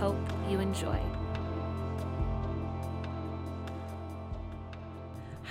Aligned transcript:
And 0.00 0.12
we 0.12 0.16
hope 0.16 0.50
you 0.50 0.60
enjoy. 0.60 0.98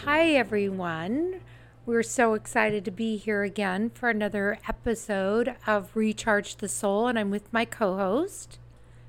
Hi, 0.03 0.30
everyone. 0.31 1.41
We're 1.85 2.03
so 2.03 2.34
excited 2.34 2.85
to 2.85 2.91
be 2.91 3.17
here 3.17 3.43
again 3.43 3.90
for 3.90 4.09
another 4.09 4.59
episode 4.67 5.55
of 5.66 5.95
Recharge 5.95 6.57
the 6.57 6.70
Soul, 6.70 7.07
and 7.07 7.17
I'm 7.17 7.31
with 7.31 7.52
my 7.52 7.66
co 7.66 7.98
host. 7.98 8.59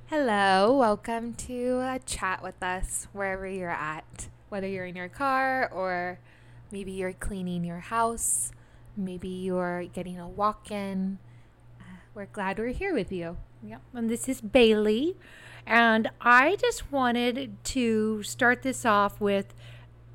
Hello, 0.07 0.77
welcome 0.77 1.35
to 1.35 1.81
a 1.81 2.01
chat 2.05 2.43
with 2.43 2.61
us 2.63 3.07
wherever 3.13 3.47
you're 3.47 3.71
at, 3.71 4.29
whether 4.49 4.67
you're 4.67 4.87
in 4.87 4.97
your 4.97 5.09
car 5.09 5.71
or 5.73 6.19
maybe 6.73 6.93
you're 6.93 7.13
cleaning 7.13 7.65
your 7.65 7.79
house, 7.79 8.51
maybe 8.97 9.29
you're 9.29 9.85
getting 9.85 10.19
a 10.19 10.29
walk 10.29 10.71
in 10.71 11.19
uh, 11.81 11.85
we're 12.15 12.27
glad 12.27 12.59
we're 12.59 12.69
here 12.69 12.95
with 12.95 13.13
you. 13.13 13.37
Yep. 13.63 13.81
And 13.95 14.11
this 14.11 14.29
is 14.29 14.41
Bailee. 14.41 15.15
And 15.67 16.11
I 16.21 16.57
just 16.57 16.91
wanted 16.91 17.63
to 17.65 18.23
start 18.23 18.63
this 18.63 18.85
off 18.85 19.21
with 19.21 19.55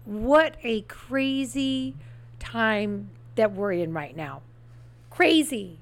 what 0.06 0.58
a 0.64 0.82
crazy 0.82 1.96
time 2.40 3.10
that 3.36 3.54
we're 3.54 3.74
in 3.74 3.94
right 3.94 4.16
now. 4.16 4.42
Crazy. 5.10 5.80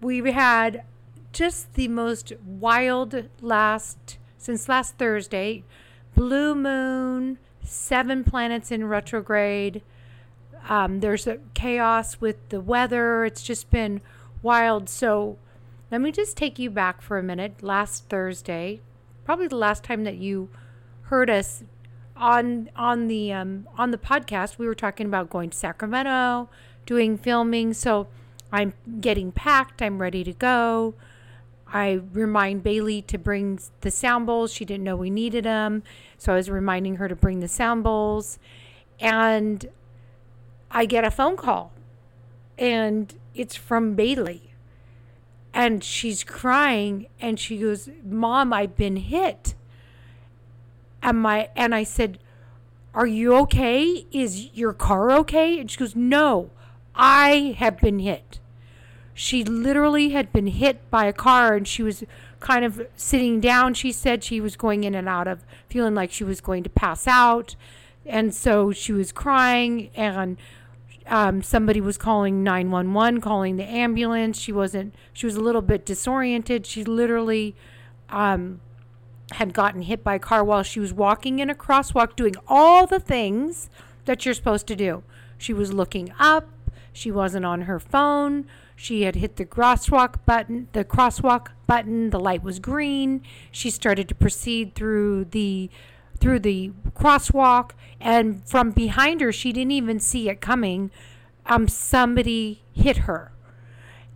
We've 0.00 0.26
had 0.26 0.84
just 1.32 1.74
the 1.74 1.88
most 1.88 2.32
wild 2.44 3.28
last, 3.40 4.18
since 4.38 4.68
last 4.68 4.96
Thursday, 4.96 5.64
blue 6.14 6.54
moon, 6.54 7.38
seven 7.62 8.24
planets 8.24 8.70
in 8.70 8.86
retrograde. 8.86 9.82
Um, 10.68 11.00
there's 11.00 11.26
a 11.26 11.38
chaos 11.54 12.20
with 12.20 12.48
the 12.48 12.60
weather. 12.60 13.24
It's 13.24 13.42
just 13.42 13.70
been 13.70 14.00
wild. 14.42 14.88
So 14.88 15.38
let 15.94 16.00
me 16.00 16.10
just 16.10 16.36
take 16.36 16.58
you 16.58 16.70
back 16.70 17.00
for 17.00 17.18
a 17.18 17.22
minute. 17.22 17.62
Last 17.62 18.08
Thursday, 18.08 18.80
probably 19.24 19.46
the 19.46 19.54
last 19.54 19.84
time 19.84 20.02
that 20.02 20.16
you 20.16 20.50
heard 21.02 21.30
us 21.30 21.62
on 22.16 22.68
on 22.74 23.06
the 23.06 23.32
um, 23.32 23.68
on 23.78 23.92
the 23.92 23.96
podcast, 23.96 24.58
we 24.58 24.66
were 24.66 24.74
talking 24.74 25.06
about 25.06 25.30
going 25.30 25.50
to 25.50 25.56
Sacramento, 25.56 26.48
doing 26.84 27.16
filming. 27.16 27.74
So 27.74 28.08
I'm 28.50 28.74
getting 29.00 29.30
packed. 29.30 29.80
I'm 29.82 30.02
ready 30.02 30.24
to 30.24 30.32
go. 30.32 30.94
I 31.72 32.00
remind 32.12 32.64
Bailee 32.64 33.06
to 33.06 33.16
bring 33.16 33.60
the 33.82 33.92
sound 33.92 34.26
bowls. 34.26 34.52
She 34.52 34.64
didn't 34.64 34.82
know 34.82 34.96
we 34.96 35.10
needed 35.10 35.44
them, 35.44 35.84
so 36.18 36.32
I 36.32 36.36
was 36.36 36.50
reminding 36.50 36.96
her 36.96 37.06
to 37.06 37.14
bring 37.14 37.38
the 37.38 37.46
sound 37.46 37.84
bowls. 37.84 38.40
And 38.98 39.64
I 40.72 40.86
get 40.86 41.04
a 41.04 41.10
phone 41.12 41.36
call, 41.36 41.70
and 42.58 43.14
it's 43.32 43.54
from 43.54 43.94
Bailee 43.96 44.43
and 45.54 45.84
she's 45.84 46.24
crying 46.24 47.06
and 47.20 47.38
she 47.38 47.56
goes 47.56 47.88
mom 48.04 48.52
i've 48.52 48.76
been 48.76 48.96
hit. 48.96 49.54
And 51.02 51.22
my 51.22 51.48
and 51.56 51.74
i 51.74 51.84
said 51.84 52.18
are 52.94 53.06
you 53.06 53.34
okay? 53.34 54.06
Is 54.12 54.54
your 54.54 54.72
car 54.72 55.10
okay? 55.10 55.58
And 55.58 55.70
she 55.70 55.78
goes 55.78 55.96
no 55.96 56.50
i 56.94 57.54
have 57.58 57.80
been 57.80 58.00
hit. 58.00 58.40
She 59.14 59.44
literally 59.44 60.10
had 60.10 60.32
been 60.32 60.48
hit 60.48 60.90
by 60.90 61.06
a 61.06 61.12
car 61.12 61.54
and 61.54 61.66
she 61.68 61.84
was 61.84 62.02
kind 62.40 62.64
of 62.64 62.86
sitting 62.96 63.40
down 63.40 63.74
she 63.74 63.92
said. 63.92 64.24
She 64.24 64.40
was 64.40 64.56
going 64.56 64.82
in 64.82 64.94
and 64.94 65.08
out 65.08 65.28
of 65.28 65.44
feeling 65.68 65.94
like 65.94 66.10
she 66.10 66.24
was 66.24 66.40
going 66.40 66.64
to 66.64 66.70
pass 66.70 67.06
out. 67.06 67.54
And 68.04 68.34
so 68.34 68.72
she 68.72 68.92
was 68.92 69.12
crying 69.12 69.90
and 69.94 70.36
um, 71.06 71.42
somebody 71.42 71.80
was 71.80 71.98
calling 71.98 72.42
911, 72.42 73.20
calling 73.20 73.56
the 73.56 73.64
ambulance. 73.64 74.38
She 74.38 74.52
wasn't, 74.52 74.94
she 75.12 75.26
was 75.26 75.36
a 75.36 75.40
little 75.40 75.62
bit 75.62 75.84
disoriented. 75.84 76.66
She 76.66 76.84
literally 76.84 77.54
um, 78.08 78.60
had 79.32 79.52
gotten 79.52 79.82
hit 79.82 80.02
by 80.02 80.14
a 80.14 80.18
car 80.18 80.42
while 80.44 80.62
she 80.62 80.80
was 80.80 80.92
walking 80.92 81.38
in 81.38 81.50
a 81.50 81.54
crosswalk, 81.54 82.16
doing 82.16 82.34
all 82.48 82.86
the 82.86 83.00
things 83.00 83.68
that 84.04 84.24
you're 84.24 84.34
supposed 84.34 84.66
to 84.68 84.76
do. 84.76 85.02
She 85.36 85.52
was 85.52 85.72
looking 85.72 86.12
up, 86.18 86.48
she 86.92 87.10
wasn't 87.10 87.44
on 87.44 87.62
her 87.62 87.78
phone. 87.78 88.46
She 88.76 89.02
had 89.02 89.14
hit 89.14 89.36
the 89.36 89.44
crosswalk 89.44 90.24
button, 90.26 90.68
the 90.72 90.84
crosswalk 90.84 91.48
button, 91.66 92.10
the 92.10 92.18
light 92.18 92.42
was 92.42 92.58
green. 92.58 93.22
She 93.50 93.70
started 93.70 94.08
to 94.08 94.14
proceed 94.14 94.74
through 94.74 95.26
the 95.26 95.70
through 96.24 96.40
the 96.40 96.72
crosswalk 96.96 97.72
and 98.00 98.42
from 98.48 98.70
behind 98.70 99.20
her 99.20 99.30
she 99.30 99.52
didn't 99.52 99.72
even 99.72 100.00
see 100.00 100.30
it 100.30 100.40
coming. 100.40 100.90
Um 101.44 101.68
somebody 101.68 102.62
hit 102.72 102.96
her. 103.08 103.30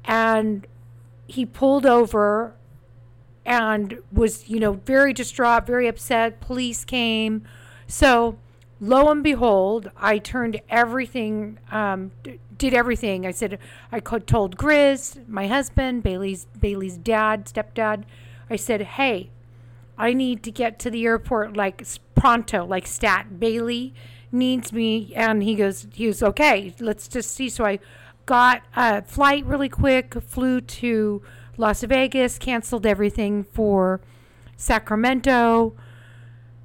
And 0.06 0.66
he 1.26 1.44
pulled 1.44 1.84
over 1.84 2.54
and 3.44 3.98
was 4.10 4.48
you 4.48 4.58
know 4.58 4.72
very 4.86 5.12
distraught 5.12 5.66
very 5.66 5.86
upset. 5.86 6.40
Police 6.40 6.82
came. 6.86 7.42
So 7.86 8.38
lo 8.80 9.10
and 9.10 9.22
behold 9.22 9.90
i 9.96 10.16
turned 10.16 10.60
everything 10.70 11.58
um, 11.70 12.10
did 12.56 12.72
everything. 12.72 13.26
I 13.26 13.32
said 13.32 13.58
i 13.92 14.00
told 14.00 14.56
grizz 14.56 15.28
my 15.28 15.46
husband 15.46 16.02
bailee's 16.02 16.46
bailee's 16.58 16.96
dad 16.96 17.44
stepdad. 17.44 18.04
I 18.48 18.56
said 18.56 18.80
hey 18.80 19.28
I 19.98 20.14
need 20.14 20.42
to 20.44 20.50
get 20.50 20.78
to 20.80 20.90
the 20.90 21.04
airport 21.04 21.56
like 21.56 21.84
pronto, 22.14 22.64
like 22.64 22.86
stat. 22.86 23.26
Bailee 23.38 23.92
needs 24.30 24.72
me. 24.72 25.12
And 25.14 25.42
he 25.42 25.56
goes, 25.56 25.88
he 25.92 26.06
was 26.06 26.22
okay, 26.22 26.74
let's 26.80 27.08
just 27.08 27.32
see. 27.32 27.48
So 27.48 27.66
I 27.66 27.80
got 28.26 28.62
a 28.76 29.02
flight 29.02 29.44
really 29.44 29.68
quick, 29.68 30.14
flew 30.22 30.60
to 30.60 31.22
Las 31.56 31.82
Vegas, 31.82 32.38
canceled 32.38 32.86
everything 32.86 33.42
for 33.42 34.00
Sacramento, 34.56 35.74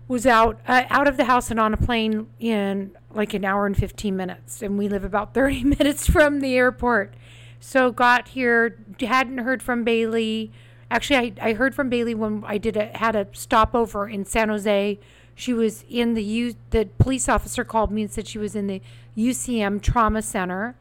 was 0.07 0.27
out 0.27 0.59
uh, 0.67 0.83
out 0.89 1.07
of 1.07 1.17
the 1.17 1.23
house 1.25 1.49
and 1.49 1.59
on 1.59 1.73
a 1.73 1.77
plane 1.77 2.27
in 2.39 2.91
like 3.09 3.33
an 3.33 3.45
hour 3.45 3.65
and 3.65 3.75
15 3.75 4.15
minutes. 4.15 4.61
And 4.61 4.77
we 4.77 4.87
live 4.87 5.03
about 5.03 5.33
30 5.33 5.63
minutes 5.63 6.07
from 6.07 6.39
the 6.39 6.55
airport. 6.55 7.15
So 7.59 7.91
got 7.91 8.29
here, 8.29 8.77
hadn't 8.99 9.39
heard 9.39 9.63
from 9.63 9.85
Bailee 9.85 10.51
Actually, 10.91 11.33
I, 11.41 11.49
I 11.49 11.53
heard 11.53 11.73
from 11.73 11.89
Bailee 11.89 12.15
when 12.15 12.43
I 12.45 12.57
did 12.57 12.77
a, 12.77 12.95
had 12.97 13.15
a 13.15 13.27
stopover 13.33 14.07
in 14.07 14.25
San 14.25 14.49
Jose. 14.49 14.99
She 15.35 15.53
was 15.53 15.83
in 15.89 16.13
the 16.13 16.23
U. 16.23 16.55
The 16.69 16.87
police 16.99 17.27
officer 17.27 17.63
called 17.63 17.91
me 17.91 18.03
and 18.03 18.11
said 18.11 18.27
she 18.27 18.37
was 18.37 18.55
in 18.55 18.67
the 18.67 18.81
UCM 19.17 19.81
trauma 19.81 20.21
center, 20.21 20.75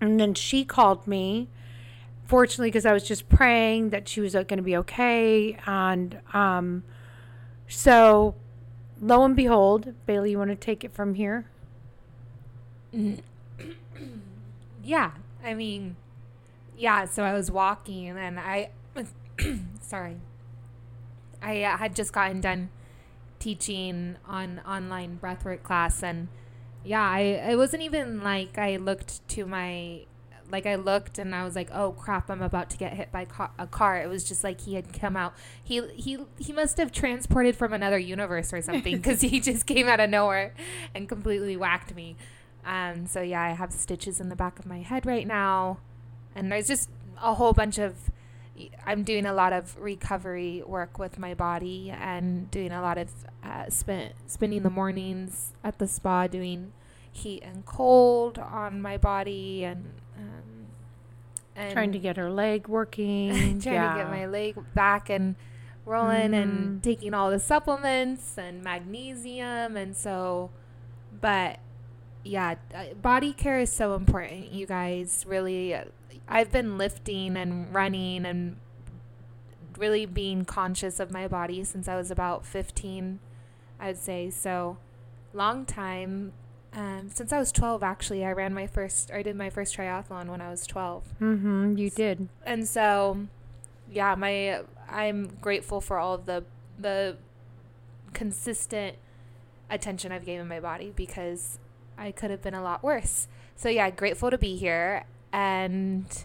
and 0.00 0.20
then 0.20 0.34
she 0.34 0.64
called 0.64 1.06
me. 1.06 1.48
Fortunately, 2.26 2.68
because 2.68 2.86
I 2.86 2.92
was 2.92 3.06
just 3.06 3.28
praying 3.28 3.90
that 3.90 4.08
she 4.08 4.20
was 4.20 4.34
uh, 4.34 4.44
going 4.44 4.58
to 4.58 4.62
be 4.62 4.76
okay, 4.76 5.58
and 5.66 6.20
um, 6.32 6.84
so 7.68 8.36
lo 9.00 9.24
and 9.24 9.34
behold, 9.34 9.92
Bailee, 10.06 10.30
you 10.30 10.38
want 10.38 10.50
to 10.50 10.56
take 10.56 10.84
it 10.84 10.92
from 10.92 11.14
here? 11.14 11.46
yeah, 14.84 15.10
I 15.44 15.54
mean, 15.54 15.96
yeah. 16.78 17.06
So 17.06 17.24
I 17.24 17.34
was 17.34 17.50
walking, 17.50 18.08
and 18.08 18.38
I 18.38 18.70
sorry. 19.80 20.16
I 21.40 21.62
uh, 21.62 21.76
had 21.76 21.96
just 21.96 22.12
gotten 22.12 22.40
done 22.40 22.70
teaching 23.38 24.16
on 24.26 24.60
online 24.60 25.18
breathwork 25.20 25.62
class 25.64 26.02
and 26.02 26.28
yeah, 26.84 27.08
I 27.08 27.20
it 27.20 27.56
wasn't 27.56 27.82
even 27.82 28.22
like 28.22 28.58
I 28.58 28.76
looked 28.76 29.26
to 29.30 29.46
my 29.46 30.06
like 30.50 30.66
I 30.66 30.74
looked 30.74 31.18
and 31.18 31.34
I 31.34 31.44
was 31.44 31.56
like, 31.56 31.70
"Oh 31.72 31.92
crap, 31.92 32.30
I'm 32.30 32.42
about 32.42 32.70
to 32.70 32.76
get 32.76 32.92
hit 32.92 33.10
by 33.10 33.26
a 33.58 33.66
car." 33.66 34.00
It 34.00 34.08
was 34.08 34.22
just 34.22 34.44
like 34.44 34.60
he 34.60 34.74
had 34.74 34.92
come 34.92 35.16
out. 35.16 35.34
He 35.62 35.80
he 35.94 36.18
he 36.38 36.52
must 36.52 36.76
have 36.76 36.92
transported 36.92 37.56
from 37.56 37.72
another 37.72 37.98
universe 37.98 38.52
or 38.52 38.60
something 38.60 38.96
because 38.98 39.22
he 39.22 39.40
just 39.40 39.66
came 39.66 39.88
out 39.88 40.00
of 40.00 40.10
nowhere 40.10 40.54
and 40.94 41.08
completely 41.08 41.56
whacked 41.56 41.94
me. 41.94 42.16
Um, 42.64 43.06
so 43.06 43.22
yeah, 43.22 43.42
I 43.42 43.50
have 43.50 43.72
stitches 43.72 44.20
in 44.20 44.28
the 44.28 44.36
back 44.36 44.58
of 44.58 44.66
my 44.66 44.78
head 44.78 45.06
right 45.06 45.26
now, 45.26 45.78
and 46.34 46.52
there's 46.52 46.68
just 46.68 46.90
a 47.20 47.34
whole 47.34 47.52
bunch 47.52 47.78
of 47.78 48.10
I'm 48.86 49.02
doing 49.02 49.26
a 49.26 49.32
lot 49.32 49.52
of 49.52 49.78
recovery 49.78 50.62
work 50.66 50.98
with 50.98 51.18
my 51.18 51.34
body 51.34 51.90
and 51.90 52.50
doing 52.50 52.72
a 52.72 52.80
lot 52.80 52.98
of 52.98 53.10
uh, 53.42 53.68
spend, 53.70 54.14
spending 54.26 54.62
the 54.62 54.70
mornings 54.70 55.52
at 55.64 55.78
the 55.78 55.88
spa 55.88 56.26
doing 56.26 56.72
heat 57.10 57.42
and 57.42 57.64
cold 57.66 58.38
on 58.38 58.80
my 58.80 58.96
body 58.96 59.64
and, 59.64 59.84
um, 60.16 60.66
and 61.56 61.72
trying 61.72 61.92
to 61.92 61.98
get 61.98 62.16
her 62.16 62.30
leg 62.30 62.68
working, 62.68 63.32
trying 63.60 63.74
yeah. 63.74 63.92
to 63.92 63.98
get 63.98 64.10
my 64.10 64.26
leg 64.26 64.56
back 64.74 65.10
and 65.10 65.36
rolling 65.84 66.34
and 66.34 66.82
taking 66.82 67.12
all 67.12 67.30
the 67.30 67.40
supplements 67.40 68.38
and 68.38 68.62
magnesium 68.62 69.76
and 69.76 69.96
so 69.96 70.48
but 71.20 71.58
yeah 72.24 72.54
uh, 72.74 72.84
body 72.94 73.32
care 73.32 73.58
is 73.58 73.72
so 73.72 73.94
important 73.94 74.52
you 74.52 74.64
guys 74.64 75.24
really 75.26 75.74
i've 76.28 76.50
been 76.52 76.78
lifting 76.78 77.36
and 77.36 77.72
running 77.74 78.24
and 78.24 78.56
really 79.78 80.06
being 80.06 80.44
conscious 80.44 81.00
of 81.00 81.10
my 81.10 81.26
body 81.26 81.64
since 81.64 81.88
i 81.88 81.96
was 81.96 82.10
about 82.10 82.44
15 82.46 83.18
i'd 83.80 83.96
say 83.98 84.30
so 84.30 84.76
long 85.32 85.64
time 85.64 86.32
um, 86.74 87.08
since 87.12 87.32
i 87.32 87.38
was 87.38 87.50
12 87.52 87.82
actually 87.82 88.24
i 88.24 88.32
ran 88.32 88.52
my 88.54 88.66
first 88.66 89.10
i 89.12 89.22
did 89.22 89.34
my 89.36 89.50
first 89.50 89.76
triathlon 89.76 90.26
when 90.28 90.40
i 90.40 90.50
was 90.50 90.66
12 90.66 91.04
Mm-hmm. 91.20 91.76
You 91.78 91.90
did. 91.90 92.28
and 92.46 92.66
so 92.68 93.26
yeah 93.90 94.14
my 94.14 94.60
i'm 94.88 95.28
grateful 95.40 95.80
for 95.80 95.98
all 95.98 96.14
of 96.14 96.26
the 96.26 96.44
the 96.78 97.16
consistent 98.12 98.96
attention 99.70 100.12
i've 100.12 100.24
given 100.26 100.46
my 100.46 100.60
body 100.60 100.92
because 100.94 101.58
i 101.96 102.10
could 102.12 102.30
have 102.30 102.42
been 102.42 102.54
a 102.54 102.62
lot 102.62 102.82
worse 102.82 103.26
so 103.56 103.68
yeah 103.68 103.88
grateful 103.90 104.30
to 104.30 104.36
be 104.38 104.56
here 104.56 105.04
and 105.32 106.24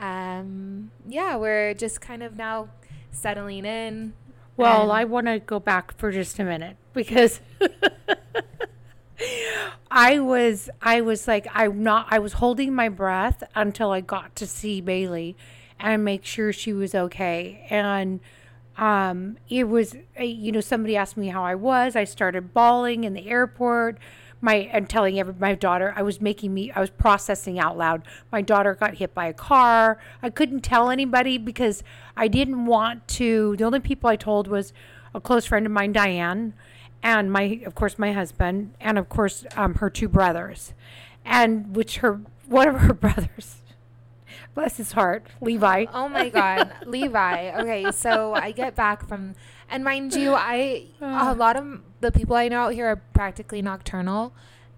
um 0.00 0.90
yeah 1.08 1.36
we're 1.36 1.74
just 1.74 2.00
kind 2.00 2.22
of 2.22 2.36
now 2.36 2.68
settling 3.10 3.64
in 3.64 4.12
Well, 4.56 4.82
and- 4.82 4.92
I 4.92 5.04
want 5.04 5.26
to 5.26 5.38
go 5.38 5.58
back 5.58 5.96
for 5.96 6.12
just 6.12 6.38
a 6.38 6.44
minute 6.44 6.76
because 6.92 7.40
I 9.90 10.18
was 10.18 10.68
I 10.82 11.00
was 11.00 11.26
like 11.26 11.46
I'm 11.54 11.82
not 11.82 12.06
I 12.10 12.18
was 12.18 12.34
holding 12.34 12.74
my 12.74 12.88
breath 12.90 13.42
until 13.54 13.90
I 13.90 14.00
got 14.02 14.36
to 14.36 14.46
see 14.46 14.82
Bailee 14.82 15.34
and 15.80 16.04
make 16.04 16.24
sure 16.24 16.52
she 16.52 16.72
was 16.72 16.94
okay. 16.94 17.66
And 17.70 18.20
um 18.76 19.38
it 19.48 19.64
was 19.64 19.94
uh, 20.20 20.22
you 20.22 20.52
know 20.52 20.60
somebody 20.60 20.96
asked 20.96 21.16
me 21.16 21.28
how 21.28 21.42
I 21.44 21.54
was. 21.54 21.96
I 21.96 22.04
started 22.04 22.52
bawling 22.52 23.04
in 23.04 23.14
the 23.14 23.26
airport 23.28 23.96
my 24.46 24.70
and 24.72 24.88
telling 24.88 25.18
every 25.18 25.34
my 25.38 25.56
daughter 25.56 25.92
I 25.96 26.02
was 26.02 26.20
making 26.20 26.54
me 26.54 26.70
I 26.70 26.80
was 26.80 26.90
processing 26.90 27.58
out 27.58 27.76
loud. 27.76 28.02
My 28.30 28.40
daughter 28.40 28.74
got 28.74 28.94
hit 28.94 29.12
by 29.12 29.26
a 29.26 29.34
car. 29.34 29.98
I 30.22 30.30
couldn't 30.30 30.60
tell 30.60 30.88
anybody 30.88 31.36
because 31.36 31.82
I 32.16 32.28
didn't 32.28 32.64
want 32.64 33.08
to 33.08 33.56
the 33.56 33.64
only 33.64 33.80
people 33.80 34.08
I 34.08 34.14
told 34.14 34.46
was 34.46 34.72
a 35.12 35.20
close 35.20 35.46
friend 35.46 35.66
of 35.66 35.72
mine 35.72 35.92
Diane 35.92 36.54
and 37.02 37.32
my 37.32 37.60
of 37.66 37.74
course 37.74 37.98
my 37.98 38.12
husband 38.12 38.72
and 38.80 38.98
of 38.98 39.08
course 39.08 39.44
um, 39.56 39.74
her 39.74 39.90
two 39.90 40.08
brothers 40.08 40.74
and 41.24 41.74
which 41.74 41.98
her 41.98 42.20
one 42.46 42.68
of 42.68 42.76
her 42.82 42.94
brothers 43.06 43.56
bless 44.54 44.76
his 44.76 44.92
heart 44.92 45.26
Levi. 45.40 45.86
Oh 45.92 46.08
my 46.08 46.28
God, 46.28 46.72
Levi. 46.86 47.60
Okay, 47.60 47.90
so 47.90 48.32
I 48.32 48.52
get 48.52 48.76
back 48.76 49.06
from, 49.08 49.34
and 49.70 49.84
mind 49.84 50.14
you, 50.14 50.34
I 50.36 50.86
a 51.00 51.34
lot 51.34 51.56
of 51.56 51.80
the 52.00 52.12
people 52.12 52.36
I 52.36 52.48
know 52.48 52.64
out 52.66 52.74
here 52.74 52.86
are 52.86 52.96
practically 52.96 53.62
nocturnal, 53.62 54.32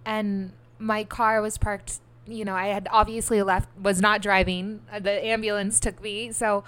and 0.05 0.53
my 0.79 1.05
car 1.05 1.41
was 1.41 1.59
parked. 1.59 2.01
You 2.27 2.45
know, 2.45 2.55
I 2.55 2.67
had 2.69 2.89
obviously 2.91 3.43
left, 3.43 3.69
was 3.81 4.01
not 4.01 4.21
driving. 4.21 4.81
Uh, 4.93 4.99
The 4.99 5.25
ambulance 5.25 5.81
took 5.81 6.03
me, 6.03 6.31
so 6.33 6.63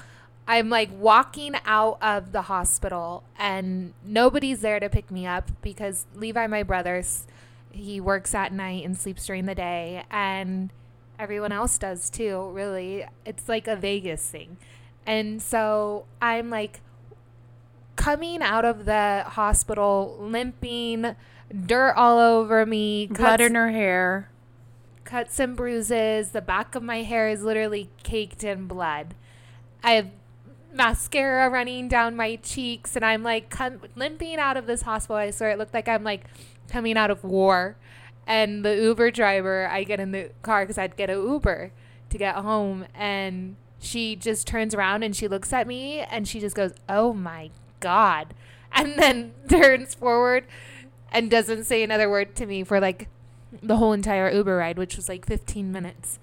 I'm 0.49 0.71
like 0.71 0.89
walking 0.93 1.55
out 1.67 1.99
of 2.03 2.33
the 2.33 2.43
hospital, 2.43 3.25
and 3.39 3.93
nobody's 4.05 4.63
there 4.63 4.81
to 4.81 4.89
pick 4.89 5.11
me 5.11 5.27
up 5.27 5.51
because 5.63 6.07
Levi, 6.15 6.47
my 6.47 6.63
brother's, 6.63 7.27
he 7.71 8.01
works 8.01 8.35
at 8.35 8.53
night 8.53 8.85
and 8.85 8.97
sleeps 8.97 9.27
during 9.27 9.45
the 9.47 9.55
day, 9.55 10.05
and 10.11 10.71
everyone 11.19 11.53
else 11.53 11.77
does 11.79 12.09
too, 12.11 12.51
really. 12.53 13.05
It's 13.27 13.49
like 13.49 13.69
a 13.69 13.77
Vegas 13.77 14.27
thing. 14.29 14.57
And 15.07 15.41
so 15.43 16.07
I'm 16.21 16.51
like 16.51 16.81
coming 18.01 18.41
out 18.41 18.65
of 18.65 18.87
the 18.87 19.25
hospital 19.27 20.17
limping, 20.19 21.15
dirt 21.67 21.93
all 21.93 22.19
over 22.19 22.65
me, 22.65 23.07
blood 23.07 23.41
in 23.41 23.55
her 23.55 23.71
hair 23.71 24.31
cuts 25.05 25.41
and 25.41 25.57
bruises. 25.57 26.31
The 26.31 26.41
back 26.41 26.75
of 26.75 26.83
my 26.83 27.03
hair 27.03 27.29
is 27.29 27.43
literally 27.43 27.91
caked 28.03 28.45
in 28.45 28.67
blood. 28.67 29.15
I 29.83 29.93
have 29.93 30.09
mascara 30.73 31.51
running 31.51 31.89
down 31.89 32.15
my 32.15 32.37
cheeks, 32.37 32.97
and 32.97 33.05
I'm 33.05 33.23
like 33.23 33.51
com- 33.51 33.81
limping 33.97 34.37
out 34.37 34.57
of 34.57 34.67
this 34.67 34.83
hospital. 34.83 35.17
I 35.17 35.31
swear 35.31 35.51
it 35.51 35.59
looked 35.59 35.75
like 35.75 35.89
I'm 35.89 36.05
like 36.05 36.25
coming 36.69 36.97
out 36.97 37.11
of 37.11 37.25
war. 37.25 37.77
And 38.27 38.65
the 38.65 38.77
Uber 38.77 39.11
driver, 39.11 39.69
I 39.69 39.83
get 39.83 39.99
in 39.99 40.13
the 40.13 40.31
car 40.43 40.63
because 40.63 40.79
I'd 40.79 40.97
get 40.97 41.11
a 41.11 41.15
Uber 41.15 41.73
to 42.11 42.19
get 42.19 42.37
home, 42.37 42.87
and 42.95 43.57
she 43.81 44.15
just 44.15 44.47
turns 44.47 44.75
around 44.75 45.03
and 45.03 45.17
she 45.17 45.27
looks 45.27 45.53
at 45.53 45.67
me 45.67 46.01
and 46.01 46.29
she 46.29 46.39
just 46.39 46.55
goes, 46.55 46.73
"Oh 46.89 47.13
my 47.13 47.51
god," 47.81 48.35
and 48.73 48.99
then 48.99 49.33
turns 49.49 49.95
forward 49.95 50.45
and 51.13 51.31
doesn't 51.31 51.65
say 51.65 51.83
another 51.83 52.09
word 52.09 52.35
to 52.37 52.47
me 52.47 52.63
for 52.63 52.81
like 52.81 53.09
the 53.63 53.77
whole 53.77 53.93
entire 53.93 54.31
Uber 54.31 54.57
ride, 54.57 54.79
which 54.79 54.97
was 54.97 55.09
like 55.09 55.27
15 55.27 55.73
minutes. 55.73 56.19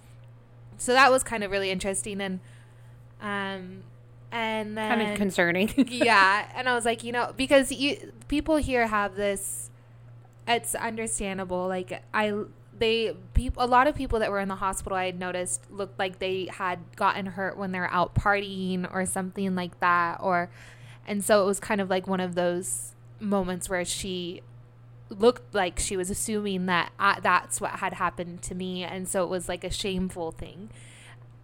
So 0.77 0.93
that 0.93 1.11
was 1.11 1.23
kind 1.23 1.43
of 1.43 1.51
really 1.51 1.71
interesting 1.71 2.21
and 2.21 2.39
um 3.21 3.83
and 4.31 4.77
then 4.77 4.97
kind 4.97 5.11
of 5.11 5.17
concerning. 5.17 5.73
Yeah, 5.87 6.49
and 6.55 6.69
I 6.69 6.75
was 6.75 6.85
like, 6.85 7.03
you 7.03 7.11
know, 7.11 7.33
because 7.35 7.71
you 7.71 8.13
people 8.27 8.57
here 8.57 8.87
have 8.87 9.15
this 9.15 9.69
it's 10.47 10.75
understandable. 10.75 11.67
Like 11.67 12.03
I 12.13 12.33
they 12.77 13.15
people 13.33 13.63
a 13.63 13.67
lot 13.67 13.87
of 13.87 13.95
people 13.95 14.19
that 14.19 14.31
were 14.31 14.39
in 14.39 14.47
the 14.47 14.55
hospital 14.55 14.97
I 14.97 15.05
had 15.07 15.19
noticed 15.19 15.69
looked 15.71 15.97
like 15.97 16.19
they 16.19 16.47
had 16.51 16.79
gotten 16.95 17.25
hurt 17.25 17.57
when 17.57 17.71
they're 17.71 17.91
out 17.91 18.15
partying 18.15 18.87
or 18.93 19.05
something 19.05 19.55
like 19.55 19.79
that 19.79 20.19
or 20.21 20.49
and 21.07 21.23
so 21.23 21.41
it 21.41 21.45
was 21.45 21.59
kind 21.59 21.79
of 21.79 21.89
like 21.89 22.05
one 22.05 22.19
of 22.19 22.35
those 22.35 22.93
moments 23.19 23.69
where 23.69 23.85
she 23.85 24.41
looked 25.09 25.55
like 25.55 25.79
she 25.79 25.95
was 25.95 26.09
assuming 26.09 26.65
that 26.65 26.91
I, 26.99 27.19
that's 27.21 27.61
what 27.61 27.71
had 27.71 27.93
happened 27.93 28.41
to 28.43 28.55
me. 28.55 28.83
And 28.83 29.07
so 29.07 29.23
it 29.23 29.29
was 29.29 29.47
like 29.47 29.63
a 29.63 29.71
shameful 29.71 30.31
thing. 30.31 30.69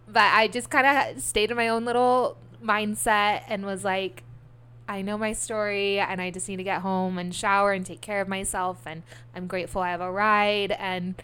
But 0.06 0.34
I 0.34 0.48
just 0.48 0.68
kind 0.68 0.86
of 0.86 1.22
stayed 1.22 1.50
in 1.50 1.56
my 1.56 1.68
own 1.68 1.84
little 1.84 2.36
mindset 2.62 3.42
and 3.48 3.64
was 3.64 3.84
like 3.84 4.22
I 4.86 5.00
know 5.00 5.16
my 5.16 5.32
story 5.32 5.98
and 5.98 6.20
I 6.20 6.30
just 6.30 6.46
need 6.46 6.56
to 6.56 6.62
get 6.62 6.82
home 6.82 7.16
and 7.16 7.34
shower 7.34 7.72
and 7.72 7.86
take 7.86 8.02
care 8.02 8.20
of 8.20 8.28
myself 8.28 8.82
and 8.84 9.02
I'm 9.34 9.46
grateful 9.46 9.80
I 9.80 9.90
have 9.90 10.02
a 10.02 10.12
ride. 10.12 10.72
And 10.72 11.14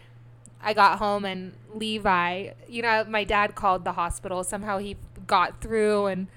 I 0.62 0.72
got 0.72 0.98
home 0.98 1.26
and 1.26 1.52
Levi, 1.74 2.52
you 2.68 2.80
know, 2.80 3.04
my 3.04 3.24
dad 3.24 3.54
called 3.54 3.84
the 3.84 3.92
hospital. 3.92 4.44
Somehow 4.44 4.78
he 4.78 4.96
got 5.26 5.60
through 5.60 6.06
and 6.06 6.28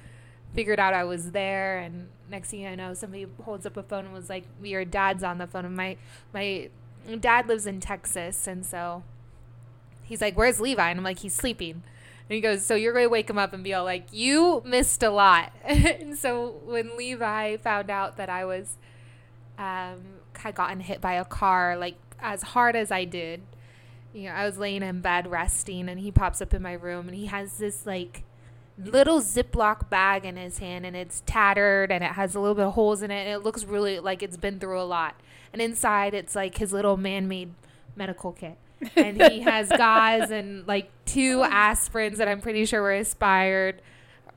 figured 0.53 0.79
out 0.79 0.93
I 0.93 1.03
was 1.03 1.31
there 1.31 1.79
and 1.79 2.09
next 2.29 2.49
thing 2.49 2.65
I 2.65 2.75
know 2.75 2.93
somebody 2.93 3.27
holds 3.43 3.65
up 3.65 3.77
a 3.77 3.83
phone 3.83 4.05
and 4.05 4.13
was 4.13 4.29
like 4.29 4.45
your 4.61 4.85
dad's 4.85 5.23
on 5.23 5.37
the 5.37 5.47
phone. 5.47 5.65
And 5.65 5.75
my 5.75 5.97
my 6.33 6.69
dad 7.19 7.47
lives 7.47 7.67
in 7.67 7.79
Texas 7.79 8.47
and 8.47 8.65
so 8.65 9.03
he's 10.03 10.21
like 10.21 10.37
where's 10.37 10.59
Levi? 10.59 10.89
And 10.89 10.99
I'm 10.99 11.03
like 11.03 11.19
he's 11.19 11.35
sleeping. 11.35 11.83
And 12.29 12.35
he 12.35 12.41
goes, 12.41 12.65
So 12.65 12.75
you're 12.75 12.93
going 12.93 13.05
to 13.05 13.09
wake 13.09 13.29
him 13.29 13.37
up 13.37 13.53
and 13.53 13.63
be 13.63 13.73
all 13.73 13.83
like, 13.83 14.07
You 14.11 14.61
missed 14.65 15.03
a 15.03 15.09
lot. 15.09 15.51
and 15.63 16.17
so 16.17 16.61
when 16.65 16.95
Levi 16.97 17.57
found 17.57 17.89
out 17.89 18.17
that 18.17 18.29
I 18.29 18.45
was, 18.45 18.77
um, 19.57 20.01
had 20.33 20.55
gotten 20.55 20.79
hit 20.79 21.01
by 21.01 21.13
a 21.13 21.25
car, 21.25 21.77
like 21.77 21.95
as 22.19 22.41
hard 22.41 22.75
as 22.75 22.91
I 22.91 23.03
did, 23.05 23.41
you 24.13 24.23
know, 24.23 24.31
I 24.31 24.45
was 24.45 24.57
laying 24.57 24.83
in 24.83 25.01
bed 25.01 25.29
resting 25.29 25.89
and 25.89 25.99
he 25.99 26.11
pops 26.11 26.41
up 26.41 26.53
in 26.53 26.61
my 26.61 26.73
room 26.73 27.07
and 27.07 27.17
he 27.17 27.25
has 27.25 27.57
this 27.57 27.85
like 27.85 28.23
little 28.77 29.21
Ziploc 29.21 29.89
bag 29.89 30.25
in 30.25 30.35
his 30.35 30.57
hand 30.57 30.85
and 30.85 30.95
it's 30.95 31.21
tattered 31.25 31.91
and 31.91 32.03
it 32.03 32.11
has 32.13 32.35
a 32.35 32.39
little 32.39 32.55
bit 32.55 32.65
of 32.65 32.73
holes 32.73 33.01
in 33.01 33.11
it 33.11 33.27
and 33.27 33.29
it 33.29 33.43
looks 33.43 33.63
really 33.63 33.99
like 33.99 34.23
it's 34.23 34.37
been 34.37 34.59
through 34.59 34.79
a 34.79 34.83
lot. 34.83 35.15
And 35.51 35.61
inside 35.61 36.13
it's 36.13 36.35
like 36.35 36.57
his 36.57 36.73
little 36.73 36.97
man 36.97 37.27
made 37.27 37.53
medical 37.95 38.31
kit 38.31 38.57
and 38.95 39.21
he 39.21 39.39
has 39.51 39.69
gauze 39.69 40.31
and 40.31 40.67
like 40.67 40.89
two 41.05 41.39
aspirins 41.39 42.17
that 42.17 42.27
I'm 42.27 42.41
pretty 42.41 42.65
sure 42.65 42.81
were 42.81 42.93
expired. 42.93 43.81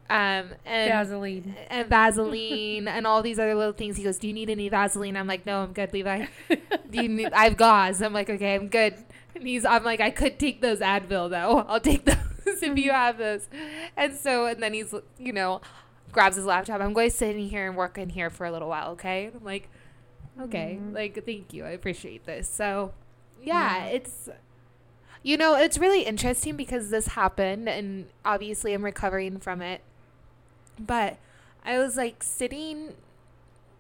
Um, 0.09 0.51
and 0.65 0.93
Vaseline. 0.93 1.57
and 1.69 1.89
Vaseline 1.89 2.87
and 2.87 3.07
all 3.09 3.23
these 3.23 3.41
other 3.41 3.57
little 3.57 3.73
things. 3.73 3.97
He 3.97 4.05
goes, 4.05 4.19
"Do 4.19 4.29
you 4.29 4.33
need 4.33 4.49
any 4.49 4.69
Vaseline?" 4.69 5.17
I'm 5.17 5.27
like, 5.27 5.45
"No, 5.45 5.65
I'm 5.65 5.73
good, 5.73 5.93
Levi. 5.93 6.27
Do 6.49 7.03
you 7.03 7.09
need, 7.09 7.33
I 7.33 7.43
have 7.45 7.57
gauze." 7.57 8.01
I'm 8.01 8.13
like, 8.13 8.31
"Okay, 8.31 8.55
I'm 8.55 8.69
good." 8.69 8.95
And 9.35 9.45
he's, 9.45 9.65
I'm 9.65 9.83
like, 9.83 10.01
"I 10.01 10.11
could 10.11 10.39
take 10.39 10.61
those 10.61 10.79
Advil 10.79 11.29
though. 11.29 11.65
I'll 11.67 11.81
take 11.81 12.05
those 12.05 12.15
if 12.63 12.79
you 12.79 12.93
have 12.93 13.19
those." 13.19 13.49
And 13.97 14.15
so, 14.15 14.47
and 14.47 14.63
then 14.63 14.75
he's, 14.75 14.95
you 15.19 15.33
know, 15.33 15.61
grabs 16.13 16.37
his 16.37 16.45
laptop. 16.45 16.81
I'm 16.81 16.93
going 16.93 17.11
to 17.11 17.17
sit 17.17 17.37
in 17.37 17.49
here 17.49 17.67
and 17.67 17.77
work 17.77 17.99
in 17.99 18.11
here 18.11 18.31
for 18.31 18.47
a 18.47 18.53
little 18.53 18.69
while, 18.69 18.91
okay? 18.93 19.31
I'm 19.35 19.45
like, 19.45 19.69
"Okay, 20.41 20.79
mm-hmm. 20.81 20.95
like, 20.95 21.25
thank 21.25 21.53
you. 21.53 21.65
I 21.65 21.71
appreciate 21.71 22.25
this." 22.25 22.49
So, 22.49 22.93
yeah, 23.43 23.87
it's 23.87 24.29
you 25.27 25.37
know, 25.37 25.57
it's 25.57 25.77
really 25.77 26.03
interesting 26.03 26.57
because 26.57 26.91
this 26.91 27.09
happened 27.09 27.69
and 27.69 28.07
obviously 28.25 28.73
I'm 28.73 28.85
recovering 28.85 29.41
from 29.41 29.61
it. 29.61 29.81
But 30.79 31.17
I 31.65 31.79
was 31.79 31.97
like 31.97 32.23
sitting 32.23 32.95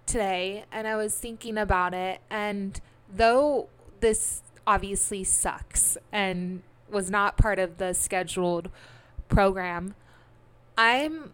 today 0.06 0.64
and 0.72 0.88
I 0.88 0.96
was 0.96 1.16
thinking 1.16 1.56
about 1.56 1.94
it 1.94 2.20
and 2.28 2.80
though 3.08 3.68
this 4.00 4.42
obviously 4.66 5.22
sucks 5.22 5.96
and 6.10 6.64
was 6.90 7.10
not 7.10 7.36
part 7.36 7.58
of 7.58 7.78
the 7.78 7.92
scheduled 7.92 8.70
program, 9.28 9.94
I'm 10.78 11.32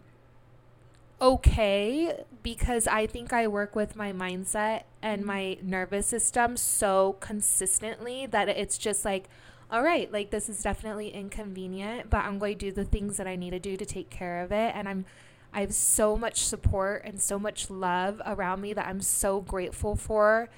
okay 1.21 2.25
because 2.43 2.89
I 2.89 3.07
think 3.07 3.33
I 3.33 3.47
work 3.47 3.77
with 3.77 3.95
my 3.95 4.13
mindset 4.13 4.83
and 5.01 5.21
mm-hmm. 5.21 5.29
my 5.29 5.59
nervous 5.63 6.07
system 6.07 6.57
so 6.57 7.17
consistently 7.21 8.27
that 8.27 8.49
it's 8.49 8.77
just 8.77 9.05
like, 9.05 9.29
all 9.71 9.83
right, 9.83 10.13
like 10.13 10.31
this 10.31 10.49
is 10.49 10.63
definitely 10.63 11.09
inconvenient, 11.09 12.11
but 12.11 12.25
I'm 12.25 12.39
going 12.39 12.59
to 12.59 12.67
do 12.67 12.73
the 12.73 12.85
things 12.85 13.17
that 13.17 13.27
I 13.27 13.37
need 13.37 13.51
to 13.51 13.59
do 13.59 13.77
to 13.77 13.87
take 13.87 14.11
care 14.11 14.43
of 14.43 14.53
it. 14.53 14.75
And 14.75 14.89
I'm, 14.89 15.07
I 15.55 15.61
have 15.61 15.75
so 15.75 16.17
much 16.17 16.41
support 16.41 17.03
and 17.05 17.21
so 17.21 17.39
much 17.39 17.71
love 17.71 18.21
around 18.27 18.61
me 18.61 18.73
that 18.75 18.87
I'm 18.87 19.01
so 19.01 19.41
grateful 19.41 19.97
for. 19.97 20.51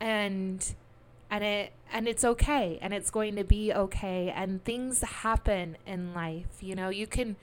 And, 0.00 0.74
and 1.34 1.42
it, 1.42 1.72
and 1.92 2.06
it's 2.06 2.24
okay. 2.24 2.78
And 2.80 2.94
it's 2.94 3.10
going 3.10 3.34
to 3.34 3.42
be 3.42 3.72
okay. 3.72 4.32
And 4.34 4.62
things 4.64 5.02
happen 5.02 5.76
in 5.84 6.14
life. 6.14 6.46
You 6.60 6.76
know, 6.76 6.90
you 6.90 7.08
can, 7.08 7.34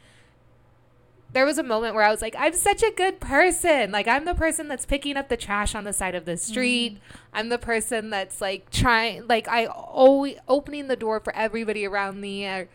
there 1.33 1.45
was 1.45 1.57
a 1.57 1.63
moment 1.63 1.93
where 1.95 2.05
I 2.05 2.09
was 2.09 2.21
like, 2.21 2.33
I'm 2.39 2.53
such 2.53 2.83
a 2.83 2.91
good 2.95 3.19
person. 3.19 3.91
Like, 3.91 4.07
I'm 4.07 4.23
the 4.23 4.33
person 4.33 4.69
that's 4.69 4.85
picking 4.85 5.17
up 5.17 5.27
the 5.27 5.35
trash 5.35 5.75
on 5.75 5.83
the 5.83 5.91
side 5.91 6.15
of 6.15 6.23
the 6.23 6.37
street. 6.37 6.93
Mm-hmm. 6.93 7.17
I'm 7.33 7.49
the 7.49 7.57
person 7.57 8.11
that's 8.11 8.39
like 8.39 8.69
trying, 8.69 9.27
like, 9.27 9.49
I 9.49 9.65
always 9.65 10.37
opening 10.47 10.87
the 10.87 10.95
door 10.95 11.19
for 11.19 11.35
everybody 11.35 11.85
around 11.85 12.21
me. 12.21 12.45
Or, 12.45 12.69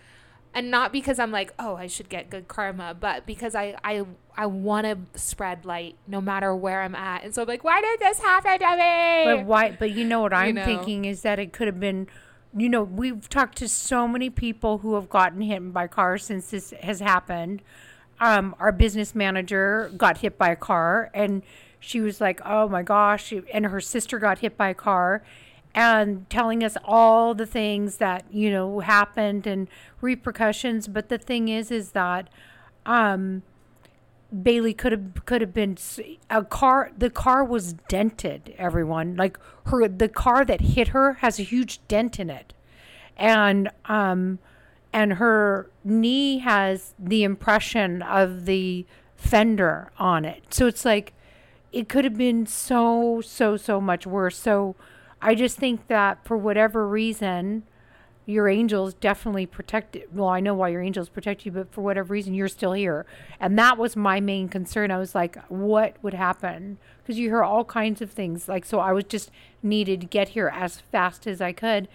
and 0.56 0.70
not 0.70 0.90
because 0.90 1.18
I'm 1.18 1.30
like, 1.30 1.52
oh, 1.58 1.76
I 1.76 1.86
should 1.86 2.08
get 2.08 2.30
good 2.30 2.48
karma, 2.48 2.96
but 2.98 3.26
because 3.26 3.54
I, 3.54 3.76
I, 3.84 4.04
I 4.36 4.46
want 4.46 4.86
to 4.86 5.20
spread 5.20 5.64
light 5.64 5.96
no 6.08 6.20
matter 6.20 6.54
where 6.56 6.82
I'm 6.82 6.94
at. 6.94 7.22
And 7.22 7.34
so 7.34 7.42
I'm 7.42 7.48
like, 7.48 7.62
why 7.62 7.80
did 7.80 8.00
this 8.00 8.18
happen 8.18 8.58
to 8.58 8.76
me? 8.76 9.36
But 9.36 9.46
why? 9.46 9.76
But 9.78 9.92
you 9.92 10.04
know 10.04 10.22
what 10.22 10.32
I'm 10.32 10.48
you 10.48 10.52
know? 10.54 10.64
thinking 10.64 11.04
is 11.04 11.22
that 11.22 11.38
it 11.38 11.52
could 11.52 11.68
have 11.68 11.78
been 11.78 12.08
you 12.56 12.70
know, 12.70 12.82
we've 12.82 13.28
talked 13.28 13.58
to 13.58 13.68
so 13.68 14.08
many 14.08 14.30
people 14.30 14.78
who 14.78 14.94
have 14.94 15.10
gotten 15.10 15.42
hit 15.42 15.74
by 15.74 15.86
cars 15.86 16.24
since 16.24 16.48
this 16.48 16.70
has 16.80 17.00
happened 17.00 17.60
um, 18.20 18.54
our 18.58 18.72
business 18.72 19.14
manager 19.14 19.90
got 19.96 20.18
hit 20.18 20.38
by 20.38 20.50
a 20.50 20.56
car 20.56 21.10
and 21.14 21.42
she 21.78 22.00
was 22.00 22.20
like, 22.20 22.40
oh 22.44 22.68
my 22.68 22.82
gosh. 22.82 23.32
And 23.52 23.66
her 23.66 23.80
sister 23.80 24.18
got 24.18 24.38
hit 24.38 24.56
by 24.56 24.70
a 24.70 24.74
car 24.74 25.22
and 25.76 26.28
telling 26.30 26.64
us 26.64 26.76
all 26.84 27.34
the 27.34 27.46
things 27.46 27.98
that, 27.98 28.24
you 28.30 28.50
know, 28.50 28.80
happened 28.80 29.46
and 29.46 29.68
repercussions. 30.00 30.88
But 30.88 31.10
the 31.10 31.18
thing 31.18 31.48
is, 31.48 31.70
is 31.70 31.90
that, 31.90 32.30
um, 32.86 33.42
Bailee 34.34 34.76
could 34.76 34.90
have 34.90 35.24
could 35.24 35.40
have 35.40 35.54
been 35.54 35.78
a 36.28 36.42
car. 36.44 36.90
The 36.98 37.10
car 37.10 37.44
was 37.44 37.74
dented. 37.88 38.54
Everyone 38.58 39.14
like 39.16 39.38
her. 39.66 39.86
The 39.86 40.08
car 40.08 40.44
that 40.44 40.60
hit 40.60 40.88
her 40.88 41.14
has 41.14 41.38
a 41.38 41.44
huge 41.44 41.86
dent 41.86 42.18
in 42.18 42.28
it, 42.28 42.52
and 43.16 43.70
um, 43.84 44.40
and 44.92 45.14
her 45.14 45.70
knee 45.84 46.38
has 46.38 46.92
the 46.98 47.22
impression 47.22 48.02
of 48.02 48.46
the 48.46 48.84
fender 49.14 49.92
on 49.96 50.24
it. 50.24 50.52
So 50.52 50.66
it's 50.66 50.84
like 50.84 51.12
it 51.72 51.88
could 51.88 52.04
have 52.04 52.18
been 52.18 52.46
so 52.46 53.20
so 53.20 53.56
so 53.56 53.80
much 53.80 54.08
worse. 54.08 54.36
So 54.36 54.74
I 55.20 55.34
just 55.34 55.56
think 55.56 55.88
that 55.88 56.24
for 56.24 56.36
whatever 56.36 56.86
reason 56.86 57.64
your 58.28 58.48
angels 58.48 58.92
definitely 58.94 59.46
protect 59.46 59.96
well 60.12 60.26
i 60.26 60.40
know 60.40 60.52
why 60.52 60.68
your 60.68 60.82
angels 60.82 61.08
protect 61.08 61.46
you 61.46 61.52
but 61.52 61.72
for 61.72 61.80
whatever 61.82 62.12
reason 62.12 62.34
you're 62.34 62.48
still 62.48 62.72
here. 62.72 63.06
And 63.38 63.58
that 63.58 63.78
was 63.78 63.94
my 63.94 64.20
main 64.20 64.48
concern. 64.48 64.90
I 64.90 64.98
was 64.98 65.14
like 65.14 65.36
what 65.48 65.96
would 66.02 66.14
happen? 66.14 66.78
Because 67.02 67.18
you 67.18 67.28
hear 67.28 67.44
all 67.44 67.64
kinds 67.64 68.02
of 68.02 68.10
things. 68.10 68.48
Like 68.48 68.64
so 68.64 68.80
i 68.80 68.92
was 68.92 69.04
just 69.04 69.30
needed 69.62 70.00
to 70.00 70.06
get 70.06 70.30
here 70.30 70.52
as 70.54 70.80
fast 70.80 71.26
as 71.26 71.40
i 71.40 71.52
could. 71.52 71.88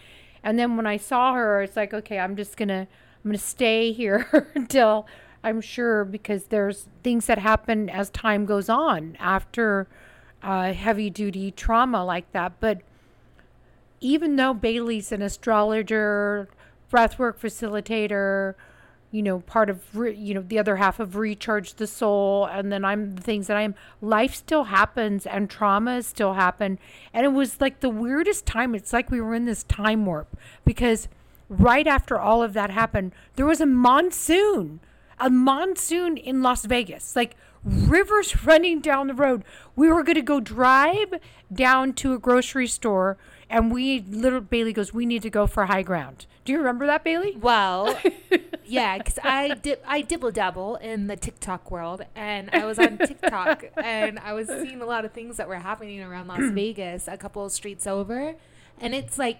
And 0.43 0.57
then 0.57 0.75
when 0.77 0.87
I 0.87 0.97
saw 0.97 1.33
her, 1.33 1.61
it's 1.61 1.75
like, 1.75 1.93
okay, 1.93 2.19
I'm 2.19 2.35
just 2.35 2.57
gonna 2.57 2.87
I'm 3.23 3.29
gonna 3.29 3.37
stay 3.37 3.91
here 3.91 4.49
until 4.55 5.05
I'm 5.43 5.61
sure 5.61 6.05
because 6.05 6.45
there's 6.45 6.87
things 7.03 7.25
that 7.27 7.39
happen 7.39 7.89
as 7.89 8.09
time 8.09 8.45
goes 8.45 8.69
on 8.69 9.17
after 9.19 9.87
uh, 10.43 10.73
heavy 10.73 11.09
duty 11.09 11.51
trauma 11.51 12.03
like 12.03 12.31
that. 12.31 12.53
But 12.59 12.81
even 14.01 14.35
though 14.35 14.53
Bailee's 14.53 15.11
an 15.11 15.21
astrologer, 15.21 16.49
breathwork 16.91 17.37
facilitator, 17.37 18.55
you 19.11 19.21
know, 19.21 19.39
part 19.41 19.69
of, 19.69 19.95
re, 19.95 20.15
you 20.15 20.33
know, 20.33 20.41
the 20.41 20.57
other 20.57 20.77
half 20.77 20.99
of 20.99 21.15
Recharge 21.15 21.75
the 21.75 21.85
Soul. 21.85 22.45
And 22.45 22.71
then 22.71 22.83
I'm 22.83 23.15
the 23.15 23.21
things 23.21 23.47
that 23.47 23.57
I 23.57 23.61
am. 23.61 23.75
Life 24.01 24.33
still 24.33 24.65
happens 24.65 25.25
and 25.25 25.49
traumas 25.49 26.05
still 26.05 26.33
happen. 26.33 26.79
And 27.13 27.25
it 27.25 27.29
was 27.29 27.61
like 27.61 27.81
the 27.81 27.89
weirdest 27.89 28.45
time. 28.45 28.73
It's 28.73 28.93
like 28.93 29.11
we 29.11 29.21
were 29.21 29.35
in 29.35 29.45
this 29.45 29.63
time 29.63 30.05
warp 30.05 30.35
because 30.65 31.07
right 31.49 31.85
after 31.85 32.17
all 32.17 32.41
of 32.41 32.53
that 32.53 32.69
happened, 32.69 33.11
there 33.35 33.45
was 33.45 33.61
a 33.61 33.65
monsoon, 33.65 34.79
a 35.19 35.29
monsoon 35.29 36.17
in 36.17 36.41
Las 36.41 36.65
Vegas. 36.65 37.15
Like, 37.15 37.35
rivers 37.63 38.45
running 38.45 38.79
down 38.79 39.07
the 39.07 39.13
road. 39.13 39.43
We 39.75 39.89
were 39.89 40.03
going 40.03 40.15
to 40.15 40.21
go 40.21 40.39
drive 40.39 41.15
down 41.53 41.93
to 41.93 42.13
a 42.13 42.19
grocery 42.19 42.67
store, 42.67 43.17
and 43.49 43.71
we 43.71 44.01
little 44.01 44.41
Bailee 44.41 44.73
goes, 44.73 44.93
"We 44.93 45.05
need 45.05 45.21
to 45.23 45.29
go 45.29 45.47
for 45.47 45.65
high 45.65 45.83
ground." 45.83 46.25
Do 46.43 46.51
you 46.51 46.57
remember 46.57 46.87
that, 46.87 47.05
Bailee? 47.05 47.39
Well, 47.39 47.97
yeah, 48.65 48.97
because 48.97 49.19
I 49.23 49.55
dip, 49.55 49.83
I 49.87 50.01
dibble 50.01 50.31
dabble 50.31 50.77
in 50.77 51.07
the 51.07 51.15
TikTok 51.15 51.69
world, 51.69 52.03
and 52.15 52.49
I 52.51 52.65
was 52.65 52.79
on 52.79 52.97
TikTok, 52.97 53.65
and 53.77 54.17
I 54.19 54.33
was 54.33 54.47
seeing 54.47 54.81
a 54.81 54.85
lot 54.85 55.05
of 55.05 55.11
things 55.11 55.37
that 55.37 55.47
were 55.47 55.55
happening 55.55 56.01
around 56.01 56.27
Las 56.27 56.39
Vegas, 56.53 57.07
a 57.07 57.17
couple 57.17 57.45
of 57.45 57.51
streets 57.51 57.85
over, 57.85 58.35
and 58.79 58.95
it's 58.95 59.17
like 59.17 59.39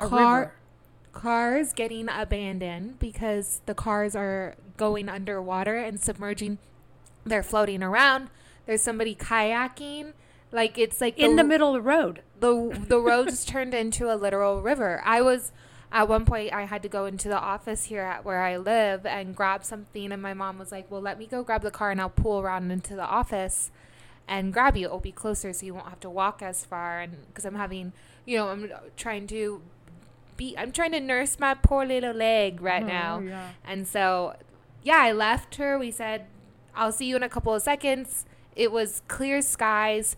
a 0.00 0.08
car. 0.08 0.40
River. 0.40 0.54
Cars 1.12 1.72
getting 1.72 2.08
abandoned 2.08 3.00
because 3.00 3.62
the 3.66 3.74
cars 3.74 4.14
are 4.14 4.54
going 4.76 5.08
underwater 5.08 5.76
and 5.76 5.98
submerging 5.98 6.58
they're 7.24 7.42
floating 7.42 7.82
around. 7.82 8.30
There's 8.66 8.82
somebody 8.82 9.14
kayaking. 9.14 10.12
Like 10.52 10.78
it's 10.78 11.00
like 11.00 11.18
in 11.18 11.36
the, 11.36 11.42
the 11.42 11.48
middle 11.48 11.68
of 11.68 11.74
the 11.74 11.88
road. 11.88 12.22
The 12.40 12.84
the 12.88 12.98
road's 12.98 13.44
turned 13.44 13.74
into 13.74 14.12
a 14.12 14.16
literal 14.16 14.62
river. 14.62 15.00
I 15.04 15.20
was 15.20 15.52
at 15.92 16.08
one 16.08 16.24
point 16.24 16.52
I 16.52 16.64
had 16.64 16.82
to 16.82 16.88
go 16.88 17.06
into 17.06 17.28
the 17.28 17.38
office 17.38 17.84
here 17.84 18.02
at 18.02 18.24
where 18.24 18.42
I 18.42 18.56
live 18.56 19.06
and 19.06 19.34
grab 19.34 19.64
something 19.64 20.12
and 20.12 20.20
my 20.20 20.34
mom 20.34 20.58
was 20.58 20.72
like, 20.72 20.90
"Well, 20.90 21.00
let 21.00 21.18
me 21.18 21.26
go 21.26 21.42
grab 21.42 21.62
the 21.62 21.70
car 21.70 21.90
and 21.90 22.00
I'll 22.00 22.10
pull 22.10 22.40
around 22.40 22.70
into 22.70 22.96
the 22.96 23.04
office 23.04 23.70
and 24.26 24.52
grab 24.52 24.76
you. 24.76 24.86
It'll 24.86 25.00
be 25.00 25.12
closer 25.12 25.52
so 25.52 25.66
you 25.66 25.74
won't 25.74 25.88
have 25.88 26.00
to 26.00 26.10
walk 26.10 26.42
as 26.42 26.64
far 26.64 27.00
and 27.00 27.26
cuz 27.34 27.44
I'm 27.44 27.54
having, 27.54 27.92
you 28.24 28.38
know, 28.38 28.48
I'm 28.48 28.70
trying 28.96 29.26
to 29.28 29.62
be 30.36 30.56
I'm 30.56 30.72
trying 30.72 30.92
to 30.92 31.00
nurse 31.00 31.38
my 31.38 31.54
poor 31.54 31.84
little 31.84 32.14
leg 32.14 32.60
right 32.60 32.82
oh, 32.82 32.86
now. 32.86 33.18
Yeah. 33.20 33.50
And 33.64 33.86
so 33.86 34.36
yeah, 34.82 34.98
I 34.98 35.12
left 35.12 35.56
her. 35.56 35.78
We 35.78 35.90
said 35.90 36.26
I'll 36.74 36.92
see 36.92 37.06
you 37.06 37.16
in 37.16 37.22
a 37.22 37.28
couple 37.28 37.54
of 37.54 37.62
seconds. 37.62 38.24
It 38.56 38.72
was 38.72 39.02
clear 39.08 39.42
skies. 39.42 40.16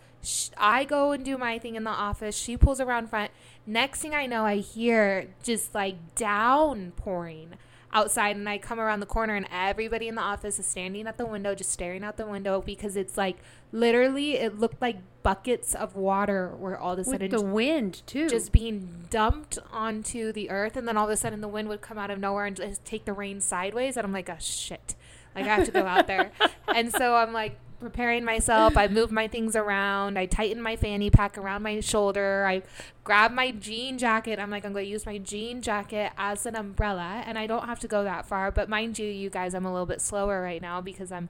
I 0.57 0.85
go 0.85 1.13
and 1.13 1.25
do 1.25 1.37
my 1.37 1.59
thing 1.59 1.75
in 1.75 1.85
the 1.85 1.91
office. 1.91 2.37
She 2.37 2.57
pulls 2.57 2.81
around 2.81 3.11
front. 3.11 3.31
Next 3.67 4.01
thing 4.01 4.15
I 4.15 4.27
know, 4.27 4.45
I 4.45 4.57
hear 4.57 5.29
just 5.43 5.75
like 5.75 5.97
downpouring 6.15 7.55
outside, 7.93 8.37
and 8.37 8.49
I 8.49 8.59
come 8.59 8.81
around 8.81 9.01
the 9.01 9.07
corner, 9.07 9.35
and 9.35 9.47
everybody 9.53 10.09
in 10.09 10.15
the 10.15 10.23
office 10.23 10.59
is 10.59 10.67
standing 10.67 11.07
at 11.07 11.19
the 11.19 11.27
window, 11.27 11.55
just 11.55 11.71
staring 11.71 12.03
out 12.03 12.17
the 12.17 12.27
window 12.27 12.63
because 12.63 12.97
it's 12.97 13.19
like 13.19 13.37
literally, 13.71 14.35
it 14.35 14.59
looked 14.59 14.81
like 14.81 14.99
buckets 15.23 15.75
of 15.75 15.95
water 15.95 16.55
were 16.57 16.77
all 16.77 16.95
of 16.95 17.01
a 17.01 17.05
sudden 17.05 17.31
With 17.31 17.41
the 17.41 17.47
wind 17.47 18.03
too, 18.07 18.29
just 18.29 18.51
being 18.51 19.07
dumped 19.11 19.59
onto 19.71 20.33
the 20.33 20.51
earth, 20.51 20.77
and 20.77 20.89
then 20.89 20.97
all 20.97 21.05
of 21.05 21.11
a 21.11 21.17
sudden 21.17 21.41
the 21.41 21.49
wind 21.49 21.69
would 21.69 21.83
come 21.83 21.99
out 21.99 22.11
of 22.11 22.19
nowhere 22.19 22.47
and 22.47 22.57
just 22.57 22.85
take 22.85 23.05
the 23.05 23.13
rain 23.13 23.41
sideways, 23.41 23.97
and 23.97 24.07
I'm 24.07 24.13
like, 24.13 24.31
oh 24.31 24.37
shit. 24.41 24.95
Like 25.35 25.45
I 25.45 25.49
have 25.49 25.67
to 25.67 25.73
go 25.73 25.87
out 25.87 26.07
there. 26.07 26.31
And 26.75 26.91
so 26.91 27.17
I'm 27.17 27.35
like 27.35 27.59
preparing 27.83 28.25
myself. 28.25 28.79
I 28.79 28.89
move 28.89 29.13
my 29.13 29.29
things 29.29 29.55
around. 29.55 30.19
I 30.19 30.25
tighten 30.25 30.63
my 30.63 30.77
fanny 30.77 31.11
pack 31.11 31.37
around 31.37 31.63
my 31.63 31.81
shoulder. 31.81 32.47
I 32.47 32.63
grab 33.05 33.33
my 33.33 33.51
jean 33.51 33.99
jacket. 33.99 34.39
I'm 34.39 34.51
like, 34.51 34.65
I'm 34.65 34.73
going 34.73 34.87
to 34.87 34.91
use 34.91 35.05
my 35.05 35.19
jean 35.19 35.61
jacket 35.61 36.13
as 36.17 36.47
an 36.47 36.57
umbrella. 36.57 37.23
And 37.27 37.39
I 37.39 37.47
don't 37.47 37.67
have 37.67 37.81
to 37.81 37.89
go 37.89 38.05
that 38.05 38.25
far. 38.25 38.51
But 38.51 38.71
mind 38.71 38.99
you, 38.99 39.07
you 39.07 39.29
guys, 39.29 39.53
I'm 39.53 39.67
a 39.67 39.73
little 39.73 39.85
bit 39.85 40.01
slower 40.01 40.41
right 40.41 40.63
now 40.63 40.81
because 40.81 41.13
I'm, 41.13 41.29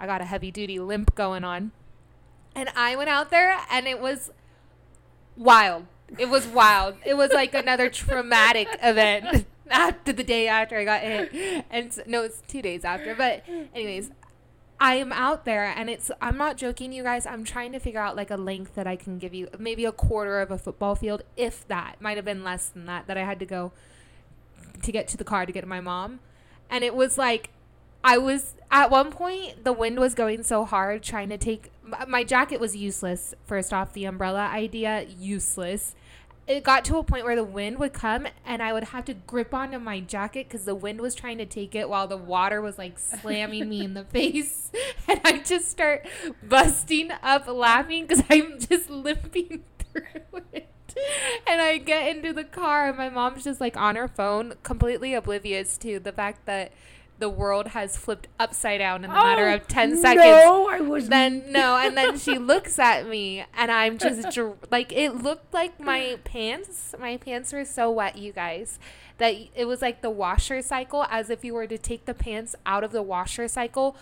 I 0.00 0.06
got 0.06 0.22
a 0.22 0.24
heavy 0.24 0.50
duty 0.50 0.78
limp 0.78 1.14
going 1.14 1.44
on. 1.44 1.72
And 2.54 2.70
I 2.74 2.96
went 2.96 3.10
out 3.10 3.30
there 3.30 3.58
and 3.70 3.86
it 3.86 4.00
was 4.00 4.30
wild. 5.36 5.84
It 6.16 6.30
was 6.30 6.46
wild. 6.46 6.94
It 7.04 7.16
was 7.16 7.32
like 7.32 7.52
another 7.52 7.90
traumatic 7.90 8.68
event 8.82 9.46
after 9.70 10.12
the 10.12 10.24
day 10.24 10.48
after 10.48 10.76
I 10.76 10.84
got 10.84 11.00
hit. 11.00 11.64
And 11.70 11.92
so, 11.92 12.02
no, 12.06 12.22
it's 12.22 12.42
two 12.48 12.62
days 12.62 12.84
after. 12.84 13.14
But 13.14 13.44
anyways, 13.74 14.10
I 14.80 14.94
am 14.94 15.12
out 15.12 15.44
there 15.44 15.64
and 15.64 15.90
it's 15.90 16.10
I'm 16.20 16.36
not 16.36 16.56
joking 16.56 16.92
you 16.92 17.02
guys. 17.02 17.26
I'm 17.26 17.44
trying 17.44 17.72
to 17.72 17.80
figure 17.80 18.00
out 18.00 18.16
like 18.16 18.30
a 18.30 18.36
length 18.36 18.74
that 18.74 18.86
I 18.86 18.96
can 18.96 19.18
give 19.18 19.34
you. 19.34 19.48
Maybe 19.58 19.84
a 19.84 19.92
quarter 19.92 20.40
of 20.40 20.50
a 20.50 20.58
football 20.58 20.94
field, 20.94 21.22
if 21.36 21.66
that. 21.68 22.00
Might 22.00 22.16
have 22.16 22.24
been 22.24 22.44
less 22.44 22.68
than 22.68 22.86
that 22.86 23.06
that 23.06 23.18
I 23.18 23.24
had 23.24 23.38
to 23.40 23.46
go 23.46 23.72
to 24.82 24.92
get 24.92 25.08
to 25.08 25.16
the 25.16 25.24
car 25.24 25.46
to 25.46 25.52
get 25.52 25.62
to 25.62 25.66
my 25.66 25.80
mom. 25.80 26.20
And 26.70 26.84
it 26.84 26.94
was 26.94 27.18
like 27.18 27.50
I 28.04 28.18
was 28.18 28.54
at 28.70 28.90
one 28.90 29.10
point 29.10 29.64
the 29.64 29.72
wind 29.72 29.98
was 29.98 30.14
going 30.14 30.42
so 30.44 30.64
hard 30.64 31.02
trying 31.02 31.28
to 31.30 31.38
take 31.38 31.70
my 32.06 32.22
jacket 32.22 32.60
was 32.60 32.76
useless. 32.76 33.34
First 33.46 33.72
off, 33.72 33.92
the 33.92 34.04
umbrella 34.04 34.46
idea 34.46 35.06
useless 35.18 35.94
it 36.48 36.64
got 36.64 36.84
to 36.86 36.96
a 36.96 37.04
point 37.04 37.24
where 37.24 37.36
the 37.36 37.44
wind 37.44 37.78
would 37.78 37.92
come 37.92 38.26
and 38.46 38.62
I 38.62 38.72
would 38.72 38.84
have 38.84 39.04
to 39.04 39.14
grip 39.14 39.52
onto 39.52 39.78
my 39.78 40.00
jacket 40.00 40.48
because 40.48 40.64
the 40.64 40.74
wind 40.74 41.00
was 41.00 41.14
trying 41.14 41.36
to 41.38 41.46
take 41.46 41.74
it 41.74 41.90
while 41.90 42.08
the 42.08 42.16
water 42.16 42.62
was 42.62 42.78
like 42.78 42.98
slamming 42.98 43.68
me 43.68 43.84
in 43.84 43.94
the 43.94 44.04
face. 44.12 44.70
And 45.08 45.20
I 45.24 45.38
just 45.38 45.70
start 45.70 46.06
busting 46.42 47.10
up 47.22 47.46
laughing 47.46 48.06
because 48.06 48.22
I'm 48.28 48.58
just 48.58 48.90
limping 48.90 49.64
through 49.78 50.42
it. 50.52 50.68
And 51.46 51.62
I 51.62 51.78
get 51.78 52.14
into 52.14 52.34
the 52.34 52.44
car 52.44 52.88
and 52.88 52.98
my 52.98 53.08
mom's 53.08 53.44
just 53.44 53.60
like 53.60 53.76
on 53.76 53.96
her 53.96 54.08
phone, 54.08 54.54
completely 54.62 55.14
oblivious 55.14 55.78
to 55.78 55.98
the 55.98 56.12
fact 56.12 56.44
that 56.44 56.72
the 57.18 57.28
world 57.28 57.68
has 57.68 57.96
flipped 57.96 58.28
upside 58.38 58.78
down 58.78 59.04
in 59.04 59.10
a 59.10 59.12
matter 59.14 59.48
Oh, 59.48 59.54
of 59.56 59.66
10 59.68 59.96
seconds. 59.96 60.24
No, 60.24 60.68
I 60.68 60.80
was 60.80 61.08
then 61.08 61.50
no 61.50 61.76
and 61.76 61.96
then 61.96 62.16
she 62.18 62.38
looks 62.38 62.78
at 62.78 63.06
me 63.08 63.44
and 63.56 63.70
i'm 63.72 63.98
just 63.98 64.30
dr- 64.34 64.56
like 64.70 64.92
it 64.92 65.10
looked 65.16 65.52
like 65.52 65.80
my 65.80 66.18
pants 66.24 66.94
my 66.98 67.16
pants 67.16 67.52
were 67.52 67.64
so 67.64 67.90
wet 67.90 68.16
you 68.16 68.32
guys 68.32 68.78
that 69.18 69.34
it 69.56 69.64
was 69.66 69.82
like 69.82 70.00
the 70.00 70.10
washer 70.10 70.62
cycle 70.62 71.04
as 71.10 71.28
if 71.28 71.44
you 71.44 71.54
were 71.54 71.66
to 71.66 71.76
take 71.78 72.04
the 72.04 72.14
pants 72.14 72.54
out 72.64 72.84
of 72.84 72.92
the 72.92 73.02
washer 73.02 73.48
cycle 73.48 73.96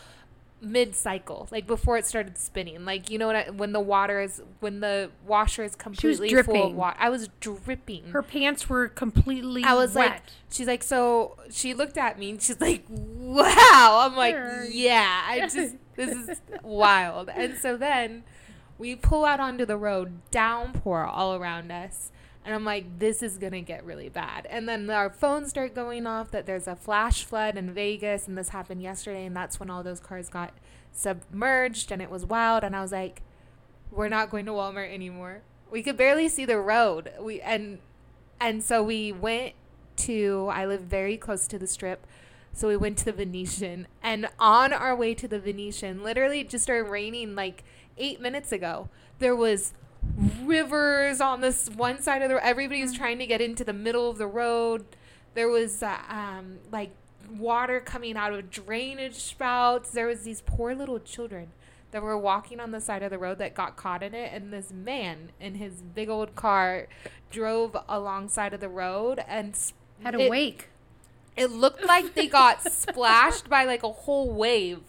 mid 0.60 0.94
cycle 0.96 1.46
like 1.50 1.66
before 1.66 1.98
it 1.98 2.06
started 2.06 2.38
spinning 2.38 2.84
like 2.86 3.10
you 3.10 3.18
know 3.18 3.26
what 3.26 3.36
I, 3.36 3.50
when 3.50 3.72
the 3.72 3.80
water 3.80 4.20
is 4.20 4.40
when 4.60 4.80
the 4.80 5.10
washer 5.26 5.62
is 5.64 5.76
completely 5.76 6.30
full 6.30 6.38
of 6.38 6.46
dripping. 6.46 6.76
water 6.76 6.96
i 6.98 7.10
was 7.10 7.28
dripping 7.40 8.04
Her 8.10 8.22
pants 8.22 8.68
were 8.68 8.88
completely. 8.88 9.62
I 9.64 9.74
was 9.74 9.94
wet. 9.94 10.10
like, 10.10 10.22
she's 10.50 10.66
like, 10.66 10.82
so 10.82 11.36
she 11.50 11.74
looked 11.74 11.98
at 11.98 12.18
me 12.18 12.30
and 12.30 12.42
she's 12.42 12.60
like, 12.60 12.84
wow. 12.88 14.00
I'm 14.08 14.16
like, 14.16 14.34
Sure. 14.34 14.64
yeah, 14.64 15.22
I 15.28 15.40
just, 15.48 15.76
this 15.94 16.28
is 16.28 16.40
wild. 16.62 17.28
And 17.28 17.56
so 17.58 17.76
then 17.76 18.24
we 18.78 18.96
pull 18.96 19.24
out 19.24 19.40
onto 19.40 19.66
the 19.66 19.76
road, 19.76 20.20
downpour 20.30 21.04
all 21.04 21.34
around 21.36 21.70
us. 21.70 22.10
And 22.46 22.54
I'm 22.54 22.64
like, 22.64 23.00
this 23.00 23.24
is 23.24 23.38
going 23.38 23.54
to 23.54 23.60
get 23.60 23.84
really 23.84 24.08
bad. 24.08 24.46
And 24.48 24.68
then 24.68 24.88
our 24.88 25.10
phones 25.10 25.50
start 25.50 25.74
going 25.74 26.06
off 26.06 26.30
that 26.30 26.46
there's 26.46 26.68
a 26.68 26.76
flash 26.76 27.24
flood 27.24 27.56
in 27.56 27.74
Vegas. 27.74 28.28
And 28.28 28.38
this 28.38 28.50
happened 28.50 28.80
yesterday. 28.80 29.26
And 29.26 29.36
that's 29.36 29.58
when 29.58 29.68
all 29.68 29.82
those 29.82 29.98
cars 29.98 30.28
got 30.28 30.54
submerged 30.92 31.90
and 31.90 32.00
it 32.00 32.08
was 32.08 32.24
wild. 32.24 32.62
And 32.62 32.76
I 32.76 32.82
was 32.82 32.92
like, 32.92 33.22
we're 33.90 34.08
not 34.08 34.30
going 34.30 34.46
to 34.46 34.52
Walmart 34.52 34.94
anymore. 34.94 35.42
We 35.72 35.82
could 35.82 35.96
barely 35.96 36.28
see 36.28 36.44
the 36.44 36.58
road. 36.58 37.10
We 37.20 37.40
and 37.40 37.80
and 38.40 38.62
so 38.62 38.80
we 38.80 39.10
went 39.10 39.54
to 39.96 40.48
I 40.52 40.66
live 40.66 40.82
very 40.82 41.16
close 41.16 41.48
to 41.48 41.58
the 41.58 41.66
strip. 41.66 42.06
So 42.52 42.68
we 42.68 42.76
went 42.76 42.96
to 42.98 43.06
the 43.06 43.12
Venetian 43.12 43.88
and 44.02 44.28
on 44.38 44.72
our 44.72 44.94
way 44.94 45.14
to 45.14 45.26
the 45.26 45.40
Venetian, 45.40 46.04
literally 46.04 46.44
just 46.44 46.62
started 46.62 46.88
raining 46.88 47.34
like 47.34 47.64
8 47.98 48.20
minutes 48.20 48.52
ago. 48.52 48.88
There 49.18 49.34
was 49.34 49.74
rivers 50.42 51.20
on 51.20 51.40
this 51.40 51.68
one 51.70 52.00
side 52.00 52.22
of 52.22 52.28
the 52.28 52.36
road. 52.36 52.42
everybody 52.44 52.82
was 52.82 52.92
trying 52.92 53.18
to 53.18 53.26
get 53.26 53.40
into 53.40 53.64
the 53.64 53.72
middle 53.72 54.08
of 54.10 54.18
the 54.18 54.26
road. 54.26 54.84
There 55.34 55.48
was 55.48 55.82
uh, 55.82 55.98
um 56.08 56.58
like 56.70 56.90
water 57.30 57.80
coming 57.80 58.16
out 58.16 58.32
of 58.32 58.50
drainage 58.50 59.16
spouts. 59.16 59.90
There 59.90 60.06
was 60.06 60.22
these 60.22 60.42
poor 60.42 60.74
little 60.74 60.98
children 60.98 61.48
that 61.90 62.02
were 62.02 62.18
walking 62.18 62.60
on 62.60 62.72
the 62.72 62.80
side 62.80 63.02
of 63.02 63.10
the 63.10 63.18
road 63.18 63.38
that 63.38 63.54
got 63.54 63.76
caught 63.76 64.02
in 64.02 64.14
it 64.14 64.32
and 64.32 64.52
this 64.52 64.72
man 64.72 65.30
in 65.40 65.54
his 65.54 65.82
big 65.82 66.08
old 66.08 66.34
car 66.34 66.88
drove 67.30 67.76
alongside 67.88 68.52
of 68.52 68.60
the 68.60 68.68
road 68.68 69.22
and 69.26 69.56
had 70.02 70.14
a 70.14 70.20
it, 70.20 70.30
wake. 70.30 70.68
It 71.36 71.50
looked 71.50 71.84
like 71.84 72.14
they 72.14 72.26
got 72.26 72.62
splashed 72.62 73.48
by 73.48 73.64
like 73.64 73.82
a 73.82 73.92
whole 73.92 74.32
wave 74.32 74.80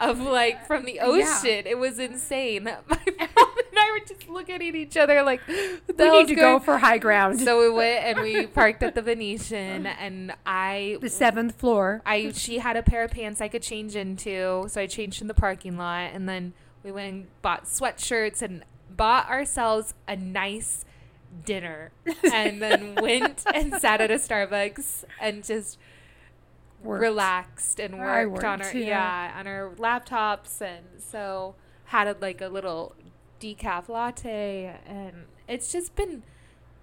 of 0.00 0.20
like 0.20 0.66
from 0.66 0.84
the 0.84 1.00
ocean. 1.00 1.66
It 1.66 1.78
was 1.78 1.98
insane. 1.98 2.64
My 2.88 3.00
mom 3.06 3.08
and 3.18 3.78
I 3.78 3.90
were 3.92 4.06
just 4.06 4.28
looking 4.28 4.54
at 4.54 4.62
each 4.62 4.96
other 4.96 5.22
like, 5.22 5.40
We 5.48 6.10
need 6.10 6.28
to 6.28 6.34
go 6.34 6.60
for 6.60 6.78
high 6.78 6.98
ground. 6.98 7.40
So 7.40 7.60
we 7.60 7.70
went 7.70 8.04
and 8.04 8.20
we 8.20 8.46
parked 8.46 8.82
at 8.82 8.94
the 8.94 9.02
Venetian, 9.02 9.86
and 9.86 10.32
I 10.46 10.98
the 11.00 11.10
seventh 11.10 11.56
floor. 11.56 12.02
I 12.06 12.32
she 12.32 12.58
had 12.58 12.76
a 12.76 12.82
pair 12.82 13.02
of 13.02 13.10
pants 13.10 13.40
I 13.40 13.48
could 13.48 13.62
change 13.62 13.96
into, 13.96 14.66
so 14.68 14.80
I 14.80 14.86
changed 14.86 15.20
in 15.20 15.28
the 15.28 15.34
parking 15.34 15.76
lot, 15.76 16.10
and 16.12 16.28
then 16.28 16.52
we 16.84 16.92
went 16.92 17.12
and 17.12 17.42
bought 17.42 17.64
sweatshirts 17.64 18.42
and 18.42 18.64
bought 18.88 19.28
ourselves 19.28 19.94
a 20.06 20.16
nice 20.16 20.84
dinner, 21.44 21.90
and 22.32 22.62
then 22.62 22.94
went 23.02 23.42
and 23.52 23.74
sat 23.74 24.00
at 24.00 24.10
a 24.10 24.14
Starbucks 24.14 25.04
and 25.20 25.44
just 25.44 25.78
Worked. 26.82 27.02
relaxed 27.02 27.80
and 27.80 27.96
I 27.96 28.26
worked, 28.26 28.44
on 28.44 28.60
our 28.60 28.66
worked, 28.66 28.76
yeah. 28.76 29.28
yeah 29.28 29.38
on 29.38 29.46
our 29.46 29.70
laptops, 29.76 30.60
and 30.60 30.84
so 30.98 31.54
had 31.86 32.06
a, 32.06 32.16
like 32.20 32.40
a 32.40 32.48
little 32.48 32.94
decaf 33.40 33.88
latte, 33.88 34.78
and 34.86 35.24
it's 35.48 35.72
just 35.72 35.94
been 35.96 36.22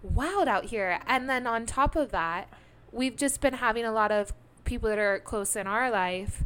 wild 0.02 0.48
out 0.48 0.66
here. 0.66 1.00
And 1.08 1.30
then 1.30 1.48
on 1.48 1.66
top 1.66 1.96
of 1.96 2.12
that, 2.12 2.50
we've 2.92 3.16
just 3.16 3.42
been 3.42 3.56
having 3.56 3.86
a 3.86 3.92
lot 3.92 4.12
of 4.12 4.34
people 4.66 4.90
that 4.90 5.00
are 5.00 5.20
close 5.20 5.56
in 5.56 5.68
our 5.68 5.90
life 5.90 6.44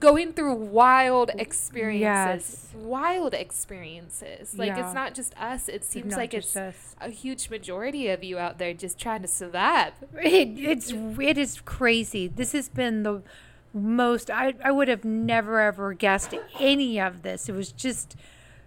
going 0.00 0.32
through 0.32 0.54
wild 0.54 1.30
experiences. 1.38 2.72
Yes. 2.72 2.74
Wild 2.74 3.34
experiences. 3.34 4.58
Like 4.58 4.68
Yeah. 4.68 4.84
it's 4.86 4.94
not 4.94 5.14
just 5.14 5.34
us. 5.40 5.68
It 5.68 5.84
seems 5.84 6.16
like 6.16 6.34
it's 6.34 6.56
us. 6.56 6.96
a 7.00 7.10
huge 7.10 7.50
majority 7.50 8.08
of 8.08 8.24
you 8.24 8.38
out 8.38 8.58
there 8.58 8.74
just 8.74 8.98
trying 8.98 9.22
to 9.22 9.28
survive. 9.28 9.92
It, 10.14 10.58
it's 10.58 10.92
it 11.20 11.38
is 11.38 11.60
crazy. 11.64 12.26
This 12.26 12.52
has 12.52 12.68
been 12.68 13.02
the 13.02 13.22
most. 13.72 14.30
I 14.30 14.54
I 14.64 14.70
would 14.72 14.88
have 14.88 15.04
never 15.04 15.60
ever 15.60 15.92
guessed 15.94 16.34
any 16.58 17.00
of 17.00 17.22
this. 17.22 17.48
It 17.48 17.52
was 17.54 17.70
just 17.70 18.16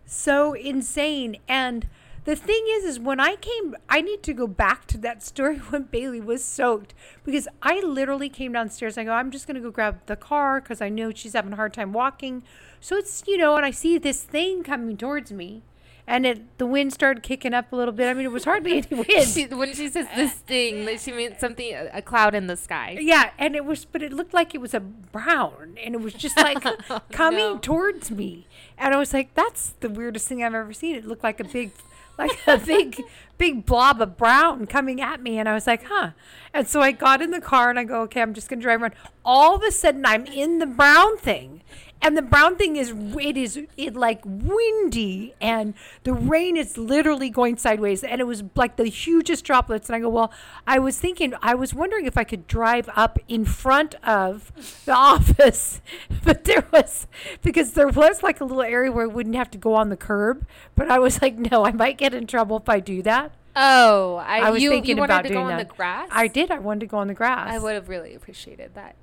so 0.06 0.54
insane. 0.54 1.38
And 1.48 1.88
the 2.26 2.36
thing 2.36 2.64
is, 2.70 2.84
is 2.86 3.00
when 3.00 3.20
I 3.20 3.36
came, 3.36 3.76
I 3.90 4.02
need 4.02 4.24
to 4.24 4.34
go 4.34 4.48
back 4.48 4.86
to 4.88 4.98
that 5.00 5.24
story 5.24 5.58
when 5.70 5.86
Bailee 5.86 6.24
was 6.24 6.44
soaked 6.44 6.94
because 7.24 7.48
I 7.62 7.80
literally 7.82 8.30
came 8.30 8.54
downstairs. 8.54 8.98
I 8.98 9.04
go, 9.04 9.12
I'm 9.12 9.32
just 9.32 9.48
gonna 9.48 9.60
go 9.60 9.72
grab 9.72 10.00
the 10.06 10.16
car 10.16 10.62
because 10.62 10.82
I 10.82 10.90
know 10.90 11.12
she's 11.14 11.34
having 11.34 11.54
a 11.54 11.58
hard 11.58 11.74
time 11.74 11.94
walking. 11.94 12.44
So 12.80 12.98
it's 12.98 13.24
you 13.28 13.38
know, 13.38 13.56
and 13.56 13.66
I 13.66 13.72
see 13.72 13.98
this 13.98 14.24
thing 14.24 14.64
coming 14.64 14.98
towards 14.98 15.32
me. 15.32 15.64
And 16.06 16.26
it, 16.26 16.58
the 16.58 16.66
wind 16.66 16.92
started 16.92 17.24
kicking 17.24 17.54
up 17.54 17.72
a 17.72 17.78
little 17.78 17.94
bit. 17.94 18.10
I 18.10 18.14
mean, 18.14 18.26
it 18.26 18.32
was 18.32 18.44
hardly 18.44 18.74
any 18.92 19.04
wind. 19.04 19.26
She, 19.26 19.46
when 19.52 19.74
she 19.74 19.88
says 19.88 20.06
this 20.16 20.34
thing, 20.34 20.98
she 20.98 21.14
meant 21.14 21.40
something 21.40 21.74
a 21.94 22.02
cloud 22.02 22.36
in 22.36 22.48
the 22.48 22.58
sky. 22.58 22.98
Yeah, 23.00 23.30
and 23.40 23.56
it 23.56 23.64
was, 23.64 23.86
but 23.86 24.02
it 24.02 24.12
looked 24.12 24.34
like 24.34 24.54
it 24.54 24.60
was 24.60 24.74
a 24.74 24.82
brown, 24.82 25.78
and 25.82 25.96
it 25.96 26.02
was 26.02 26.14
just 26.14 26.36
like 26.36 26.58
oh, 26.90 27.02
coming 27.12 27.40
no. 27.40 27.58
towards 27.58 28.12
me, 28.12 28.48
and 28.78 28.94
I 28.94 28.98
was 28.98 29.14
like, 29.14 29.34
"That's 29.34 29.76
the 29.80 29.90
weirdest 29.90 30.28
thing 30.28 30.44
I've 30.44 30.54
ever 30.54 30.74
seen." 30.74 30.96
It 30.96 31.06
looked 31.06 31.24
like 31.24 31.40
a 31.40 31.46
big, 31.46 31.72
like 32.18 32.40
a 32.48 32.58
big, 32.58 33.02
big 33.38 33.66
blob 33.66 34.02
of 34.02 34.18
brown 34.18 34.68
coming 34.68 35.02
at 35.02 35.22
me, 35.22 35.40
and 35.40 35.48
I 35.50 35.54
was 35.54 35.68
like, 35.68 35.84
"Huh." 35.86 36.12
And 36.54 36.68
so 36.68 36.82
I 36.82 36.92
got 36.92 37.22
in 37.22 37.32
the 37.32 37.42
car 37.42 37.70
and 37.70 37.80
I 37.80 37.84
go, 37.84 38.02
"Okay, 38.02 38.22
I'm 38.22 38.34
just 38.34 38.50
gonna 38.50 38.62
drive 38.62 38.82
around." 38.82 38.94
All 39.26 39.56
of 39.56 39.64
a 39.64 39.72
sudden, 39.72 40.06
I'm 40.06 40.26
in 40.26 40.60
the 40.60 40.66
brown 40.66 41.18
thing. 41.18 41.62
And 42.06 42.18
the 42.18 42.22
brown 42.22 42.58
thing 42.58 42.76
is 42.76 42.94
it 43.18 43.38
is 43.38 43.58
it 43.78 43.96
like 43.96 44.20
windy 44.26 45.34
and 45.40 45.74
the 46.04 46.14
rain 46.14 46.58
is 46.58 46.78
literally 46.78 47.30
going 47.30 47.56
sideways 47.58 48.04
and 48.04 48.20
it 48.20 48.26
was 48.26 48.44
like 48.56 48.76
the 48.76 48.84
hugest 48.86 49.46
droplets 49.46 49.88
and 49.88 49.96
I 49.96 50.00
go 50.02 50.10
well 50.10 50.32
I 50.68 50.80
was 50.80 51.00
thinking 51.00 51.34
I 51.42 51.56
was 51.56 51.74
wondering 51.74 52.06
if 52.06 52.18
I 52.18 52.26
could 52.26 52.46
drive 52.46 52.90
up 52.94 53.20
in 53.30 53.46
front 53.46 53.96
of 54.04 54.52
the 54.86 54.92
office 55.14 55.82
but 56.26 56.44
there 56.44 56.68
was 56.74 57.08
because 57.42 57.72
there 57.72 57.88
was 57.88 58.22
like 58.22 58.42
a 58.42 58.46
little 58.46 58.62
area 58.64 58.92
where 58.92 59.06
I 59.06 59.08
wouldn't 59.08 59.36
have 59.36 59.50
to 59.52 59.58
go 59.58 59.74
on 59.74 59.88
the 59.88 59.98
curb 59.98 60.46
but 60.76 60.92
I 60.92 61.00
was 61.00 61.22
like 61.22 61.38
no 61.38 61.66
I 61.66 61.72
might 61.72 61.98
get 61.98 62.14
in 62.14 62.28
trouble 62.28 62.58
if 62.58 62.68
I 62.68 62.80
do 62.82 63.02
that 63.04 63.32
Oh, 63.56 64.16
I, 64.16 64.40
I 64.40 64.50
was 64.50 64.64
you, 64.64 64.72
thinking 64.72 64.98
you 64.98 65.02
wanted 65.02 65.14
about 65.14 65.22
to 65.24 65.30
go 65.30 65.36
doing 65.36 65.46
on 65.52 65.58
that. 65.58 65.70
the 65.70 65.76
grass. 65.76 66.10
I 66.12 66.28
did 66.28 66.50
I 66.52 66.60
wanted 66.60 66.82
to 66.82 66.86
go 66.88 66.98
on 66.98 67.08
the 67.08 67.14
grass 67.14 67.50
I 67.50 67.60
would 67.60 67.76
have 67.76 67.88
really 67.88 68.14
appreciated 68.14 68.72
that. 68.76 68.96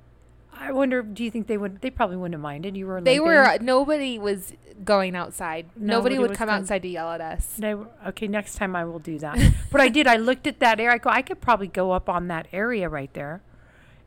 I 0.63 0.71
wonder 0.71 1.01
do 1.01 1.23
you 1.23 1.31
think 1.31 1.47
they 1.47 1.57
would 1.57 1.81
they 1.81 1.89
probably 1.89 2.17
wouldn't 2.17 2.35
have 2.35 2.41
minded 2.41 2.77
you 2.77 2.85
were 2.85 3.01
They 3.01 3.19
limping. 3.19 3.25
were 3.35 3.57
nobody 3.61 4.19
was 4.19 4.53
going 4.85 5.15
outside. 5.15 5.65
Nobody, 5.75 6.15
Nobody 6.15 6.19
would 6.19 6.37
come 6.37 6.49
outside 6.49 6.83
to 6.83 6.87
yell 6.87 7.09
at 7.11 7.19
us. 7.21 7.59
Okay, 8.07 8.27
next 8.27 8.55
time 8.55 8.75
I 8.75 8.85
will 8.85 8.99
do 8.99 9.17
that. 9.19 9.37
but 9.71 9.81
I 9.81 9.89
did. 9.89 10.05
I 10.07 10.17
looked 10.17 10.45
at 10.47 10.59
that 10.59 10.79
area. 10.79 10.93
I 10.95 10.97
go, 10.99 11.09
I 11.09 11.21
could 11.23 11.41
probably 11.41 11.67
go 11.67 11.91
up 11.91 12.07
on 12.09 12.27
that 12.29 12.47
area 12.53 12.87
right 12.89 13.11
there, 13.13 13.41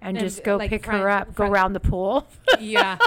and, 0.01 0.17
And, 0.17 0.25
just 0.27 0.43
go 0.45 0.57
like, 0.57 0.71
pick 0.71 0.85
front- 0.85 1.01
her 1.03 1.11
up, 1.11 1.35
go 1.35 1.45
around 1.45 1.73
the 1.75 1.81
pool. 1.81 2.27
Yeah, 2.61 2.99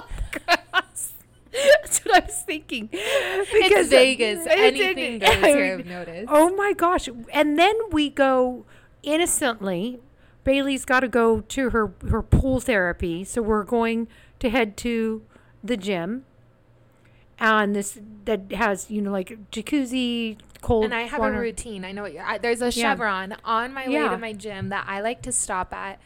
That's 0.45 1.99
what 2.05 2.23
I 2.23 2.25
was 2.25 2.41
thinking. 2.45 2.89
it's 2.91 3.89
Vegas. 3.89 4.45
it- 4.45 4.51
Anything 4.51 4.97
it- 5.15 5.19
goes 5.21 5.36
here. 5.45 5.77
I've 5.79 5.86
noticed. 5.86 6.27
Oh 6.31 6.55
my 6.55 6.73
gosh! 6.73 7.10
And 7.33 7.57
then 7.57 7.75
we 7.91 8.10
go 8.10 8.65
innocently. 9.03 9.99
Bailee's 10.47 10.86
got 10.86 11.01
to 11.01 11.10
go 11.10 11.41
to 11.41 11.69
her 11.71 11.91
her 12.10 12.21
pool 12.21 12.62
therapy, 12.62 13.25
so 13.25 13.41
we're 13.41 13.65
going 13.65 14.07
to 14.39 14.49
head 14.49 14.77
to 14.77 15.23
the 15.63 15.75
gym. 15.75 16.23
And 17.38 17.75
this 17.75 17.99
that 18.25 18.51
has 18.53 18.89
you 18.89 19.01
know 19.01 19.12
like 19.12 19.38
jacuzzi, 19.51 20.38
cold. 20.62 20.86
and 20.86 20.93
I 20.93 21.01
have 21.01 21.19
water. 21.19 21.36
a 21.36 21.39
routine. 21.39 21.83
I 21.86 21.91
know 21.91 22.03
what 22.03 22.13
you're, 22.13 22.23
I, 22.23 22.38
there's 22.38 22.62
a 22.62 22.71
chevron 22.71 23.36
on 23.43 23.73
my 23.73 23.88
way 23.88 23.93
Yeah. 23.95 24.10
to 24.10 24.17
my 24.17 24.33
gym 24.33 24.69
that 24.69 24.86
I 24.88 25.01
like 25.01 25.21
to 25.23 25.31
stop 25.31 25.73
at. 25.73 25.99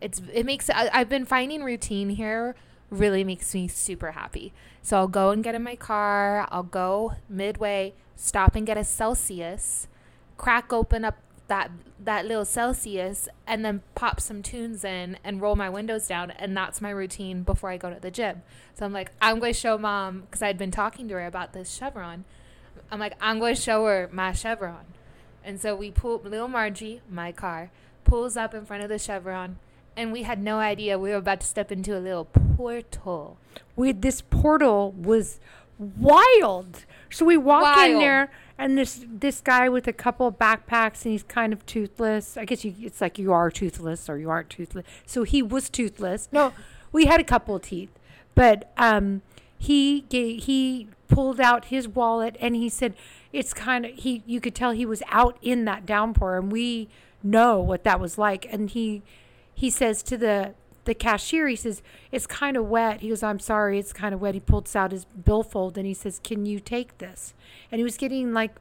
It's 0.00 0.22
it 0.32 0.46
makes 0.46 0.70
I, 0.70 0.88
I've 0.92 1.08
been 1.08 1.24
finding 1.26 1.62
routine 1.64 2.10
here 2.10 2.54
really 2.90 3.22
makes 3.24 3.52
me 3.52 3.68
super 3.68 4.12
happy. 4.12 4.52
So 4.80 4.96
I'll 4.96 5.08
go 5.08 5.30
and 5.30 5.44
get 5.44 5.54
in 5.54 5.62
my 5.62 5.76
car. 5.76 6.46
I'll 6.50 6.62
go 6.62 7.16
midway, 7.28 7.94
stop 8.16 8.54
and 8.54 8.66
get 8.66 8.78
a 8.78 8.84
Celsius, 8.84 9.88
crack 10.38 10.72
open 10.72 11.04
up 11.04 11.18
that 11.48 11.70
that 11.98 12.26
little 12.26 12.44
Celsius 12.44 13.28
and 13.46 13.64
then 13.64 13.82
pop 13.94 14.20
some 14.20 14.42
tunes 14.42 14.84
in 14.84 15.18
and 15.24 15.42
roll 15.42 15.56
my 15.56 15.68
windows 15.68 16.06
down 16.06 16.30
and 16.30 16.56
that's 16.56 16.80
my 16.80 16.90
routine 16.90 17.42
before 17.42 17.70
I 17.70 17.76
go 17.76 17.92
to 17.92 18.00
the 18.00 18.10
gym. 18.10 18.42
So 18.74 18.86
I'm 18.86 18.92
like, 18.92 19.10
I'm 19.20 19.40
going 19.40 19.52
to 19.52 19.58
show 19.58 19.76
mom 19.76 20.20
because 20.20 20.40
I'd 20.40 20.56
been 20.56 20.70
talking 20.70 21.08
to 21.08 21.14
her 21.14 21.26
about 21.26 21.52
this 21.52 21.74
chevron. 21.74 22.24
I'm 22.90 23.00
like, 23.00 23.14
I'm 23.20 23.38
going 23.40 23.56
to 23.56 23.60
show 23.60 23.84
her 23.86 24.08
my 24.12 24.32
chevron. 24.32 24.84
And 25.42 25.60
so 25.60 25.74
we 25.74 25.90
pull 25.90 26.20
little 26.22 26.48
Margie, 26.48 27.00
my 27.10 27.32
car, 27.32 27.70
pulls 28.04 28.36
up 28.36 28.54
in 28.54 28.64
front 28.64 28.84
of 28.84 28.88
the 28.88 28.98
chevron 28.98 29.58
and 29.96 30.12
we 30.12 30.22
had 30.22 30.40
no 30.40 30.58
idea 30.58 30.98
we 30.98 31.10
were 31.10 31.16
about 31.16 31.40
to 31.40 31.46
step 31.46 31.72
into 31.72 31.96
a 31.96 31.98
little 31.98 32.26
portal. 32.26 33.38
We 33.74 33.92
this 33.92 34.20
portal 34.20 34.92
was 34.92 35.40
wild. 35.78 36.84
So 37.10 37.24
we 37.24 37.36
walk 37.36 37.78
in 37.78 37.98
there, 37.98 38.30
and 38.58 38.76
this 38.76 39.04
this 39.08 39.40
guy 39.40 39.68
with 39.68 39.86
a 39.86 39.92
couple 39.92 40.26
of 40.26 40.38
backpacks, 40.38 41.04
and 41.04 41.12
he's 41.12 41.22
kind 41.22 41.52
of 41.52 41.64
toothless. 41.64 42.36
I 42.36 42.44
guess 42.44 42.64
you, 42.64 42.74
it's 42.80 43.00
like 43.00 43.18
you 43.18 43.32
are 43.32 43.50
toothless 43.50 44.10
or 44.10 44.18
you 44.18 44.28
aren't 44.28 44.50
toothless. 44.50 44.84
So 45.06 45.22
he 45.22 45.42
was 45.42 45.70
toothless. 45.70 46.28
No, 46.32 46.52
we 46.90 47.06
had 47.06 47.20
a 47.20 47.24
couple 47.24 47.54
of 47.54 47.62
teeth, 47.62 47.90
but 48.34 48.72
um, 48.76 49.22
he 49.56 50.02
gave, 50.08 50.44
he 50.44 50.88
pulled 51.06 51.40
out 51.40 51.66
his 51.66 51.88
wallet 51.88 52.36
and 52.40 52.54
he 52.56 52.68
said 52.68 52.94
it's 53.32 53.54
kind 53.54 53.86
of 53.86 53.92
he. 53.94 54.22
You 54.26 54.40
could 54.40 54.54
tell 54.54 54.72
he 54.72 54.86
was 54.86 55.02
out 55.08 55.38
in 55.40 55.64
that 55.66 55.86
downpour, 55.86 56.36
and 56.36 56.50
we 56.50 56.88
know 57.22 57.60
what 57.60 57.84
that 57.84 58.00
was 58.00 58.18
like. 58.18 58.46
And 58.52 58.70
he 58.70 59.02
he 59.54 59.70
says 59.70 60.02
to 60.04 60.16
the 60.16 60.54
the 60.88 60.94
cashier, 60.94 61.46
he 61.46 61.54
says, 61.54 61.82
It's 62.10 62.26
kind 62.26 62.56
of 62.56 62.66
wet. 62.66 63.02
He 63.02 63.10
goes, 63.10 63.22
I'm 63.22 63.38
sorry, 63.38 63.78
it's 63.78 63.92
kind 63.92 64.14
of 64.14 64.20
wet. 64.20 64.34
He 64.34 64.40
pulls 64.40 64.74
out 64.74 64.90
his 64.90 65.04
billfold 65.04 65.78
and 65.78 65.86
he 65.86 65.94
says, 65.94 66.18
Can 66.24 66.46
you 66.46 66.58
take 66.58 66.98
this? 66.98 67.34
And 67.70 67.78
he 67.78 67.84
was 67.84 67.96
getting 67.96 68.32
like, 68.32 68.56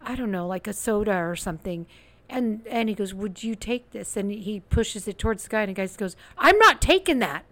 I 0.00 0.14
don't 0.14 0.30
know, 0.30 0.46
like 0.46 0.66
a 0.66 0.72
soda 0.72 1.16
or 1.16 1.36
something. 1.36 1.86
And 2.30 2.62
and 2.70 2.88
he 2.88 2.94
goes, 2.94 3.12
Would 3.12 3.42
you 3.42 3.54
take 3.54 3.90
this? 3.90 4.16
And 4.16 4.30
he 4.30 4.60
pushes 4.60 5.08
it 5.08 5.18
towards 5.18 5.42
the 5.42 5.50
guy 5.50 5.62
and 5.62 5.70
the 5.70 5.74
guy 5.74 5.86
goes, 5.88 6.16
I'm 6.38 6.58
not 6.58 6.80
taking 6.80 7.18
that. 7.18 7.44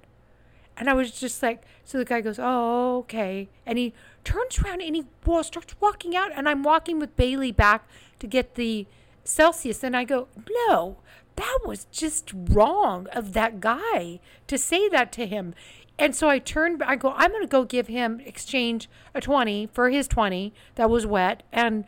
And 0.79 0.89
I 0.91 0.93
was 0.93 1.11
just 1.11 1.43
like, 1.43 1.63
so 1.85 1.97
the 1.97 2.05
guy 2.05 2.21
goes, 2.21 2.39
oh, 2.39 2.99
okay. 2.99 3.49
And 3.65 3.79
he 3.79 3.95
turns 4.25 4.59
around 4.59 4.83
and 4.83 4.95
he 4.95 5.05
starts 5.43 5.75
walking 5.81 6.15
out. 6.15 6.31
And 6.35 6.47
I'm 6.47 6.63
walking 6.63 6.99
with 6.99 7.17
Bailee 7.17 7.57
back 7.57 7.89
to 8.19 8.27
get 8.27 8.57
the 8.57 8.87
Celsius. 9.25 9.83
And 9.83 9.97
I 9.97 10.05
go, 10.05 10.29
no, 10.69 10.99
that 11.37 11.59
was 11.65 11.87
just 11.93 12.33
wrong 12.35 13.07
of 13.13 13.33
that 13.35 13.61
guy 13.61 14.21
to 14.47 14.59
say 14.59 14.89
that 14.89 15.13
to 15.13 15.27
him. 15.27 15.55
And 15.99 16.15
so 16.15 16.29
I 16.29 16.39
turned, 16.39 16.83
I 16.83 16.97
go, 16.97 17.13
I'm 17.17 17.31
going 17.31 17.43
to 17.43 17.49
go 17.49 17.65
give 17.65 17.87
him 17.87 18.21
exchange 18.21 18.89
a 19.15 19.21
20 19.21 19.69
for 19.73 19.89
his 19.89 20.07
20 20.09 20.53
that 20.75 20.91
was 20.91 21.07
wet. 21.07 21.43
And 21.53 21.85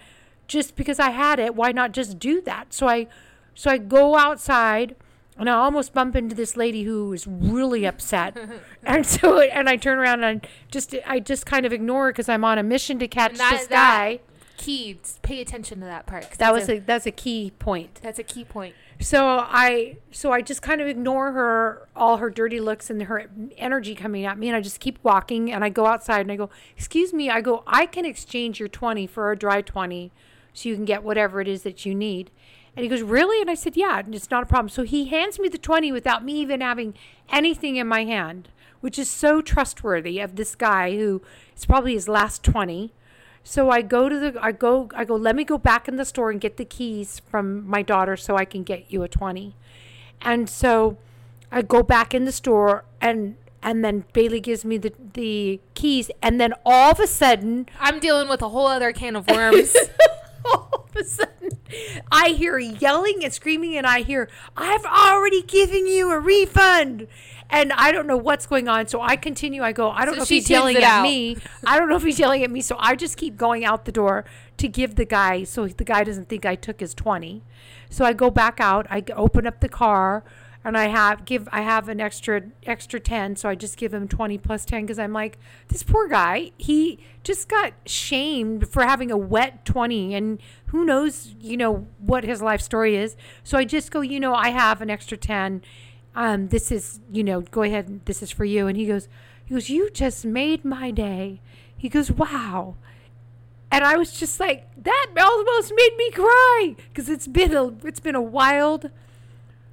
just 0.47 0.77
because 0.77 0.99
I 0.99 1.11
had 1.11 1.39
it, 1.39 1.55
why 1.55 1.73
not 1.73 1.93
just 1.93 2.19
do 2.19 2.41
that? 2.43 2.73
So 2.73 2.89
I, 2.89 3.07
so 3.55 3.71
I 3.71 3.77
go 3.79 4.17
outside 4.17 4.97
and 5.37 5.49
I 5.49 5.53
almost 5.53 5.93
bump 5.93 6.17
into 6.17 6.35
this 6.35 6.57
lady 6.57 6.85
who 6.85 7.13
is 7.13 7.27
really 7.27 7.85
upset. 7.85 8.37
and 8.83 9.07
so, 9.07 9.41
and 9.41 9.69
I 9.69 9.77
turn 9.77 9.99
around 9.99 10.25
and 10.25 10.43
I 10.43 10.49
just, 10.71 10.95
I 11.07 11.21
just 11.21 11.45
kind 11.45 11.67
of 11.67 11.73
ignore 11.73 12.07
her 12.07 12.13
because 12.13 12.29
I'm 12.31 12.45
on 12.45 12.57
a 12.59 12.63
mission 12.63 12.99
to 13.01 13.09
catch 13.09 13.37
that- 13.37 13.51
this 13.53 13.67
that- 13.67 13.71
guy. 14.19 14.21
Key, 14.57 14.99
pay 15.23 15.41
attention 15.41 15.79
to 15.79 15.87
that 15.87 16.05
part. 16.07 16.29
That 16.39 16.53
was 16.53 16.69
a, 16.69 16.81
that's 16.81 17.07
a 17.07 17.13
key 17.13 17.53
point. 17.61 18.01
that's 18.03 18.19
a 18.19 18.25
key 18.25 18.43
point. 18.43 18.75
So 19.01 19.27
I 19.49 19.99
so 20.11 20.33
I 20.33 20.43
just 20.43 20.61
kind 20.61 20.81
of 20.81 20.89
ignore 20.89 21.33
her 21.33 21.89
all 21.95 22.17
her 22.17 22.31
dirty 22.31 22.59
looks 22.59 22.91
and 22.91 23.03
her 23.03 23.31
energy 23.57 23.95
coming 23.95 24.25
at 24.25 24.39
me 24.39 24.49
and 24.49 24.57
I 24.57 24.61
just 24.61 24.81
keep 24.81 24.99
walking 25.05 25.53
and 25.53 25.65
I 25.65 25.69
go 25.69 25.87
outside 25.87 26.23
and 26.23 26.33
I 26.33 26.37
go, 26.37 26.51
"Excuse 26.77 27.13
me." 27.13 27.31
I 27.31 27.41
go, 27.41 27.63
"I 27.67 27.87
can 27.87 28.05
exchange 28.05 28.59
your 28.59 28.69
20 28.69 29.07
for 29.07 29.31
a 29.31 29.39
dry 29.39 29.63
20 29.63 30.11
so 30.53 30.69
you 30.69 30.75
can 30.75 30.85
get 30.85 31.05
whatever 31.05 31.41
it 31.41 31.47
is 31.47 31.63
that 31.63 31.87
you 31.87 31.95
need." 31.95 32.31
And 32.75 32.83
he 32.83 32.89
goes, 32.89 33.03
"Really?" 33.03 33.41
And 33.41 33.51
I 33.51 33.55
said, 33.55 33.77
"Yeah, 33.77 34.03
it's 34.09 34.31
not 34.31 34.43
a 34.43 34.47
problem." 34.47 34.69
So 34.69 34.83
he 34.83 35.07
hands 35.07 35.39
me 35.39 35.49
the 35.49 35.59
20 35.59 35.93
without 35.93 36.25
me 36.25 36.35
even 36.41 36.61
having 36.61 36.95
anything 37.31 37.77
in 37.77 37.87
my 37.87 38.05
hand, 38.05 38.49
which 38.81 38.99
is 38.99 39.09
so 39.09 39.41
trustworthy 39.41 40.19
of 40.19 40.35
this 40.35 40.57
guy 40.57 40.97
who 40.97 41.23
it's 41.53 41.67
probably 41.67 41.95
his 41.95 42.09
last 42.09 42.43
20. 42.43 42.93
So 43.49 43.71
I 43.71 43.81
go 43.81 44.11
to 44.11 44.19
the 44.19 44.45
I 44.45 44.53
go 44.53 44.91
I 44.95 45.07
go 45.07 45.17
let 45.17 45.35
me 45.35 45.43
go 45.43 45.57
back 45.57 45.89
in 45.89 45.97
the 45.97 46.05
store 46.05 46.31
and 46.31 46.39
get 46.39 46.59
the 46.59 46.67
keys 46.67 47.23
from 47.31 47.67
my 47.67 47.81
daughter 47.81 48.15
so 48.15 48.37
I 48.37 48.45
can 48.45 48.63
get 48.63 48.93
you 48.93 49.03
a 49.03 49.09
20. 49.09 49.55
And 50.21 50.51
so 50.51 50.99
I 51.51 51.63
go 51.63 51.83
back 51.83 52.13
in 52.13 52.27
the 52.27 52.31
store 52.31 52.85
and 53.01 53.37
and 53.63 53.83
then 53.83 54.05
Bailee 54.13 54.43
gives 54.43 54.67
me 54.67 54.77
the 54.77 54.93
the 55.15 55.61
keys 55.73 56.11
and 56.21 56.39
then 56.39 56.53
all 56.67 56.91
of 56.91 57.01
a 57.01 57.07
sudden 57.07 57.67
I'm 57.81 58.01
dealing 58.01 58.29
with 58.29 58.43
a 58.43 58.51
whole 58.51 58.67
other 58.67 58.93
can 58.93 59.17
of 59.17 59.27
worms. 59.27 59.75
all 60.45 60.87
of 60.87 60.95
a 60.95 61.05
sudden 61.05 61.49
I 62.13 62.35
hear 62.37 62.59
yelling 62.59 63.25
and 63.25 63.33
screaming 63.33 63.79
and 63.79 63.87
I 63.87 64.03
hear 64.03 64.29
I've 64.59 64.85
already 64.85 65.41
given 65.41 65.87
you 65.87 66.11
a 66.11 66.21
refund 66.21 67.09
and 67.51 67.73
I 67.73 67.93
don't 67.93 68.07
know 68.07 68.17
what's 68.17 68.47
going 68.47 68.69
on 68.69 68.87
so 68.89 69.01
I 69.01 69.17
continue 69.17 69.63
I 69.63 69.73
go 69.73 69.91
I 69.91 70.05
don't 70.05 70.15
So 70.15 70.19
know 70.19 70.23
if 70.25 70.29
he's 70.29 70.51
yelling 70.51 70.77
at 70.77 70.83
out. 70.83 71.03
me. 71.03 71.37
I 71.67 71.79
don't 71.79 71.89
know 71.89 71.97
if 71.97 72.03
he's 72.03 72.19
yelling 72.19 72.43
at 72.45 72.51
me. 72.51 72.61
So 72.61 72.77
I 72.79 72.95
just 72.95 73.17
keep 73.17 73.37
going 73.37 73.65
out 73.65 73.85
the 73.85 73.93
door 73.93 74.25
to 74.59 74.69
give 74.69 74.97
the 74.97 75.05
guy 75.05 75.45
so 75.45 75.67
the 75.67 75.85
guy 75.85 76.05
doesn't 76.05 76.29
think 76.29 76.45
I 76.45 76.55
took 76.57 76.81
his 76.81 76.95
20 76.95 77.43
so 77.91 78.05
I 78.05 78.13
go 78.13 78.31
back 78.31 78.61
out 78.61 78.87
I 78.91 79.03
open 79.15 79.47
up 79.47 79.61
the 79.61 79.69
car 79.69 80.25
and 80.65 80.77
I 80.77 80.89
have 80.89 81.25
give 81.25 81.49
I 81.53 81.63
have 81.63 81.89
an 81.89 82.01
extra 82.01 82.43
extra 82.67 82.99
10 83.01 83.37
so 83.37 83.49
I 83.49 83.55
just 83.55 83.77
give 83.77 83.95
him 83.95 84.09
20 84.09 84.37
plus 84.39 84.65
10 84.65 84.89
cuz 84.89 84.99
I'm 84.99 85.13
like 85.13 85.39
this 85.69 85.83
poor 85.85 86.09
guy 86.09 86.51
he 86.59 86.99
just 87.23 87.49
got 87.49 87.73
shamed 87.87 88.69
for 88.69 88.83
having 88.83 89.11
a 89.11 89.17
wet 89.17 89.65
20 89.65 90.15
and 90.15 90.39
who 90.67 90.85
knows 90.85 91.35
you 91.41 91.57
know 91.57 91.87
what 91.99 92.25
his 92.25 92.43
life 92.43 92.61
story 92.61 92.97
is. 92.97 93.17
So 93.45 93.57
I 93.57 93.65
just 93.65 93.91
go 93.91 94.01
you 94.01 94.19
know 94.21 94.35
I 94.35 94.51
have 94.51 94.83
an 94.83 94.91
extra 94.91 95.17
10 95.17 95.63
um 96.19 96.49
this 96.49 96.73
is 96.73 96.99
you 97.13 97.23
know 97.23 97.41
go 97.41 97.63
ahead 97.63 98.05
this 98.05 98.23
is 98.23 98.31
for 98.31 98.45
you. 98.45 98.67
And 98.67 98.77
he 98.77 98.87
goes 98.87 99.09
he 99.45 99.55
goes 99.55 99.71
you 99.71 99.89
just 99.91 100.27
made 100.27 100.65
my 100.65 100.91
day. 100.91 101.41
He 101.77 101.89
goes 101.89 102.11
wow. 102.11 102.75
And 103.71 103.85
I 103.85 103.97
was 103.97 104.13
just 104.13 104.41
like 104.41 104.67
that 104.83 105.07
almost 105.17 105.73
made 105.75 105.95
me 105.97 106.11
cry 106.11 106.77
cuz 106.93 107.09
it's 107.09 107.29
been 107.29 107.55
a 107.55 107.69
it's 107.87 108.01
been 108.01 108.17
a 108.17 108.29
wild 108.39 108.91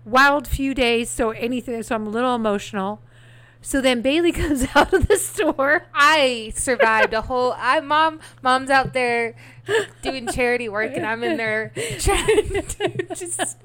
wild 0.06 0.48
few 0.48 0.76
days. 0.76 1.10
So 1.10 1.32
anything 1.32 1.82
so 1.82 1.96
I'm 1.96 2.06
a 2.06 2.12
little 2.12 2.36
emotional 2.36 3.02
so 3.66 3.82
then 3.82 4.04
Bailee 4.04 4.34
comes 4.42 4.68
out 4.76 4.94
of 4.94 5.08
the 5.08 5.18
store 5.18 5.88
I 5.92 6.54
survived 6.56 7.14
a 7.14 7.22
whole. 7.22 7.56
I 7.58 7.80
mom, 7.80 8.20
mom's 8.44 8.70
out 8.70 8.94
there 8.94 9.36
doing 10.04 10.28
charity 10.28 10.70
work, 10.70 10.92
and 10.96 11.04
I'm 11.04 11.24
in 11.24 11.38
there 11.38 11.72
trying 12.00 12.50
to 12.50 13.06
just 13.16 13.58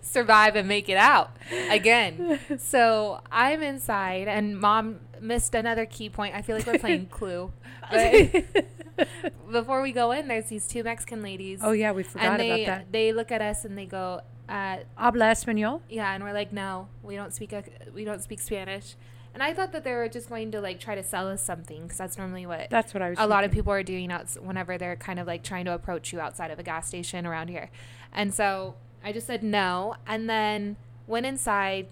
survive 0.00 0.54
and 0.54 0.68
make 0.68 0.88
it 0.88 0.96
out 0.96 1.36
again. 1.70 2.38
So 2.58 3.20
I'm 3.32 3.62
inside, 3.64 4.28
and 4.28 4.58
mom 4.60 5.00
missed 5.20 5.56
another 5.56 5.86
key 5.86 6.08
point. 6.08 6.36
I 6.36 6.42
feel 6.42 6.56
like 6.56 6.66
we're 6.66 6.78
playing 6.78 7.06
Clue. 7.06 7.52
Before 9.50 9.82
we 9.82 9.90
go 9.90 10.12
in, 10.12 10.28
there's 10.28 10.46
these 10.46 10.68
two 10.68 10.84
Mexican 10.84 11.22
ladies. 11.22 11.60
oh 11.62 11.72
yeah 11.72 11.92
we 11.92 12.02
forgot 12.02 12.38
they 12.38 12.64
about 12.64 12.66
that 12.66 12.92
they 12.92 13.12
look 13.12 13.32
at 13.32 13.40
us 13.40 13.64
and 13.64 13.76
they 13.76 13.86
go, 13.86 14.20
uh, 14.48 14.78
habla 14.96 15.26
español 15.26 15.80
yeah, 15.88 16.14
and 16.14 16.22
we're 16.22 16.32
like, 16.32 16.52
no, 16.52 16.88
we 17.02 17.16
don't 17.16 17.34
speak 17.34 17.52
a, 17.52 17.64
we 17.92 18.04
don't 18.04 18.22
speak 18.22 18.40
Spanish. 18.40 18.94
And 19.38 19.44
I 19.44 19.54
thought 19.54 19.70
that 19.70 19.84
they 19.84 19.92
were 19.92 20.08
just 20.08 20.28
going 20.28 20.50
to 20.50 20.60
like 20.60 20.80
try 20.80 20.96
to 20.96 21.02
sell 21.04 21.28
us 21.28 21.40
something 21.40 21.84
because 21.84 21.96
that's 21.96 22.18
normally 22.18 22.44
what 22.44 22.70
that's 22.70 22.92
what 22.92 23.04
I 23.04 23.10
was 23.10 23.20
a 23.20 23.26
lot 23.28 23.44
of 23.44 23.52
people 23.52 23.72
are 23.72 23.84
doing 23.84 24.10
out 24.10 24.26
whenever 24.42 24.76
they're 24.76 24.96
kind 24.96 25.20
of 25.20 25.28
like 25.28 25.44
trying 25.44 25.64
to 25.66 25.74
approach 25.74 26.12
you 26.12 26.18
outside 26.18 26.50
of 26.50 26.58
a 26.58 26.64
gas 26.64 26.88
station 26.88 27.24
around 27.24 27.46
here. 27.46 27.70
And 28.12 28.34
so 28.34 28.74
I 29.04 29.12
just 29.12 29.28
said 29.28 29.44
no, 29.44 29.94
and 30.08 30.28
then 30.28 30.74
went 31.06 31.24
inside, 31.24 31.86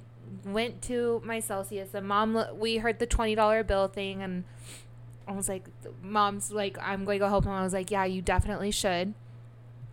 went 0.44 0.82
to 0.82 1.22
my 1.24 1.38
Celsius, 1.38 1.94
and 1.94 2.08
mom, 2.08 2.44
we 2.58 2.78
heard 2.78 2.98
the 2.98 3.06
twenty 3.06 3.36
dollar 3.36 3.62
bill 3.62 3.86
thing, 3.86 4.22
and 4.22 4.42
I 5.28 5.30
was 5.30 5.48
like, 5.48 5.68
mom's 6.02 6.50
like, 6.50 6.76
I'm 6.82 7.04
going 7.04 7.20
to 7.20 7.26
go 7.26 7.28
help 7.28 7.44
him. 7.44 7.52
I 7.52 7.62
was 7.62 7.72
like, 7.72 7.92
yeah, 7.92 8.06
you 8.06 8.22
definitely 8.22 8.72
should. 8.72 9.14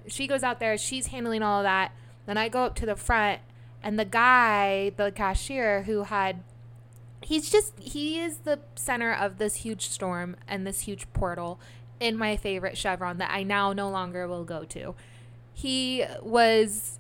She 0.08 0.26
goes 0.26 0.42
out 0.42 0.60
there, 0.60 0.76
she's 0.76 1.06
handling 1.08 1.44
all 1.44 1.60
of 1.60 1.66
that. 1.66 1.92
Then 2.26 2.36
I 2.36 2.50
go 2.50 2.64
up 2.64 2.74
to 2.78 2.88
the 2.88 2.96
front, 2.96 3.42
and 3.84 4.00
the 4.00 4.06
guy, 4.06 4.92
the 4.98 5.12
cashier 5.12 5.84
who 5.84 6.02
had 6.06 6.42
he's 7.24 7.50
just 7.50 7.80
he 7.80 8.20
is 8.20 8.40
the 8.40 8.60
center 8.76 9.14
of 9.14 9.38
this 9.38 9.56
huge 9.58 9.90
storm 9.90 10.36
and 10.48 10.68
this 10.68 10.82
huge 10.82 11.12
portal 11.14 11.60
in 12.00 12.18
my 12.18 12.36
favorite 12.36 12.78
chevron 12.78 13.18
that 13.18 13.32
I 13.32 13.44
now 13.44 13.74
no 13.74 13.90
longer 13.90 14.28
will 14.28 14.44
go 14.44 14.64
to. 14.66 14.96
He 15.54 16.06
was 16.22 17.00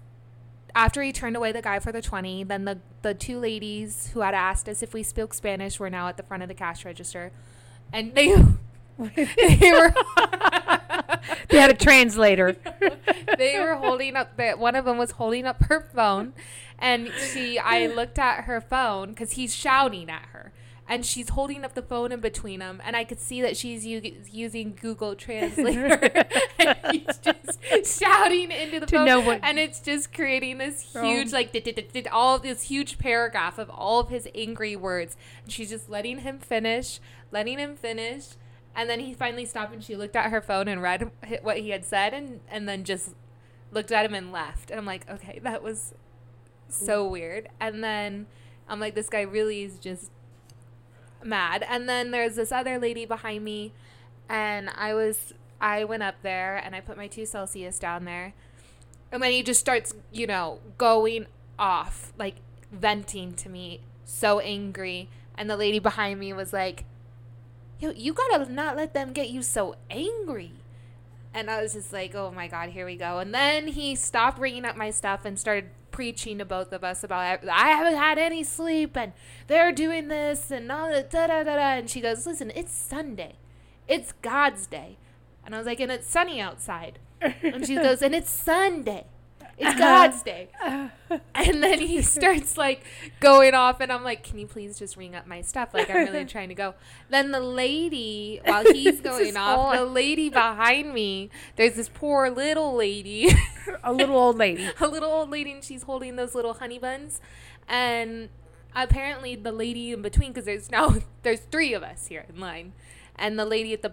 after 0.75 1.01
he 1.01 1.11
turned 1.11 1.35
away 1.35 1.51
the 1.51 1.61
guy 1.61 1.79
for 1.79 1.91
the 1.91 2.01
20, 2.01 2.45
then 2.45 2.65
the 2.65 2.79
the 3.01 3.13
two 3.13 3.39
ladies 3.39 4.09
who 4.13 4.21
had 4.21 4.33
asked 4.33 4.69
us 4.69 4.81
if 4.81 4.93
we 4.93 5.03
spoke 5.03 5.33
Spanish 5.33 5.79
were 5.79 5.89
now 5.89 6.07
at 6.07 6.17
the 6.17 6.23
front 6.23 6.41
of 6.41 6.49
the 6.49 6.55
cash 6.55 6.85
register. 6.85 7.31
And 7.91 8.15
they 8.15 8.27
they 8.97 9.71
were 9.71 9.93
they 11.49 11.57
had 11.57 11.71
a 11.71 11.75
translator 11.75 12.55
they 13.37 13.59
were 13.59 13.75
holding 13.75 14.15
up 14.15 14.37
the 14.37 14.51
one 14.51 14.75
of 14.75 14.85
them 14.85 14.97
was 14.97 15.11
holding 15.11 15.45
up 15.45 15.63
her 15.63 15.81
phone 15.93 16.33
and 16.83 17.09
she 17.31 17.57
i 17.57 17.87
looked 17.87 18.19
at 18.19 18.43
her 18.43 18.59
phone 18.61 19.09
because 19.09 19.31
he's 19.33 19.55
shouting 19.55 20.09
at 20.09 20.25
her 20.33 20.51
and 20.87 21.05
she's 21.05 21.29
holding 21.29 21.63
up 21.63 21.73
the 21.75 21.81
phone 21.81 22.11
in 22.11 22.19
between 22.19 22.59
them 22.59 22.81
and 22.85 22.95
i 22.95 23.03
could 23.03 23.19
see 23.19 23.41
that 23.41 23.55
she's 23.55 23.85
u- 23.85 24.15
using 24.31 24.77
google 24.79 25.15
translator 25.15 25.97
and 26.59 26.77
he's 26.91 27.17
just 27.19 27.99
shouting 27.99 28.51
into 28.51 28.79
the 28.81 28.85
To 28.87 28.97
phone, 28.97 29.05
know 29.05 29.19
what- 29.21 29.39
and 29.43 29.57
it's 29.57 29.79
just 29.79 30.13
creating 30.13 30.57
this 30.57 30.91
Oh. 30.95 31.01
huge 31.03 31.31
like 31.31 31.55
all 32.11 32.37
this 32.37 32.63
huge 32.63 32.97
paragraph 32.99 33.57
of 33.57 33.69
all 33.69 33.99
of 34.01 34.09
his 34.09 34.27
angry 34.35 34.75
words. 34.75 35.15
And 35.43 35.51
she's 35.51 35.69
just 35.69 35.89
letting 35.89 36.19
him 36.19 36.39
finish, 36.39 36.99
letting 37.31 37.57
him 37.59 37.75
finish, 37.75 38.25
and 38.75 38.89
then 38.89 38.99
he 38.99 39.13
finally 39.13 39.45
stopped 39.45 39.73
and 39.73 39.83
she 39.83 39.95
looked 39.95 40.15
at 40.15 40.31
her 40.31 40.41
phone 40.41 40.67
and 40.67 40.81
read 40.81 41.09
what 41.41 41.57
he 41.59 41.69
had 41.69 41.85
said, 41.85 42.13
and 42.13 42.41
and 42.49 42.67
then 42.67 42.83
just 42.83 43.15
looked 43.71 43.91
at 43.91 44.05
him 44.05 44.13
and 44.13 44.31
left. 44.31 44.69
And 44.69 44.79
I'm 44.79 44.85
like, 44.85 45.09
okay, 45.09 45.39
that 45.43 45.63
was 45.63 45.93
so 46.67 47.07
weird. 47.07 47.49
And 47.59 47.83
then 47.83 48.27
I'm 48.67 48.79
like, 48.79 48.95
this 48.95 49.09
guy 49.09 49.21
really 49.21 49.63
is 49.63 49.79
just 49.79 50.11
mad. 51.23 51.65
And 51.67 51.87
then 51.87 52.11
there's 52.11 52.35
this 52.35 52.51
other 52.51 52.77
lady 52.77 53.05
behind 53.05 53.43
me, 53.43 53.73
and 54.29 54.69
I 54.75 54.93
was 54.93 55.33
I 55.61 55.83
went 55.83 56.03
up 56.03 56.15
there 56.23 56.57
and 56.57 56.75
I 56.75 56.81
put 56.81 56.97
my 56.97 57.07
two 57.07 57.25
Celsius 57.25 57.79
down 57.79 58.05
there, 58.05 58.33
and 59.11 59.21
then 59.21 59.31
he 59.31 59.43
just 59.43 59.59
starts, 59.59 59.93
you 60.11 60.27
know, 60.27 60.59
going 60.77 61.27
off 61.57 62.13
like 62.17 62.35
venting 62.71 63.33
to 63.35 63.49
me, 63.49 63.81
so 64.05 64.39
angry. 64.39 65.09
And 65.35 65.49
the 65.49 65.57
lady 65.57 65.79
behind 65.79 66.19
me 66.19 66.33
was 66.33 66.53
like, 66.53 66.85
"Yo, 67.79 67.91
you 67.91 68.13
gotta 68.13 68.51
not 68.51 68.75
let 68.75 68.93
them 68.93 69.13
get 69.13 69.29
you 69.29 69.41
so 69.41 69.75
angry." 69.89 70.53
And 71.35 71.49
I 71.49 71.63
was 71.63 71.73
just 71.73 71.91
like, 71.91 72.13
oh 72.13 72.31
my 72.31 72.47
God, 72.47 72.69
here 72.69 72.85
we 72.85 72.95
go. 72.95 73.17
And 73.17 73.33
then 73.33 73.67
he 73.67 73.95
stopped 73.95 74.37
bringing 74.37 74.65
up 74.65 74.77
my 74.77 74.91
stuff 74.91 75.25
and 75.25 75.39
started 75.39 75.71
preaching 75.93 76.39
to 76.39 76.45
both 76.45 76.73
of 76.73 76.83
us 76.83 77.05
about 77.05 77.47
I 77.49 77.69
haven't 77.69 77.95
had 77.95 78.17
any 78.17 78.43
sleep 78.43 78.97
and 78.97 79.13
they're 79.47 79.71
doing 79.71 80.09
this 80.09 80.51
and 80.51 80.69
all 80.69 80.89
that. 80.89 81.09
Da, 81.09 81.27
da, 81.27 81.43
da, 81.43 81.55
da. 81.55 81.75
And 81.77 81.89
she 81.89 82.01
goes, 82.01 82.25
listen, 82.27 82.51
it's 82.53 82.73
Sunday. 82.73 83.35
It's 83.87 84.11
God's 84.21 84.67
day. 84.67 84.97
And 85.45 85.55
I 85.55 85.57
was 85.57 85.67
like, 85.67 85.79
and 85.79 85.91
it's 85.91 86.09
sunny 86.09 86.41
outside. 86.41 86.99
And 87.21 87.65
she 87.65 87.75
goes, 87.87 88.01
and 88.01 88.13
it's 88.13 88.29
Sunday. 88.29 89.05
It's 89.57 89.77
God's 89.77 90.17
uh-huh. 90.17 90.23
day. 90.25 90.49
And 91.35 91.61
then 91.61 91.79
he 91.79 92.01
starts 92.01 92.57
like 92.57 92.83
going 93.19 93.53
off, 93.53 93.79
and 93.79 93.91
I'm 93.91 94.03
like, 94.03 94.23
can 94.23 94.39
you 94.39 94.47
please 94.47 94.79
just 94.79 94.97
ring 94.97 95.13
up 95.13 95.27
my 95.27 95.41
stuff? 95.41 95.73
Like, 95.73 95.89
I'm 95.89 96.07
really 96.07 96.25
trying 96.35 96.49
to 96.49 96.55
go. 96.55 96.73
Then 97.09 97.31
the 97.31 97.39
lady, 97.39 98.41
while 98.45 98.63
he's 98.63 98.99
going 98.99 99.37
off, 99.37 99.75
the 99.75 99.85
lady 99.85 100.29
behind 100.29 100.91
me, 100.93 101.29
there's 101.55 101.75
this 101.75 101.89
poor 101.89 102.31
little 102.31 102.75
lady, 102.75 103.29
a 103.83 103.93
little 103.93 104.17
old 104.17 104.37
lady. 104.37 104.67
a 104.79 104.87
little 104.87 105.09
old 105.09 105.29
lady, 105.29 105.51
and 105.51 105.63
she's 105.63 105.83
holding 105.83 106.15
those 106.15 106.33
little 106.33 106.55
honey 106.55 106.79
buns. 106.79 107.21
And 107.67 108.29
apparently, 108.75 109.35
the 109.35 109.51
lady 109.51 109.91
in 109.91 110.01
between, 110.01 110.31
because 110.31 110.45
there's 110.45 110.71
now 110.71 110.95
there's 111.21 111.41
three 111.41 111.75
of 111.75 111.83
us 111.83 112.07
here 112.07 112.25
in 112.27 112.39
line, 112.39 112.73
and 113.15 113.37
the 113.37 113.45
lady 113.45 113.73
at 113.73 113.81
the 113.83 113.91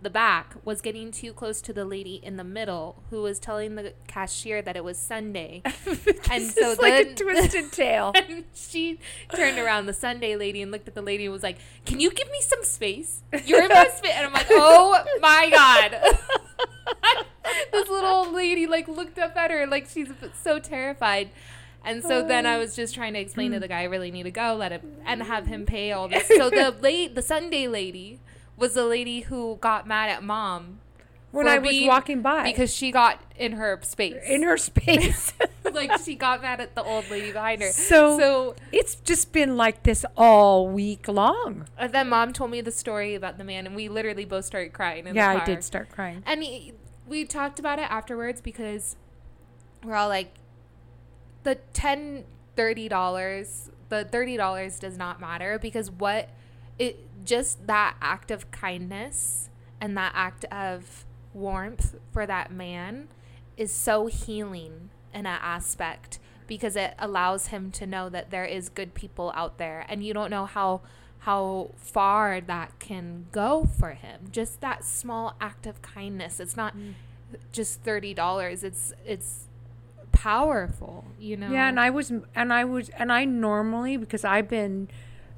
the 0.00 0.10
back 0.10 0.54
was 0.64 0.80
getting 0.80 1.10
too 1.10 1.32
close 1.32 1.60
to 1.62 1.72
the 1.72 1.84
lady 1.84 2.20
in 2.22 2.36
the 2.36 2.44
middle, 2.44 3.02
who 3.10 3.20
was 3.22 3.40
telling 3.40 3.74
the 3.74 3.94
cashier 4.06 4.62
that 4.62 4.76
it 4.76 4.84
was 4.84 4.98
Sunday. 4.98 5.62
And 6.30 6.44
so 6.44 6.70
is 6.70 6.78
like 6.78 7.06
a 7.06 7.14
twisted 7.14 7.72
tale. 7.72 8.12
and 8.14 8.44
she 8.54 9.00
turned 9.34 9.58
around, 9.58 9.86
the 9.86 9.92
Sunday 9.92 10.36
lady, 10.36 10.62
and 10.62 10.70
looked 10.70 10.86
at 10.86 10.94
the 10.94 11.02
lady 11.02 11.24
and 11.24 11.32
was 11.32 11.42
like, 11.42 11.58
"Can 11.84 11.98
you 11.98 12.12
give 12.12 12.30
me 12.30 12.40
some 12.40 12.62
space? 12.62 13.22
You're 13.44 13.64
in 13.64 13.68
my 13.68 13.88
space." 13.88 14.12
And 14.14 14.26
I'm 14.26 14.32
like, 14.32 14.46
"Oh 14.50 15.04
my 15.20 15.50
god!" 15.50 15.98
this 17.72 17.88
little 17.88 18.08
old 18.08 18.32
lady 18.32 18.68
like 18.68 18.86
looked 18.86 19.18
up 19.18 19.36
at 19.36 19.50
her 19.50 19.66
like 19.66 19.88
she's 19.88 20.08
so 20.40 20.60
terrified. 20.60 21.30
And 21.84 22.02
so 22.04 22.22
then 22.22 22.46
I 22.46 22.56
oh. 22.56 22.58
was 22.60 22.76
just 22.76 22.94
trying 22.94 23.14
to 23.14 23.20
explain 23.20 23.52
to 23.52 23.58
the 23.58 23.66
guy, 23.66 23.80
I 23.80 23.84
really 23.84 24.10
need 24.10 24.24
to 24.24 24.30
go, 24.30 24.54
let 24.54 24.70
him 24.70 24.82
and 25.04 25.22
have 25.22 25.46
him 25.46 25.64
pay 25.66 25.92
all 25.92 26.08
this. 26.08 26.28
So 26.28 26.50
the 26.50 26.76
late, 26.80 27.14
the 27.14 27.22
Sunday 27.22 27.66
lady 27.66 28.20
was 28.60 28.74
the 28.74 28.84
lady 28.84 29.20
who 29.22 29.56
got 29.60 29.86
mad 29.88 30.10
at 30.10 30.22
mom 30.22 30.78
when 31.32 31.48
I 31.48 31.58
was 31.58 31.74
walking 31.82 32.22
by 32.22 32.44
because 32.44 32.72
she 32.74 32.90
got 32.92 33.20
in 33.36 33.52
her 33.52 33.78
space. 33.82 34.16
in 34.26 34.42
her 34.42 34.56
space. 34.56 35.32
like 35.72 35.98
she 36.04 36.14
got 36.14 36.42
mad 36.42 36.60
at 36.60 36.74
the 36.74 36.82
old 36.82 37.08
lady 37.10 37.32
behind 37.32 37.62
her. 37.62 37.70
So- 37.70 38.18
so 38.18 38.54
it's 38.72 38.96
just 38.96 39.32
been 39.32 39.56
like 39.56 39.82
this 39.84 40.04
all 40.16 40.68
week 40.68 41.08
long. 41.08 41.66
And 41.78 41.92
then 41.92 42.08
mom 42.08 42.32
told 42.32 42.50
me 42.50 42.60
the 42.60 42.72
story 42.72 43.14
about 43.14 43.38
the 43.38 43.44
man, 43.44 43.66
and 43.66 43.74
we 43.74 43.88
literally 43.88 44.24
both 44.24 44.44
started 44.44 44.72
crying. 44.72 45.06
In 45.06 45.14
yeah, 45.14 45.30
I 45.40 45.44
did 45.44 45.64
start 45.64 45.88
crying. 45.90 46.22
And 46.26 46.42
he, 46.42 46.74
we 47.08 47.24
talked 47.24 47.58
about 47.58 47.78
it 47.78 47.90
afterwards 47.90 48.40
because 48.40 48.96
we're 49.84 49.94
all 49.94 50.08
like, 50.08 50.34
the 51.44 51.54
10 51.72 52.24
dollars, 52.88 53.70
the 53.88 54.04
thirty 54.04 54.36
dollars 54.36 54.78
does 54.78 54.98
not 54.98 55.18
matter 55.20 55.58
because 55.58 55.90
what 55.90 56.28
it 56.80 56.98
just 57.24 57.66
that 57.66 57.94
act 58.00 58.30
of 58.30 58.50
kindness 58.50 59.50
and 59.80 59.96
that 59.96 60.12
act 60.14 60.44
of 60.46 61.04
warmth 61.34 61.94
for 62.10 62.26
that 62.26 62.50
man 62.50 63.06
is 63.56 63.70
so 63.70 64.06
healing 64.06 64.88
in 65.12 65.26
an 65.26 65.38
aspect 65.42 66.18
because 66.46 66.74
it 66.76 66.94
allows 66.98 67.48
him 67.48 67.70
to 67.70 67.86
know 67.86 68.08
that 68.08 68.30
there 68.30 68.46
is 68.46 68.68
good 68.70 68.94
people 68.94 69.30
out 69.36 69.58
there 69.58 69.84
and 69.88 70.02
you 70.02 70.14
don't 70.14 70.30
know 70.30 70.46
how 70.46 70.80
how 71.24 71.70
far 71.76 72.40
that 72.40 72.72
can 72.78 73.26
go 73.30 73.68
for 73.78 73.90
him. 73.90 74.28
Just 74.32 74.62
that 74.62 74.82
small 74.82 75.36
act 75.38 75.66
of 75.66 75.82
kindness. 75.82 76.40
It's 76.40 76.56
not 76.56 76.74
mm. 76.74 76.94
just 77.52 77.84
$30 77.84 78.64
it's 78.64 78.94
it's 79.04 79.46
powerful 80.12 81.04
you 81.18 81.36
know? 81.36 81.50
Yeah, 81.50 81.68
and 81.68 81.78
I 81.78 81.90
was, 81.90 82.10
and 82.34 82.52
I 82.52 82.64
was, 82.64 82.88
and 82.90 83.12
I 83.12 83.26
normally 83.26 83.98
because 83.98 84.24
I've 84.24 84.48
been, 84.48 84.88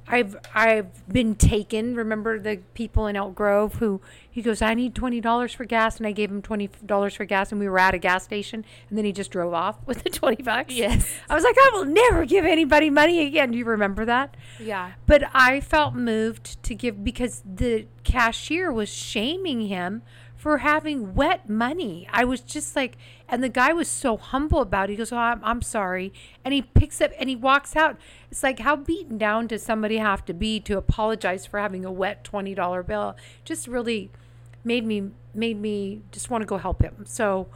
I've 0.07 0.35
I've 0.53 1.07
been 1.07 1.35
taken. 1.35 1.95
Remember 1.95 2.39
the 2.39 2.57
people 2.73 3.07
in 3.07 3.15
Elk 3.15 3.35
Grove 3.35 3.75
who 3.75 4.01
he 4.29 4.41
goes, 4.41 4.61
I 4.61 4.73
need 4.73 4.95
twenty 4.95 5.21
dollars 5.21 5.53
for 5.53 5.65
gas, 5.65 5.97
and 5.97 6.05
I 6.05 6.11
gave 6.11 6.29
him 6.29 6.41
twenty 6.41 6.69
dollars 6.85 7.15
for 7.15 7.25
gas, 7.25 7.51
and 7.51 7.59
we 7.59 7.69
were 7.69 7.79
at 7.79 7.93
a 7.93 7.97
gas 7.97 8.23
station, 8.23 8.65
and 8.89 8.97
then 8.97 9.05
he 9.05 9.11
just 9.11 9.31
drove 9.31 9.53
off 9.53 9.77
with 9.85 10.03
the 10.03 10.09
twenty 10.09 10.43
bucks. 10.43 10.73
yes 10.73 11.09
I 11.29 11.35
was 11.35 11.43
like, 11.43 11.55
I 11.57 11.69
will 11.73 11.85
never 11.85 12.25
give 12.25 12.45
anybody 12.45 12.89
money 12.89 13.25
again. 13.25 13.51
Do 13.51 13.57
you 13.57 13.65
remember 13.65 14.05
that? 14.05 14.35
yeah 14.59 14.93
But 15.05 15.23
I 15.33 15.59
felt 15.61 15.95
moved 15.95 16.61
to 16.63 16.75
give 16.75 17.03
because 17.03 17.41
the 17.45 17.87
cashier 18.03 18.71
was 18.71 18.89
shaming 18.89 19.67
him 19.67 20.01
for 20.43 20.57
having 20.57 21.15
wet 21.15 21.47
money. 21.47 22.05
I 22.11 22.25
was 22.25 22.41
just 22.41 22.75
like, 22.75 22.97
and 23.29 23.41
the 23.41 23.47
guy 23.47 23.71
was 23.71 23.87
so 23.87 24.17
humble 24.17 24.59
about 24.59 24.89
it. 24.89 24.91
He 24.91 24.97
goes, 24.97 25.13
Oh, 25.13 25.17
I'm, 25.17 25.39
I'm 25.41 25.61
sorry. 25.61 26.11
And 26.43 26.53
he 26.53 26.61
picks 26.61 26.99
up 26.99 27.11
and 27.17 27.29
he 27.29 27.35
walks 27.37 27.77
out. 27.77 27.95
It's 28.29 28.43
like, 28.43 28.59
how 28.59 28.75
beaten 28.75 29.17
down 29.17 29.47
does 29.47 29.63
somebody 29.63 29.99
have 29.99 30.25
to 30.25 30.33
be 30.33 30.59
to 30.59 30.77
apologize 30.77 31.45
for 31.45 31.61
having 31.61 31.85
a 31.85 31.93
wet 31.93 32.25
$20 32.25 32.85
bill? 32.85 33.15
Just 33.45 33.69
really 33.69 34.11
made 34.65 34.85
me, 34.85 35.11
made 35.33 35.61
me 35.61 36.01
just 36.11 36.29
want 36.29 36.41
to 36.41 36.45
go 36.45 36.57
help 36.57 36.81
him. 36.81 37.05
So, 37.07 37.47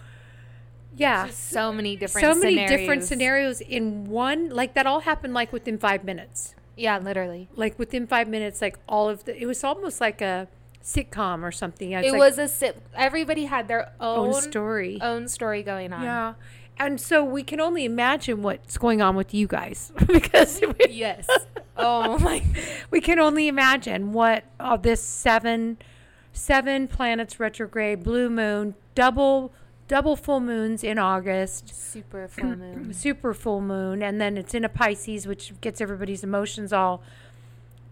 yeah. 0.95 1.27
So 1.27 1.73
many 1.73 1.97
different 1.97 2.25
So 2.25 2.39
many 2.39 2.55
different 2.67 3.03
scenarios. 3.03 3.57
scenarios 3.57 3.61
in 3.61 4.05
one, 4.05 4.47
like 4.47 4.75
that 4.75 4.87
all 4.87 5.01
happened 5.01 5.33
like 5.33 5.51
within 5.51 5.77
five 5.77 6.05
minutes 6.05 6.55
yeah 6.77 6.99
literally 6.99 7.49
like 7.55 7.77
within 7.79 8.05
five 8.05 8.27
minutes, 8.27 8.61
like 8.61 8.77
all 8.87 9.09
of 9.09 9.25
the, 9.25 9.35
it 9.41 9.47
was 9.47 9.63
almost 9.63 9.99
like 9.99 10.21
a 10.21 10.47
sitcom 10.83 11.43
or 11.43 11.51
something. 11.51 11.91
it 11.91 12.11
like 12.11 12.19
was 12.19 12.37
a 12.37 12.47
sit. 12.47 12.81
everybody 12.95 13.45
had 13.45 13.67
their 13.67 13.91
own, 13.99 14.33
own 14.33 14.41
story. 14.41 14.99
own 15.01 15.27
story 15.27 15.63
going 15.63 15.93
on 15.93 16.03
Yeah. 16.03 16.33
And 16.79 17.01
so 17.01 17.23
we 17.23 17.41
can 17.41 17.59
only 17.59 17.85
imagine 17.85 18.43
what's 18.43 18.77
going 18.77 19.01
on 19.01 19.15
with 19.15 19.33
you 19.33 19.47
guys 19.47 19.91
because 20.07 20.61
we, 20.61 20.91
yes 20.91 21.27
oh 21.75 22.17
my 22.19 22.43
we 22.91 23.01
can 23.01 23.19
only 23.19 23.47
imagine 23.47 24.13
what 24.13 24.43
uh, 24.59 24.77
this 24.77 25.01
seven 25.01 25.77
seven 26.33 26.87
planets 26.87 27.39
retrograde 27.39 28.03
blue 28.03 28.29
moon 28.29 28.75
double 28.95 29.51
double 29.87 30.15
full 30.15 30.39
moons 30.39 30.83
in 30.83 30.99
August 30.99 31.73
super 31.73 32.27
full 32.27 32.55
moon 32.55 32.93
super 32.93 33.33
full 33.33 33.61
moon 33.61 34.03
and 34.03 34.19
then 34.21 34.37
it's 34.37 34.53
in 34.53 34.63
a 34.63 34.69
Pisces 34.69 35.25
which 35.27 35.59
gets 35.61 35.81
everybody's 35.81 36.23
emotions 36.23 36.71
all 36.71 37.01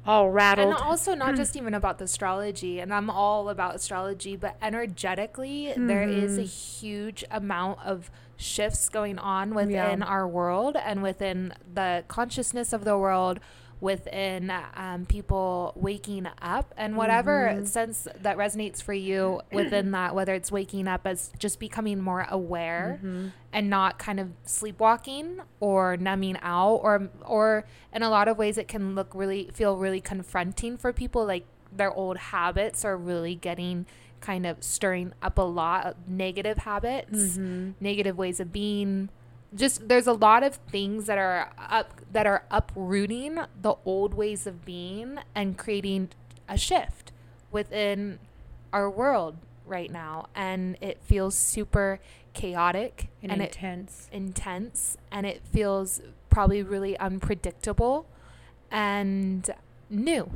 all 0.05 0.29
rattled. 0.29 0.73
And 0.73 0.77
also 0.77 1.13
not 1.15 1.31
hmm. 1.31 1.35
just 1.35 1.55
even 1.55 1.73
about 1.73 1.97
the 1.97 2.05
astrology, 2.05 2.79
and 2.79 2.93
I'm 2.93 3.09
all 3.09 3.49
about 3.49 3.75
astrology, 3.75 4.35
but 4.35 4.55
energetically 4.61 5.73
there 5.75 6.03
is 6.03 6.37
a 6.37 6.41
hmm. 6.41 6.47
huge 6.47 7.23
amount 7.31 7.79
of 7.85 8.11
shifts 8.37 8.89
going 8.89 9.17
on 9.17 9.53
within 9.53 9.99
Yeah. 9.99 10.05
our 10.05 10.27
world 10.27 10.75
and 10.75 11.01
within 11.01 11.53
the 11.73 12.03
consciousness 12.07 12.73
of 12.73 12.83
the 12.83 12.97
world, 12.97 13.39
within 13.81 14.51
um, 14.75 15.05
people 15.05 15.73
waking 15.75 16.27
up. 16.41 16.73
And 16.77 16.95
whatever 16.95 17.49
mm-hmm. 17.51 17.65
sense 17.65 18.07
that 18.21 18.37
resonates 18.37 18.81
for 18.81 18.93
you 18.93 19.41
within 19.51 19.91
that, 19.91 20.15
whether 20.15 20.33
it's 20.33 20.51
waking 20.51 20.87
up 20.87 21.05
as 21.05 21.31
just 21.37 21.59
becoming 21.59 21.99
more 21.99 22.25
aware 22.29 22.99
mm-hmm. 23.03 23.27
and 23.53 23.69
not 23.69 23.99
kind 23.99 24.19
of 24.19 24.29
sleepwalking 24.45 25.39
or 25.59 25.97
numbing 25.97 26.37
out 26.41 26.75
or 26.75 27.09
or 27.23 27.65
in 27.93 28.03
a 28.03 28.09
lot 28.09 28.27
of 28.27 28.37
ways 28.37 28.57
it 28.57 28.67
can 28.67 28.95
look 28.95 29.13
really 29.13 29.49
feel 29.53 29.77
really 29.77 30.01
confronting 30.01 30.77
for 30.77 30.91
people 30.91 31.25
like 31.25 31.45
their 31.71 31.93
old 31.93 32.17
habits 32.17 32.85
are 32.85 32.97
really 32.97 33.35
getting 33.35 33.85
kind 34.21 34.45
of 34.45 34.63
stirring 34.63 35.13
up 35.21 35.37
a 35.37 35.41
lot 35.41 35.85
of 35.85 35.95
negative 36.07 36.59
habits 36.59 37.37
mm-hmm. 37.37 37.71
negative 37.79 38.17
ways 38.17 38.39
of 38.39 38.51
being 38.51 39.09
just 39.55 39.87
there's 39.87 40.07
a 40.07 40.13
lot 40.13 40.43
of 40.43 40.55
things 40.55 41.05
that 41.05 41.17
are 41.17 41.51
up 41.57 42.01
that 42.11 42.27
are 42.27 42.43
uprooting 42.51 43.39
the 43.61 43.75
old 43.85 44.13
ways 44.13 44.45
of 44.45 44.65
being 44.65 45.19
and 45.33 45.57
creating 45.57 46.09
a 46.47 46.57
shift 46.57 47.11
within 47.51 48.19
our 48.73 48.89
world 48.89 49.37
right 49.65 49.91
now 49.91 50.27
and 50.35 50.77
it 50.81 50.99
feels 51.03 51.35
super 51.35 51.99
chaotic 52.33 53.07
And, 53.23 53.31
and, 53.31 53.41
it 53.41 53.55
intense. 53.55 54.09
intense 54.11 54.97
and 55.11 55.25
it 55.25 55.41
feels 55.51 56.01
probably 56.29 56.61
really 56.61 56.97
unpredictable 56.99 58.05
and 58.69 59.49
new. 59.89 60.29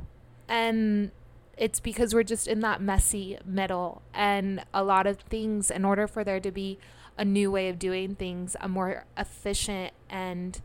And 0.48 1.12
it's 1.58 1.80
because 1.82 2.14
we're 2.14 2.24
just 2.24 2.48
in 2.48 2.62
that 2.62 2.82
messy 2.82 3.38
middle 3.46 4.02
and 4.14 4.64
a 4.74 4.84
lot 4.84 5.06
of 5.06 5.18
things 5.20 5.70
in 5.70 5.84
order 5.84 6.08
for 6.08 6.24
there 6.24 6.40
to 6.40 6.52
be 6.52 6.80
a 7.20 7.26
new 7.26 7.52
way 7.52 7.68
of 7.68 7.78
doing 7.78 8.16
things, 8.16 8.56
a 8.62 8.68
more 8.68 9.04
efficient 9.18 9.94
and 10.10 10.62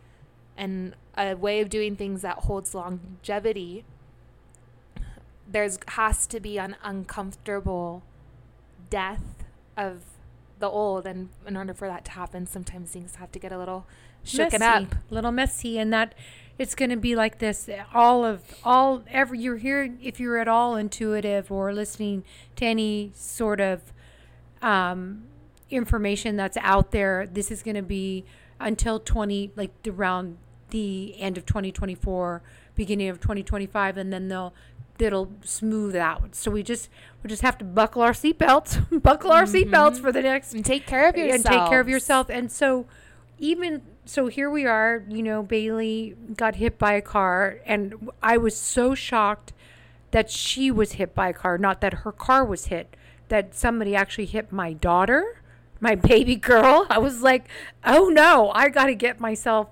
and 0.56 0.94
a 1.18 1.34
way 1.34 1.60
of 1.60 1.68
doing 1.68 1.96
things 1.96 2.22
that 2.22 2.38
holds 2.38 2.74
longevity, 2.74 3.84
there's 5.50 5.78
has 5.88 6.28
to 6.28 6.38
be 6.38 6.56
an 6.58 6.76
uncomfortable 6.82 8.04
death 8.88 9.44
of 9.76 10.02
the 10.60 10.68
old. 10.68 11.06
And 11.06 11.30
in 11.44 11.56
order 11.56 11.74
for 11.74 11.88
that 11.88 12.04
to 12.06 12.12
happen 12.12 12.46
sometimes 12.46 12.92
things 12.92 13.16
have 13.16 13.32
to 13.32 13.40
get 13.40 13.50
a 13.50 13.58
little 13.58 13.84
shooken 14.24 14.60
messy, 14.60 14.84
up. 14.84 14.94
Little 15.10 15.32
messy, 15.32 15.78
and 15.78 15.92
that 15.92 16.14
it's 16.56 16.76
going 16.76 16.90
to 16.90 16.96
be 16.96 17.16
like 17.16 17.40
this. 17.40 17.68
All 17.92 18.24
of 18.24 18.42
all 18.62 19.02
every 19.10 19.40
you're 19.40 19.56
here 19.56 19.92
if 20.00 20.20
you're 20.20 20.38
at 20.38 20.46
all 20.46 20.76
intuitive 20.76 21.50
or 21.50 21.72
listening 21.72 22.22
to 22.54 22.64
any 22.64 23.10
sort 23.12 23.60
of 23.60 23.92
um, 24.62 25.24
information 25.74 26.36
that's 26.36 26.56
out 26.60 26.90
there. 26.90 27.26
This 27.26 27.50
is 27.50 27.62
going 27.62 27.76
to 27.76 27.82
be 27.82 28.24
until 28.60 29.00
twenty 29.00 29.50
like 29.56 29.72
around 29.86 30.38
the 30.70 31.14
end 31.20 31.38
of 31.38 31.46
2024, 31.46 32.42
beginning 32.74 33.08
of 33.08 33.20
2025, 33.20 33.96
and 33.96 34.12
then 34.12 34.28
they'll 34.28 34.52
it'll 34.98 35.30
smooth 35.42 35.96
out. 35.96 36.34
So 36.34 36.50
we 36.50 36.62
just 36.62 36.88
we 37.22 37.28
just 37.28 37.42
have 37.42 37.58
to 37.58 37.64
buckle 37.64 38.02
our 38.02 38.12
seatbelts, 38.12 39.02
buckle 39.02 39.30
our 39.30 39.44
mm-hmm. 39.44 39.70
seatbelts 39.70 40.00
for 40.00 40.12
the 40.12 40.22
next 40.22 40.54
and 40.54 40.64
take 40.64 40.86
care 40.86 41.08
of 41.08 41.16
yourself 41.16 41.34
and 41.34 41.44
take 41.44 41.68
care 41.68 41.80
of 41.80 41.88
yourself. 41.88 42.28
And 42.28 42.50
so, 42.50 42.86
even 43.38 43.82
so, 44.04 44.26
here 44.26 44.50
we 44.50 44.66
are. 44.66 45.04
You 45.08 45.22
know, 45.22 45.42
Bailee 45.42 46.36
got 46.36 46.56
hit 46.56 46.78
by 46.78 46.94
a 46.94 47.02
car, 47.02 47.60
and 47.64 48.10
I 48.22 48.36
was 48.36 48.56
so 48.56 48.94
shocked 48.94 49.52
that 50.10 50.30
she 50.30 50.70
was 50.70 50.92
hit 50.92 51.14
by 51.14 51.30
a 51.30 51.32
car, 51.32 51.58
not 51.58 51.80
that 51.80 51.94
her 51.94 52.12
car 52.12 52.44
was 52.44 52.66
hit. 52.66 52.96
That 53.28 53.54
somebody 53.54 53.96
actually 53.96 54.26
hit 54.26 54.52
my 54.52 54.74
daughter, 54.74 55.40
my 55.84 55.94
baby 55.94 56.34
girl. 56.34 56.86
I 56.88 56.98
was 56.98 57.20
like, 57.20 57.46
oh 57.84 58.08
no, 58.08 58.50
I 58.54 58.70
got 58.70 58.86
to 58.86 58.94
get 58.94 59.20
myself 59.20 59.68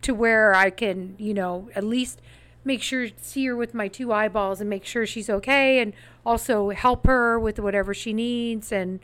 to 0.00 0.14
where 0.14 0.54
I 0.54 0.70
can, 0.70 1.14
you 1.18 1.34
know, 1.34 1.68
at 1.76 1.84
least 1.84 2.22
make 2.64 2.80
sure 2.80 3.08
see 3.20 3.44
her 3.46 3.54
with 3.54 3.74
my 3.74 3.86
two 3.86 4.12
eyeballs 4.12 4.62
and 4.62 4.70
make 4.70 4.86
sure 4.86 5.04
she's 5.04 5.28
okay 5.28 5.78
and 5.78 5.92
also 6.24 6.70
help 6.70 7.06
her 7.06 7.38
with 7.38 7.60
whatever 7.60 7.92
she 7.92 8.14
needs. 8.14 8.72
And 8.72 8.98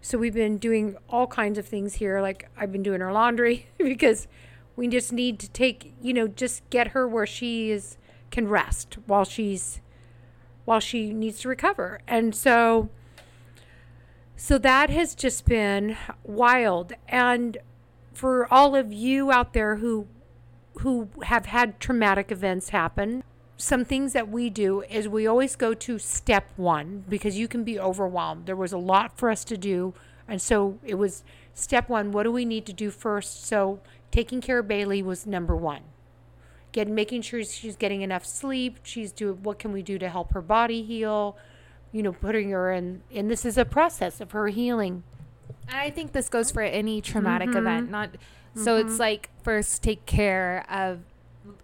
so 0.00 0.18
we've 0.18 0.34
been 0.34 0.58
doing 0.58 0.96
all 1.08 1.28
kinds 1.28 1.56
of 1.56 1.66
things 1.66 1.94
here. 1.94 2.20
Like 2.20 2.50
I've 2.56 2.72
been 2.72 2.82
doing 2.82 3.00
her 3.00 3.12
laundry 3.12 3.68
because 3.78 4.26
we 4.74 4.88
just 4.88 5.12
need 5.12 5.38
to 5.38 5.50
take 5.50 5.94
you 6.02 6.12
know 6.12 6.26
just 6.26 6.68
get 6.70 6.88
her 6.88 7.06
where 7.06 7.26
she 7.26 7.70
is 7.70 7.96
can 8.30 8.48
rest 8.48 8.96
while 9.06 9.24
she's 9.24 9.80
while 10.64 10.80
she 10.80 11.12
needs 11.12 11.38
to 11.40 11.48
recover. 11.48 12.00
And 12.08 12.34
so 12.34 12.88
so 14.36 14.58
that 14.58 14.90
has 14.90 15.14
just 15.14 15.46
been 15.46 15.96
wild 16.24 16.92
and 17.08 17.58
for 18.12 18.52
all 18.52 18.76
of 18.76 18.92
you 18.92 19.32
out 19.32 19.52
there 19.52 19.76
who 19.76 20.06
who 20.80 21.08
have 21.24 21.46
had 21.46 21.78
traumatic 21.80 22.32
events 22.32 22.70
happen, 22.70 23.22
some 23.56 23.84
things 23.84 24.12
that 24.12 24.28
we 24.28 24.50
do 24.50 24.82
is 24.82 25.08
we 25.08 25.26
always 25.26 25.54
go 25.54 25.74
to 25.74 25.98
step 25.98 26.48
one 26.56 27.04
because 27.08 27.38
you 27.38 27.46
can 27.46 27.62
be 27.62 27.78
overwhelmed. 27.78 28.46
There 28.46 28.56
was 28.56 28.72
a 28.72 28.78
lot 28.78 29.16
for 29.16 29.30
us 29.30 29.44
to 29.44 29.56
do. 29.56 29.94
And 30.26 30.40
so 30.40 30.78
it 30.84 30.94
was 30.94 31.22
step 31.54 31.88
one 31.88 32.12
what 32.12 32.22
do 32.22 32.32
we 32.32 32.44
need 32.44 32.66
to 32.66 32.72
do 32.72 32.90
first? 32.90 33.44
So 33.46 33.80
taking 34.10 34.40
care 34.40 34.60
of 34.60 34.66
Bailee 34.66 35.04
was 35.04 35.26
number 35.26 35.54
one. 35.54 35.82
Getting, 36.72 36.94
making 36.94 37.22
sure 37.22 37.44
she's 37.44 37.76
getting 37.76 38.00
enough 38.00 38.24
sleep. 38.24 38.78
She's 38.82 39.12
doing 39.12 39.42
what 39.42 39.58
can 39.58 39.72
we 39.72 39.82
do 39.82 39.98
to 39.98 40.08
help 40.08 40.32
her 40.32 40.40
body 40.40 40.82
heal? 40.82 41.36
You 41.92 42.02
know, 42.02 42.12
putting 42.12 42.50
her 42.50 42.72
in, 42.72 43.02
and 43.14 43.30
this 43.30 43.44
is 43.44 43.58
a 43.58 43.64
process 43.64 44.20
of 44.20 44.30
her 44.32 44.48
healing. 44.48 45.02
I 45.70 45.90
think 45.90 46.12
this 46.12 46.28
goes 46.28 46.50
for 46.50 46.62
any 46.62 47.00
traumatic 47.00 47.50
event, 47.58 47.90
not 47.90 48.10
so 48.54 48.76
it's 48.76 48.98
like 48.98 49.30
first 49.42 49.82
take 49.82 50.04
care 50.06 50.64
of 50.70 51.00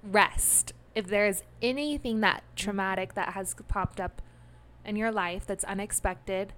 rest. 0.03 0.73
If 0.95 1.07
there's 1.07 1.43
anything 1.62 2.21
that 2.21 2.43
traumatic 2.57 3.14
that 3.14 3.35
has 3.35 3.55
popped 3.69 4.01
up 4.01 4.21
in 4.85 4.97
your 4.97 5.11
life 5.12 5.47
that's 5.47 5.64
unexpected, 5.64 6.53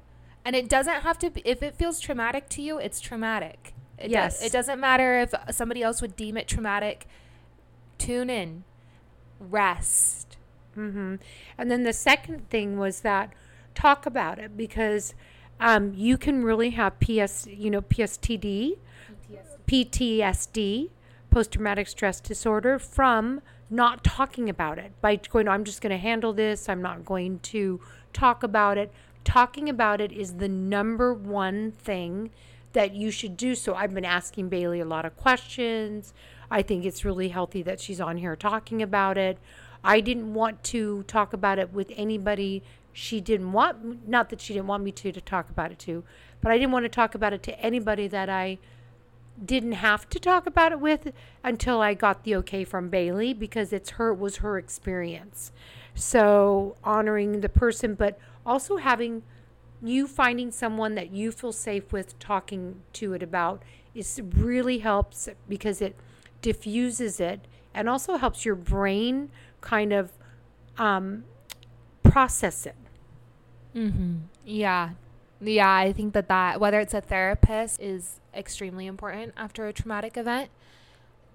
and 0.45 0.55
it 0.57 0.69
doesn't 0.69 1.03
have 1.03 1.19
to 1.19 1.31
be 1.31 1.43
if 1.45 1.63
it 1.63 1.75
feels 1.77 2.01
traumatic 2.01 2.49
to 2.51 2.63
you, 2.63 2.79
it's 2.79 3.01
traumatic. 3.01 3.73
It 3.99 4.05
does- 4.05 4.11
Yes. 4.41 4.43
it 4.45 4.53
doesn't 4.53 4.81
matter 4.81 5.19
if 5.21 5.35
somebody 5.55 5.83
else 5.83 6.01
would 6.01 6.17
deem 6.17 6.37
it 6.37 6.49
traumatic. 6.49 7.07
Tune 7.99 8.31
in. 8.31 8.65
Rest. 9.39 10.37
hmm 10.75 11.17
And 11.59 11.71
then 11.71 11.83
the 11.83 11.93
second 11.93 12.49
thing 12.51 12.79
was 12.79 13.01
that 13.01 13.33
talk 13.75 14.07
about 14.07 14.39
it 14.39 14.57
because 14.57 15.15
um, 15.59 15.93
you 15.95 16.17
can 16.17 16.43
really 16.43 16.71
have 16.71 16.99
PS, 17.01 17.47
you 17.47 17.71
know, 17.71 17.83
PSTD, 17.83 18.79
PTSD, 19.67 20.91
post 21.31 21.53
traumatic 21.53 21.87
stress 21.87 22.21
disorder, 22.21 22.79
from 22.79 23.41
not 23.69 24.03
talking 24.03 24.49
about 24.49 24.79
it. 24.79 24.93
By 25.01 25.17
going, 25.17 25.49
I'm 25.49 25.65
just 25.65 25.81
going 25.81 25.91
to 25.91 25.99
handle 25.99 26.33
this, 26.33 26.69
I'm 26.69 26.83
not 26.83 27.05
going 27.05 27.39
to 27.41 27.81
talk 28.13 28.43
about 28.43 28.79
it. 28.79 28.93
Talking 29.23 29.69
about 29.69 30.01
it 30.01 30.13
is 30.13 30.35
the 30.35 30.49
number 30.49 31.13
one 31.15 31.73
thing 31.73 32.31
that 32.73 32.95
you 32.95 33.11
should 33.11 33.37
do. 33.37 33.55
So 33.55 33.75
I've 33.75 33.95
been 33.95 34.05
asking 34.05 34.51
Bailee 34.51 34.81
a 34.81 34.85
lot 34.85 35.05
of 35.05 35.17
questions. 35.17 36.15
I 36.51 36.63
think 36.63 36.85
it's 36.85 37.05
really 37.05 37.29
healthy 37.29 37.63
that 37.63 37.81
she's 37.81 38.01
on 38.01 38.17
here 38.17 38.35
talking 38.35 38.83
about 38.83 39.19
it. 39.19 39.39
I 39.83 40.01
didn't 40.01 40.35
want 40.35 40.63
to 40.65 41.05
talk 41.05 41.33
about 41.33 41.59
it 41.59 41.73
with 41.73 41.93
anybody 41.97 42.63
she 42.93 43.21
didn't 43.21 43.53
want 43.53 44.09
not 44.09 44.31
that 44.31 44.41
she 44.41 44.55
didn't 44.55 44.67
want 44.67 44.83
me 44.83 44.93
to 44.93 45.13
to 45.13 45.21
talk 45.21 45.49
about 45.51 45.73
it 45.73 45.79
to, 45.81 46.05
but 46.41 46.53
I 46.53 46.59
didn't 46.59 46.73
want 46.73 46.85
to 46.85 46.89
talk 46.89 47.15
about 47.15 47.33
it 47.33 47.43
to 47.45 47.59
anybody 47.61 48.09
that 48.09 48.29
I 48.29 48.59
didn't 49.43 49.73
have 49.73 50.09
to 50.11 50.19
talk 50.19 50.47
about 50.47 50.73
it 50.73 50.81
with 50.81 51.13
until 51.43 51.81
I 51.81 51.95
got 51.95 52.25
the 52.25 52.37
okay 52.37 52.65
from 52.65 52.91
Bailee 52.91 53.39
because 53.39 53.73
it's 53.73 53.91
her 53.91 54.13
was 54.13 54.37
her 54.37 54.59
experience. 54.59 55.53
So 55.95 56.77
honoring 56.85 57.41
the 57.41 57.49
person 57.49 57.95
but 57.95 58.19
also 58.45 58.77
having 58.77 59.23
you 59.83 60.07
finding 60.07 60.51
someone 60.51 60.95
that 60.95 61.11
you 61.11 61.33
feel 61.33 61.53
safe 61.53 61.93
with 61.93 62.19
talking 62.19 62.83
to 62.95 63.15
it 63.15 63.23
about 63.23 63.63
is 63.95 64.21
really 64.35 64.79
helps 64.79 65.29
because 65.49 65.81
it 65.81 65.97
diffuses 66.43 67.21
it 67.21 67.41
and 67.75 67.89
also 67.89 68.17
helps 68.17 68.45
your 68.45 68.55
brain 68.55 69.31
kind 69.61 69.93
of 69.93 70.13
um, 70.79 71.25
process 72.03 72.67
it. 72.67 72.75
Mm-hmm. 73.75 74.17
Yeah. 74.45 74.91
Yeah, 75.41 75.73
I 75.73 75.93
think 75.93 76.13
that 76.13 76.29
that, 76.29 76.61
whether 76.61 76.81
it's 76.81 76.95
a 76.95 77.01
therapist, 77.01 77.81
is 77.81 78.21
extremely 78.35 78.87
important 78.87 79.33
after 79.37 79.67
a 79.67 79.73
traumatic 79.73 80.17
event, 80.17 80.51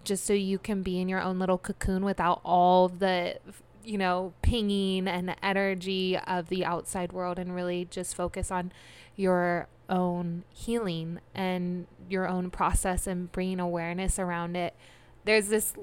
just 0.03 0.25
so 0.25 0.33
you 0.33 0.59
can 0.59 0.83
be 0.83 0.99
in 0.99 1.09
your 1.09 1.21
own 1.21 1.39
little 1.39 1.57
cocoon 1.57 2.05
without 2.05 2.39
all 2.45 2.87
the, 2.87 3.37
you 3.83 3.97
know, 3.97 4.33
pinging 4.43 5.07
and 5.07 5.35
energy 5.41 6.17
of 6.17 6.49
the 6.49 6.63
outside 6.63 7.13
world 7.13 7.39
and 7.39 7.55
really 7.55 7.85
just 7.89 8.15
focus 8.15 8.51
on 8.51 8.71
your 9.15 9.67
own 9.89 10.43
healing 10.49 11.19
and 11.33 11.87
your 12.09 12.27
own 12.27 12.51
process 12.51 13.07
and 13.07 13.31
bringing 13.31 13.59
awareness 13.59 14.19
around 14.19 14.55
it. 14.55 14.75
There's 15.23 15.47
this 15.47 15.73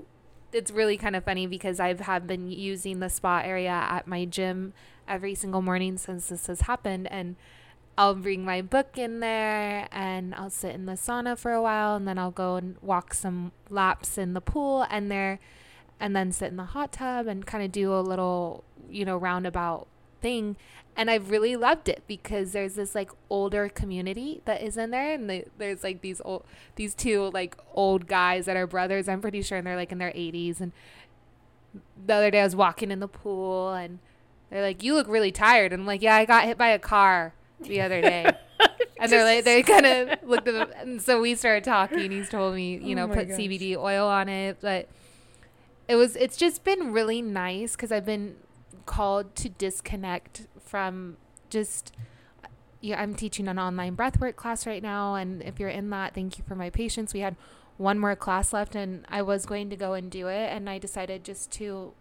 it's 0.52 0.70
really 0.70 0.96
kind 0.96 1.16
of 1.16 1.24
funny 1.24 1.46
because 1.46 1.80
I've 1.80 2.00
have 2.00 2.26
been 2.26 2.50
using 2.50 3.00
the 3.00 3.08
spa 3.08 3.40
area 3.44 3.70
at 3.70 4.06
my 4.06 4.24
gym 4.24 4.72
every 5.08 5.34
single 5.34 5.62
morning 5.62 5.96
since 5.98 6.28
this 6.28 6.46
has 6.46 6.62
happened 6.62 7.10
and 7.10 7.36
I'll 7.96 8.14
bring 8.14 8.44
my 8.44 8.62
book 8.62 8.96
in 8.96 9.20
there 9.20 9.88
and 9.92 10.34
I'll 10.34 10.50
sit 10.50 10.74
in 10.74 10.86
the 10.86 10.92
sauna 10.92 11.36
for 11.36 11.52
a 11.52 11.60
while 11.60 11.96
and 11.96 12.08
then 12.08 12.18
I'll 12.18 12.30
go 12.30 12.56
and 12.56 12.76
walk 12.80 13.12
some 13.12 13.52
laps 13.68 14.16
in 14.16 14.32
the 14.32 14.40
pool 14.40 14.86
and 14.88 15.10
there 15.10 15.40
and 16.00 16.16
then 16.16 16.32
sit 16.32 16.50
in 16.50 16.56
the 16.56 16.64
hot 16.64 16.92
tub 16.92 17.26
and 17.26 17.46
kind 17.46 17.62
of 17.62 17.70
do 17.70 17.92
a 17.92 18.00
little, 18.00 18.64
you 18.90 19.04
know, 19.04 19.16
roundabout 19.16 19.86
thing 20.20 20.56
and 20.96 21.10
I've 21.10 21.30
really 21.30 21.56
loved 21.56 21.88
it 21.88 22.02
because 22.06 22.52
there's 22.52 22.74
this 22.74 22.94
like 22.94 23.10
older 23.30 23.68
community 23.68 24.42
that 24.44 24.62
is 24.62 24.76
in 24.76 24.90
there 24.90 25.14
and 25.14 25.28
the, 25.28 25.44
there's 25.58 25.82
like 25.82 26.00
these 26.02 26.20
old 26.24 26.44
these 26.76 26.94
two 26.94 27.30
like 27.32 27.56
old 27.74 28.06
guys 28.06 28.46
that 28.46 28.56
are 28.56 28.66
brothers 28.66 29.08
I'm 29.08 29.20
pretty 29.20 29.42
sure 29.42 29.58
and 29.58 29.66
they're 29.66 29.76
like 29.76 29.92
in 29.92 29.98
their 29.98 30.10
80s 30.12 30.60
and 30.60 30.72
the 32.06 32.14
other 32.14 32.30
day 32.30 32.40
I 32.40 32.44
was 32.44 32.56
walking 32.56 32.90
in 32.90 33.00
the 33.00 33.08
pool 33.08 33.72
and 33.72 33.98
they're 34.50 34.62
like 34.62 34.82
you 34.82 34.94
look 34.94 35.08
really 35.08 35.32
tired 35.32 35.72
and 35.72 35.82
I'm 35.82 35.86
like 35.86 36.02
yeah 36.02 36.16
I 36.16 36.24
got 36.24 36.44
hit 36.44 36.58
by 36.58 36.68
a 36.68 36.78
car 36.78 37.32
the 37.60 37.80
other 37.80 38.00
day 38.02 38.26
and 39.00 39.10
they're 39.10 39.24
like 39.24 39.44
they 39.44 39.62
kind 39.62 39.86
of 39.86 40.22
looked 40.28 40.46
at 40.48 40.54
them 40.54 40.70
and 40.78 41.00
so 41.02 41.20
we 41.20 41.34
started 41.34 41.64
talking 41.64 42.10
he's 42.10 42.28
told 42.28 42.54
me 42.54 42.76
you 42.76 42.92
Oh 42.92 43.00
know 43.00 43.06
my 43.06 43.14
put 43.14 43.28
gosh. 43.28 43.38
CBD 43.38 43.76
oil 43.76 44.06
on 44.06 44.28
it 44.28 44.58
but 44.60 44.88
it 45.88 45.96
was 45.96 46.16
it's 46.16 46.36
just 46.36 46.64
been 46.64 46.92
really 46.92 47.22
nice 47.22 47.72
because 47.72 47.90
I've 47.90 48.04
been 48.06 48.36
called 48.84 49.34
to 49.36 49.48
disconnect 49.48 50.46
from 50.72 51.18
just 51.50 51.92
yeah, 52.80 53.00
I'm 53.00 53.14
teaching 53.14 53.46
an 53.46 53.58
online 53.58 53.94
breathwork 53.94 54.36
class 54.36 54.66
right 54.66 54.82
now. 54.82 55.14
And 55.14 55.42
if 55.42 55.60
you're 55.60 55.68
in 55.68 55.90
that, 55.90 56.14
thank 56.14 56.38
you 56.38 56.44
for 56.48 56.56
my 56.56 56.70
patience. 56.70 57.14
We 57.14 57.20
had 57.20 57.36
one 57.76 57.98
more 57.98 58.16
class 58.16 58.52
left 58.52 58.74
and 58.74 59.04
I 59.08 59.22
was 59.22 59.46
going 59.46 59.70
to 59.70 59.76
go 59.76 59.92
and 59.92 60.10
do 60.10 60.26
it. 60.26 60.50
And 60.50 60.68
I 60.68 60.78
decided 60.78 61.22
just 61.22 61.52
to 61.52 61.92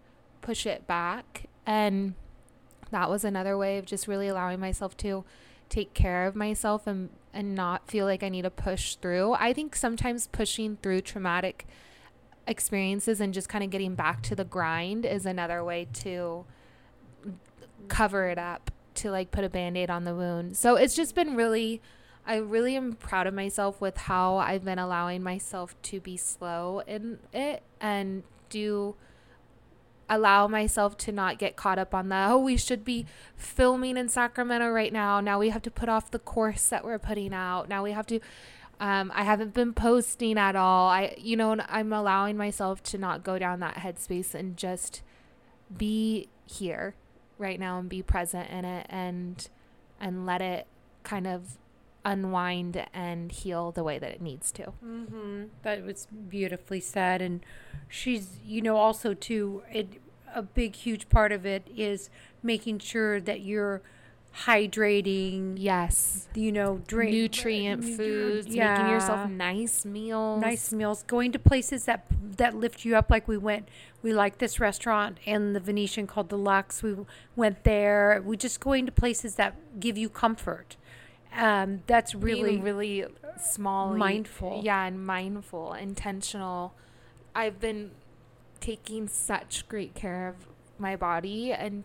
push 0.41 0.65
it 0.65 0.87
back. 0.87 1.47
And 1.67 2.15
that 2.89 3.09
was 3.09 3.23
another 3.23 3.57
way 3.57 3.77
of 3.77 3.85
just 3.85 4.07
really 4.07 4.29
allowing 4.29 4.59
myself 4.59 4.97
to 4.97 5.23
take 5.69 5.93
care 5.93 6.25
of 6.25 6.35
myself 6.35 6.87
and, 6.87 7.09
and 7.31 7.53
not 7.53 7.87
feel 7.87 8.05
like 8.05 8.23
I 8.23 8.29
need 8.29 8.41
to 8.41 8.49
push 8.49 8.95
through. 8.95 9.33
I 9.33 9.53
think 9.53 9.75
sometimes 9.75 10.27
pushing 10.27 10.77
through 10.77 11.01
traumatic 11.01 11.67
experiences 12.47 13.21
and 13.21 13.35
just 13.35 13.49
kind 13.49 13.63
of 13.63 13.69
getting 13.69 13.93
back 13.93 14.23
to 14.23 14.35
the 14.35 14.45
grind 14.45 15.05
is 15.05 15.27
another 15.27 15.63
way 15.63 15.87
to 15.93 16.45
cover 17.81 18.27
it 18.29 18.37
up 18.37 18.71
to 18.95 19.11
like 19.11 19.31
put 19.31 19.43
a 19.43 19.49
band-aid 19.49 19.89
on 19.89 20.03
the 20.03 20.15
wound. 20.15 20.57
So 20.57 20.75
it's 20.75 20.95
just 20.95 21.15
been 21.15 21.35
really 21.35 21.81
i 22.23 22.35
really 22.35 22.75
am 22.75 22.93
proud 22.93 23.25
of 23.25 23.33
myself 23.33 23.81
with 23.81 23.97
how 23.97 24.37
i've 24.37 24.63
been 24.63 24.77
allowing 24.77 25.23
myself 25.23 25.73
to 25.81 25.99
be 25.99 26.15
slow 26.15 26.79
in 26.85 27.17
it 27.33 27.63
and 27.79 28.21
do 28.51 28.95
allow 30.11 30.45
myself 30.45 30.97
to 30.97 31.11
not 31.11 31.39
get 31.39 31.55
caught 31.55 31.79
up 31.79 31.95
on 31.95 32.09
the 32.09 32.25
oh 32.27 32.37
we 32.37 32.57
should 32.57 32.83
be 32.83 33.05
filming 33.37 33.95
in 33.95 34.09
sacramento 34.09 34.69
right 34.69 34.91
now. 34.91 35.21
Now 35.21 35.39
we 35.39 35.49
have 35.49 35.61
to 35.63 35.71
put 35.71 35.87
off 35.87 36.11
the 36.11 36.19
course 36.19 36.67
that 36.67 36.83
we're 36.83 36.99
putting 36.99 37.33
out. 37.33 37.69
Now 37.69 37.81
we 37.81 37.93
have 37.93 38.05
to 38.07 38.19
um, 38.81 39.11
I 39.15 39.23
haven't 39.23 39.53
been 39.53 39.73
posting 39.73 40.39
at 40.39 40.55
all. 40.55 40.89
I, 40.89 41.15
you 41.17 41.37
know, 41.37 41.55
I'm 41.69 41.93
allowing 41.93 42.35
myself 42.35 42.81
to 42.83 42.97
not 42.97 43.23
go 43.23 43.37
down 43.37 43.59
that 43.59 43.75
headspace 43.75 44.33
and 44.33 44.57
just 44.57 45.03
be 45.77 46.29
here 46.47 46.95
right 47.41 47.59
now 47.59 47.79
and 47.79 47.89
be 47.89 48.01
present 48.01 48.49
in 48.49 48.63
it 48.63 48.85
and 48.89 49.49
and 49.99 50.25
let 50.25 50.41
it 50.41 50.67
kind 51.03 51.27
of 51.27 51.57
unwind 52.03 52.85
and 52.93 53.31
heal 53.31 53.71
the 53.71 53.83
way 53.83 53.99
that 53.99 54.11
it 54.11 54.21
needs 54.21 54.51
to. 54.51 54.73
Mm-hmm. 54.83 55.43
That 55.63 55.83
was 55.83 56.07
beautifully 56.29 56.79
said, 56.79 57.21
and 57.21 57.41
she's, 57.87 58.39
you 58.43 58.61
know, 58.61 58.77
also 58.77 59.13
too. 59.13 59.63
It 59.71 60.01
a 60.33 60.41
big, 60.41 60.75
huge 60.75 61.09
part 61.09 61.31
of 61.31 61.45
it 61.45 61.67
is 61.75 62.09
making 62.41 62.79
sure 62.79 63.19
that 63.19 63.41
you're 63.41 63.81
hydrating. 64.35 65.55
Yes. 65.57 66.27
You 66.33 66.51
know, 66.51 66.81
drink 66.87 67.11
nutrient 67.11 67.83
foods, 67.83 68.47
yeah. 68.47 68.77
making 68.77 68.91
yourself 68.91 69.29
nice 69.29 69.85
meals. 69.85 70.41
Nice 70.41 70.71
meals. 70.73 71.03
Going 71.03 71.31
to 71.31 71.39
places 71.39 71.85
that 71.85 72.05
that 72.37 72.55
lift 72.55 72.85
you 72.85 72.95
up 72.95 73.09
like 73.09 73.27
we 73.27 73.37
went 73.37 73.67
we 74.01 74.13
like 74.13 74.39
this 74.39 74.59
restaurant 74.59 75.19
in 75.25 75.53
the 75.53 75.59
Venetian 75.59 76.07
called 76.07 76.29
the 76.29 76.37
Lux. 76.37 76.81
We 76.81 76.95
went 77.35 77.63
there. 77.63 78.21
We 78.25 78.37
just 78.37 78.59
going 78.59 78.85
to 78.85 78.91
places 78.91 79.35
that 79.35 79.79
give 79.79 79.97
you 79.97 80.09
comfort. 80.09 80.75
Um, 81.35 81.83
that's 81.87 82.15
really 82.15 82.51
Being 82.51 82.63
really 82.63 83.05
small, 83.39 83.95
mindful. 83.95 84.61
Yeah, 84.63 84.85
and 84.85 85.05
mindful, 85.05 85.73
intentional. 85.73 86.73
I've 87.35 87.59
been 87.59 87.91
taking 88.59 89.07
such 89.07 89.67
great 89.69 89.93
care 89.95 90.27
of 90.27 90.47
my 90.77 90.95
body 90.95 91.53
and 91.53 91.83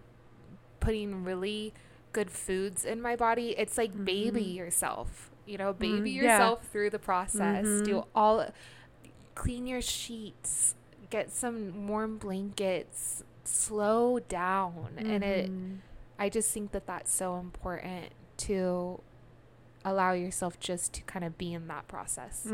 putting 0.81 1.23
really 1.23 1.75
good 2.17 2.31
foods 2.31 2.87
in 2.87 3.03
my 3.03 3.15
body. 3.15 3.55
It's 3.59 3.77
like 3.77 3.93
mm-hmm. 3.93 4.05
baby 4.05 4.43
yourself, 4.43 5.31
you 5.45 5.59
know, 5.59 5.75
baby 5.75 6.13
mm, 6.13 6.23
yourself 6.23 6.61
yeah. 6.63 6.69
through 6.71 6.91
the 6.91 6.99
process. 6.99 7.67
Mm-hmm. 7.67 7.85
Do 7.85 8.07
all 8.15 8.49
clean 9.35 9.67
your 9.67 9.83
sheets, 9.83 10.75
get 11.11 11.31
some 11.31 11.87
warm 11.87 12.17
blankets, 12.17 13.23
slow 13.45 14.19
down. 14.19 14.89
Mm-hmm. 14.97 15.11
And 15.11 15.25
it 15.25 15.51
mm-hmm. 15.51 15.75
I 16.19 16.31
just 16.31 16.51
think 16.53 16.73
that 16.73 16.87
that's 16.87 17.13
so 17.13 17.37
important 17.37 18.07
to 18.39 19.03
allow 19.85 20.13
yourself 20.13 20.59
just 20.59 20.95
to 20.95 21.03
kind 21.03 21.23
of 21.25 21.37
be 21.37 21.53
in 21.53 21.69
that 21.69 21.87
process. 21.87 22.47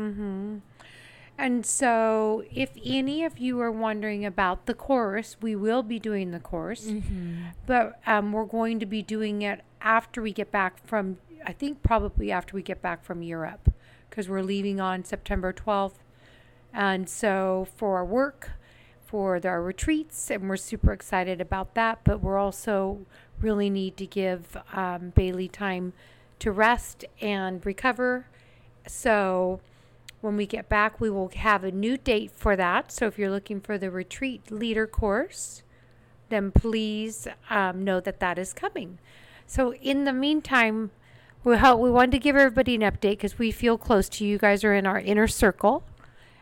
And 1.37 1.65
so, 1.65 2.43
if 2.53 2.71
any 2.85 3.23
of 3.23 3.39
you 3.39 3.59
are 3.59 3.71
wondering 3.71 4.23
about 4.23 4.67
the 4.67 4.73
course, 4.73 5.35
we 5.41 5.55
will 5.55 5.81
be 5.81 5.97
doing 5.97 6.31
the 6.31 6.39
course, 6.39 6.85
mm-hmm. 6.85 7.45
but 7.65 7.99
um, 8.05 8.31
we're 8.31 8.45
going 8.45 8.79
to 8.79 8.85
be 8.85 9.01
doing 9.01 9.41
it 9.41 9.61
after 9.81 10.21
we 10.21 10.31
get 10.31 10.51
back 10.51 10.85
from, 10.85 11.17
I 11.45 11.51
think 11.51 11.81
probably 11.81 12.31
after 12.31 12.55
we 12.55 12.61
get 12.61 12.81
back 12.81 13.03
from 13.03 13.23
Europe, 13.23 13.73
because 14.09 14.29
we're 14.29 14.43
leaving 14.43 14.79
on 14.79 15.03
September 15.03 15.51
12th. 15.51 16.03
And 16.71 17.09
so, 17.09 17.67
for 17.75 17.97
our 17.97 18.05
work, 18.05 18.51
for 19.03 19.39
our 19.43 19.61
retreats, 19.61 20.29
and 20.29 20.47
we're 20.47 20.57
super 20.57 20.93
excited 20.93 21.41
about 21.41 21.73
that, 21.73 21.99
but 22.03 22.21
we're 22.21 22.37
also 22.37 23.05
really 23.41 23.69
need 23.69 23.97
to 23.97 24.05
give 24.05 24.55
um, 24.73 25.13
Bailee 25.15 25.51
time 25.51 25.93
to 26.39 26.51
rest 26.51 27.05
and 27.21 27.65
recover. 27.65 28.27
So, 28.87 29.61
when 30.23 30.37
we 30.37 30.45
get 30.45 30.69
back, 30.69 31.01
we 31.01 31.09
will 31.09 31.29
have 31.35 31.65
a 31.65 31.71
new 31.71 31.97
date 31.97 32.31
for 32.31 32.55
that. 32.55 32.93
So 32.93 33.07
if 33.07 33.19
you're 33.19 33.29
looking 33.29 33.59
for 33.59 33.77
the 33.77 33.91
retreat 33.91 34.49
leader 34.49 34.87
course, 34.87 35.63
then 36.29 36.49
please 36.49 37.27
um, 37.49 37.83
know 37.83 37.99
that 37.99 38.21
that 38.21 38.39
is 38.39 38.53
coming. 38.53 38.99
So 39.45 39.73
in 39.73 40.05
the 40.05 40.13
meantime, 40.13 40.91
we 41.43 41.57
help, 41.57 41.81
we 41.81 41.91
wanted 41.91 42.11
to 42.11 42.19
give 42.19 42.37
everybody 42.37 42.73
an 42.75 42.81
update 42.81 43.17
because 43.17 43.37
we 43.37 43.51
feel 43.51 43.77
close 43.77 44.07
to 44.09 44.25
you. 44.25 44.37
guys 44.37 44.63
are 44.63 44.73
in 44.73 44.87
our 44.87 44.97
inner 44.97 45.27
circle, 45.27 45.83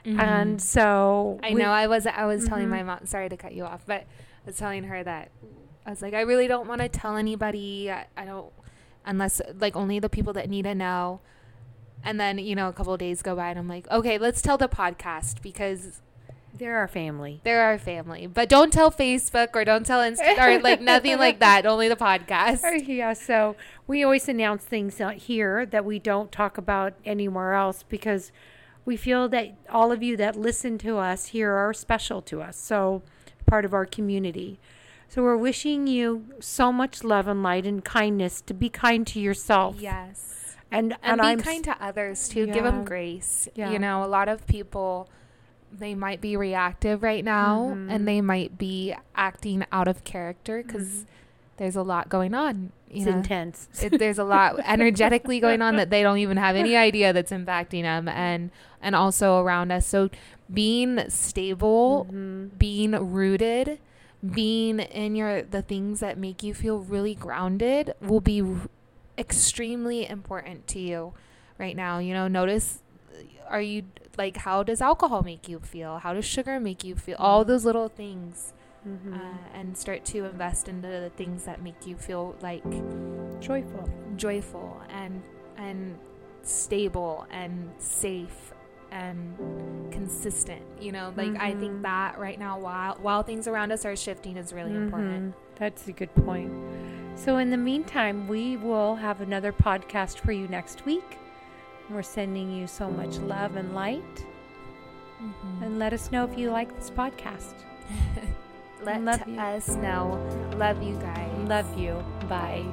mm-hmm. 0.05 0.19
and 0.19 0.61
so 0.61 1.39
I 1.41 1.53
we, 1.53 1.61
know 1.61 1.71
I 1.71 1.87
was 1.87 2.05
I 2.05 2.25
was 2.25 2.41
mm-hmm. 2.41 2.49
telling 2.49 2.69
my 2.69 2.83
mom. 2.83 3.07
Sorry 3.07 3.29
to 3.29 3.35
cut 3.35 3.53
you 3.53 3.65
off, 3.65 3.81
but 3.87 4.01
I 4.01 4.45
was 4.45 4.57
telling 4.57 4.83
her 4.83 5.03
that 5.03 5.31
I 5.87 5.89
was 5.89 6.03
like 6.03 6.13
I 6.13 6.21
really 6.21 6.47
don't 6.47 6.67
want 6.67 6.81
to 6.81 6.87
tell 6.87 7.17
anybody. 7.17 7.89
I, 7.89 8.05
I 8.15 8.25
don't 8.25 8.53
unless 9.07 9.41
like 9.59 9.75
only 9.75 9.97
the 9.97 10.09
people 10.09 10.33
that 10.33 10.51
need 10.51 10.63
to 10.63 10.75
know. 10.75 11.21
And 12.03 12.19
then, 12.19 12.37
you 12.37 12.55
know, 12.55 12.67
a 12.67 12.73
couple 12.73 12.95
days 12.97 13.21
go 13.21 13.35
by 13.35 13.49
and 13.49 13.59
I'm 13.59 13.67
like, 13.67 13.89
okay, 13.91 14.17
let's 14.17 14.41
tell 14.41 14.57
the 14.57 14.67
podcast 14.67 15.41
because 15.41 16.01
they're 16.53 16.77
our 16.77 16.87
family. 16.87 17.41
They're 17.43 17.63
our 17.63 17.77
family. 17.77 18.27
But 18.27 18.49
don't 18.49 18.71
tell 18.71 18.91
Facebook 18.91 19.49
or 19.55 19.63
don't 19.63 19.85
tell 19.85 19.99
Instagram 19.99 20.57
or 20.57 20.61
like 20.61 20.81
nothing 20.81 21.17
like 21.17 21.39
that. 21.39 21.65
Only 21.65 21.87
the 21.87 21.95
podcast. 21.95 22.61
Oh, 22.63 22.73
yeah. 22.73 23.13
So 23.13 23.55
we 23.87 24.03
always 24.03 24.27
announce 24.27 24.63
things 24.63 25.01
here 25.15 25.65
that 25.65 25.85
we 25.85 25.99
don't 25.99 26.31
talk 26.31 26.57
about 26.57 26.93
anywhere 27.05 27.53
else 27.53 27.83
because 27.87 28.31
we 28.85 28.97
feel 28.97 29.29
that 29.29 29.57
all 29.69 29.91
of 29.91 30.01
you 30.01 30.17
that 30.17 30.35
listen 30.35 30.77
to 30.79 30.97
us 30.97 31.27
here 31.27 31.51
are 31.51 31.73
special 31.73 32.21
to 32.23 32.41
us. 32.41 32.57
So 32.57 33.03
part 33.45 33.65
of 33.65 33.73
our 33.73 33.85
community. 33.85 34.59
So 35.07 35.21
we're 35.23 35.37
wishing 35.37 35.87
you 35.87 36.25
so 36.39 36.71
much 36.71 37.03
love 37.03 37.27
and 37.27 37.43
light 37.43 37.65
and 37.65 37.83
kindness 37.83 38.41
to 38.41 38.53
be 38.53 38.69
kind 38.69 39.05
to 39.07 39.19
yourself. 39.19 39.77
Yes 39.79 40.40
and 40.71 40.93
and, 41.03 41.19
and 41.19 41.21
be 41.21 41.27
I'm, 41.27 41.41
kind 41.41 41.63
to 41.65 41.83
others 41.83 42.29
too. 42.29 42.45
Yeah. 42.45 42.53
Give 42.53 42.63
them 42.63 42.83
grace. 42.85 43.47
Yeah. 43.55 43.71
You 43.71 43.79
know, 43.79 44.03
a 44.03 44.07
lot 44.07 44.29
of 44.29 44.47
people 44.47 45.09
they 45.71 45.95
might 45.95 46.21
be 46.21 46.35
reactive 46.35 47.03
right 47.03 47.23
now 47.23 47.71
mm-hmm. 47.71 47.89
and 47.89 48.07
they 48.07 48.21
might 48.21 48.57
be 48.57 48.93
acting 49.15 49.65
out 49.71 49.87
of 49.87 50.03
character 50.03 50.61
because 50.63 50.87
mm-hmm. 50.87 51.09
there's 51.57 51.75
a 51.75 51.81
lot 51.81 52.09
going 52.09 52.33
on. 52.33 52.71
it's 52.89 53.05
know? 53.05 53.13
intense. 53.13 53.69
It, 53.81 53.97
there's 53.97 54.19
a 54.19 54.23
lot 54.23 54.59
energetically 54.65 55.39
going 55.39 55.61
on 55.61 55.77
that 55.77 55.89
they 55.89 56.03
don't 56.03 56.17
even 56.17 56.37
have 56.37 56.55
any 56.55 56.75
idea 56.75 57.13
that's 57.13 57.31
impacting 57.31 57.83
them 57.83 58.07
and 58.07 58.51
and 58.81 58.95
also 58.95 59.39
around 59.39 59.71
us. 59.71 59.85
So 59.85 60.09
being 60.51 61.09
stable, 61.09 62.05
mm-hmm. 62.09 62.47
being 62.57 62.91
rooted, 62.91 63.79
being 64.29 64.79
in 64.79 65.15
your 65.15 65.41
the 65.41 65.61
things 65.61 65.99
that 66.01 66.17
make 66.17 66.43
you 66.43 66.53
feel 66.53 66.79
really 66.79 67.15
grounded 67.15 67.93
will 68.01 68.21
be 68.21 68.43
extremely 69.17 70.07
important 70.07 70.67
to 70.67 70.79
you 70.79 71.13
right 71.57 71.75
now. 71.75 71.99
You 71.99 72.13
know, 72.13 72.27
notice 72.27 72.81
are 73.49 73.61
you 73.61 73.83
like 74.17 74.37
how 74.37 74.63
does 74.63 74.81
alcohol 74.81 75.23
make 75.23 75.47
you 75.47 75.59
feel? 75.59 75.99
How 75.99 76.13
does 76.13 76.25
sugar 76.25 76.59
make 76.59 76.83
you 76.83 76.95
feel? 76.95 77.17
All 77.19 77.45
those 77.45 77.65
little 77.65 77.89
things. 77.89 78.53
Mm-hmm. 78.87 79.13
Uh, 79.13 79.37
and 79.53 79.77
start 79.77 80.03
to 80.05 80.25
invest 80.25 80.67
into 80.67 80.87
the 80.87 81.11
things 81.15 81.43
that 81.45 81.61
make 81.61 81.85
you 81.85 81.95
feel 81.95 82.35
like 82.41 82.63
joyful, 83.39 83.87
joyful, 84.15 84.81
and 84.89 85.21
and 85.55 85.99
stable 86.41 87.27
and 87.29 87.69
safe 87.77 88.53
and 88.91 89.37
consistent. 89.91 90.63
You 90.79 90.93
know, 90.93 91.13
like 91.15 91.27
mm-hmm. 91.27 91.41
I 91.41 91.51
think 91.51 91.73
mm-hmm. 91.73 91.81
that 91.83 92.17
right 92.17 92.39
now, 92.39 92.59
while 92.59 92.97
while 93.01 93.21
things 93.21 93.47
around 93.47 93.71
us 93.71 93.85
are 93.85 93.95
shifting, 93.95 94.37
is 94.37 94.51
really 94.51 94.71
mm-hmm. 94.71 94.83
important. 94.85 95.35
That's 95.57 95.87
a 95.87 95.91
good 95.91 96.13
point. 96.15 96.51
So, 97.15 97.37
in 97.37 97.49
the 97.49 97.57
meantime, 97.57 98.27
we 98.27 98.57
will 98.57 98.95
have 98.95 99.21
another 99.21 99.51
podcast 99.53 100.19
for 100.19 100.31
you 100.31 100.47
next 100.47 100.85
week. 100.85 101.17
We're 101.89 102.03
sending 102.03 102.51
you 102.51 102.67
so 102.67 102.89
much 102.89 103.17
love 103.17 103.55
and 103.57 103.75
light. 103.75 104.25
Mm-hmm. 105.21 105.63
And 105.63 105.79
let 105.79 105.93
us 105.93 106.11
know 106.11 106.23
if 106.23 106.37
you 106.37 106.51
like 106.51 106.75
this 106.75 106.89
podcast. 106.89 107.53
let 108.83 109.27
us 109.27 109.69
know. 109.69 110.19
Love 110.57 110.81
you 110.81 110.95
guys. 110.95 111.31
Love 111.47 111.77
you. 111.77 112.03
Bye. 112.27 112.65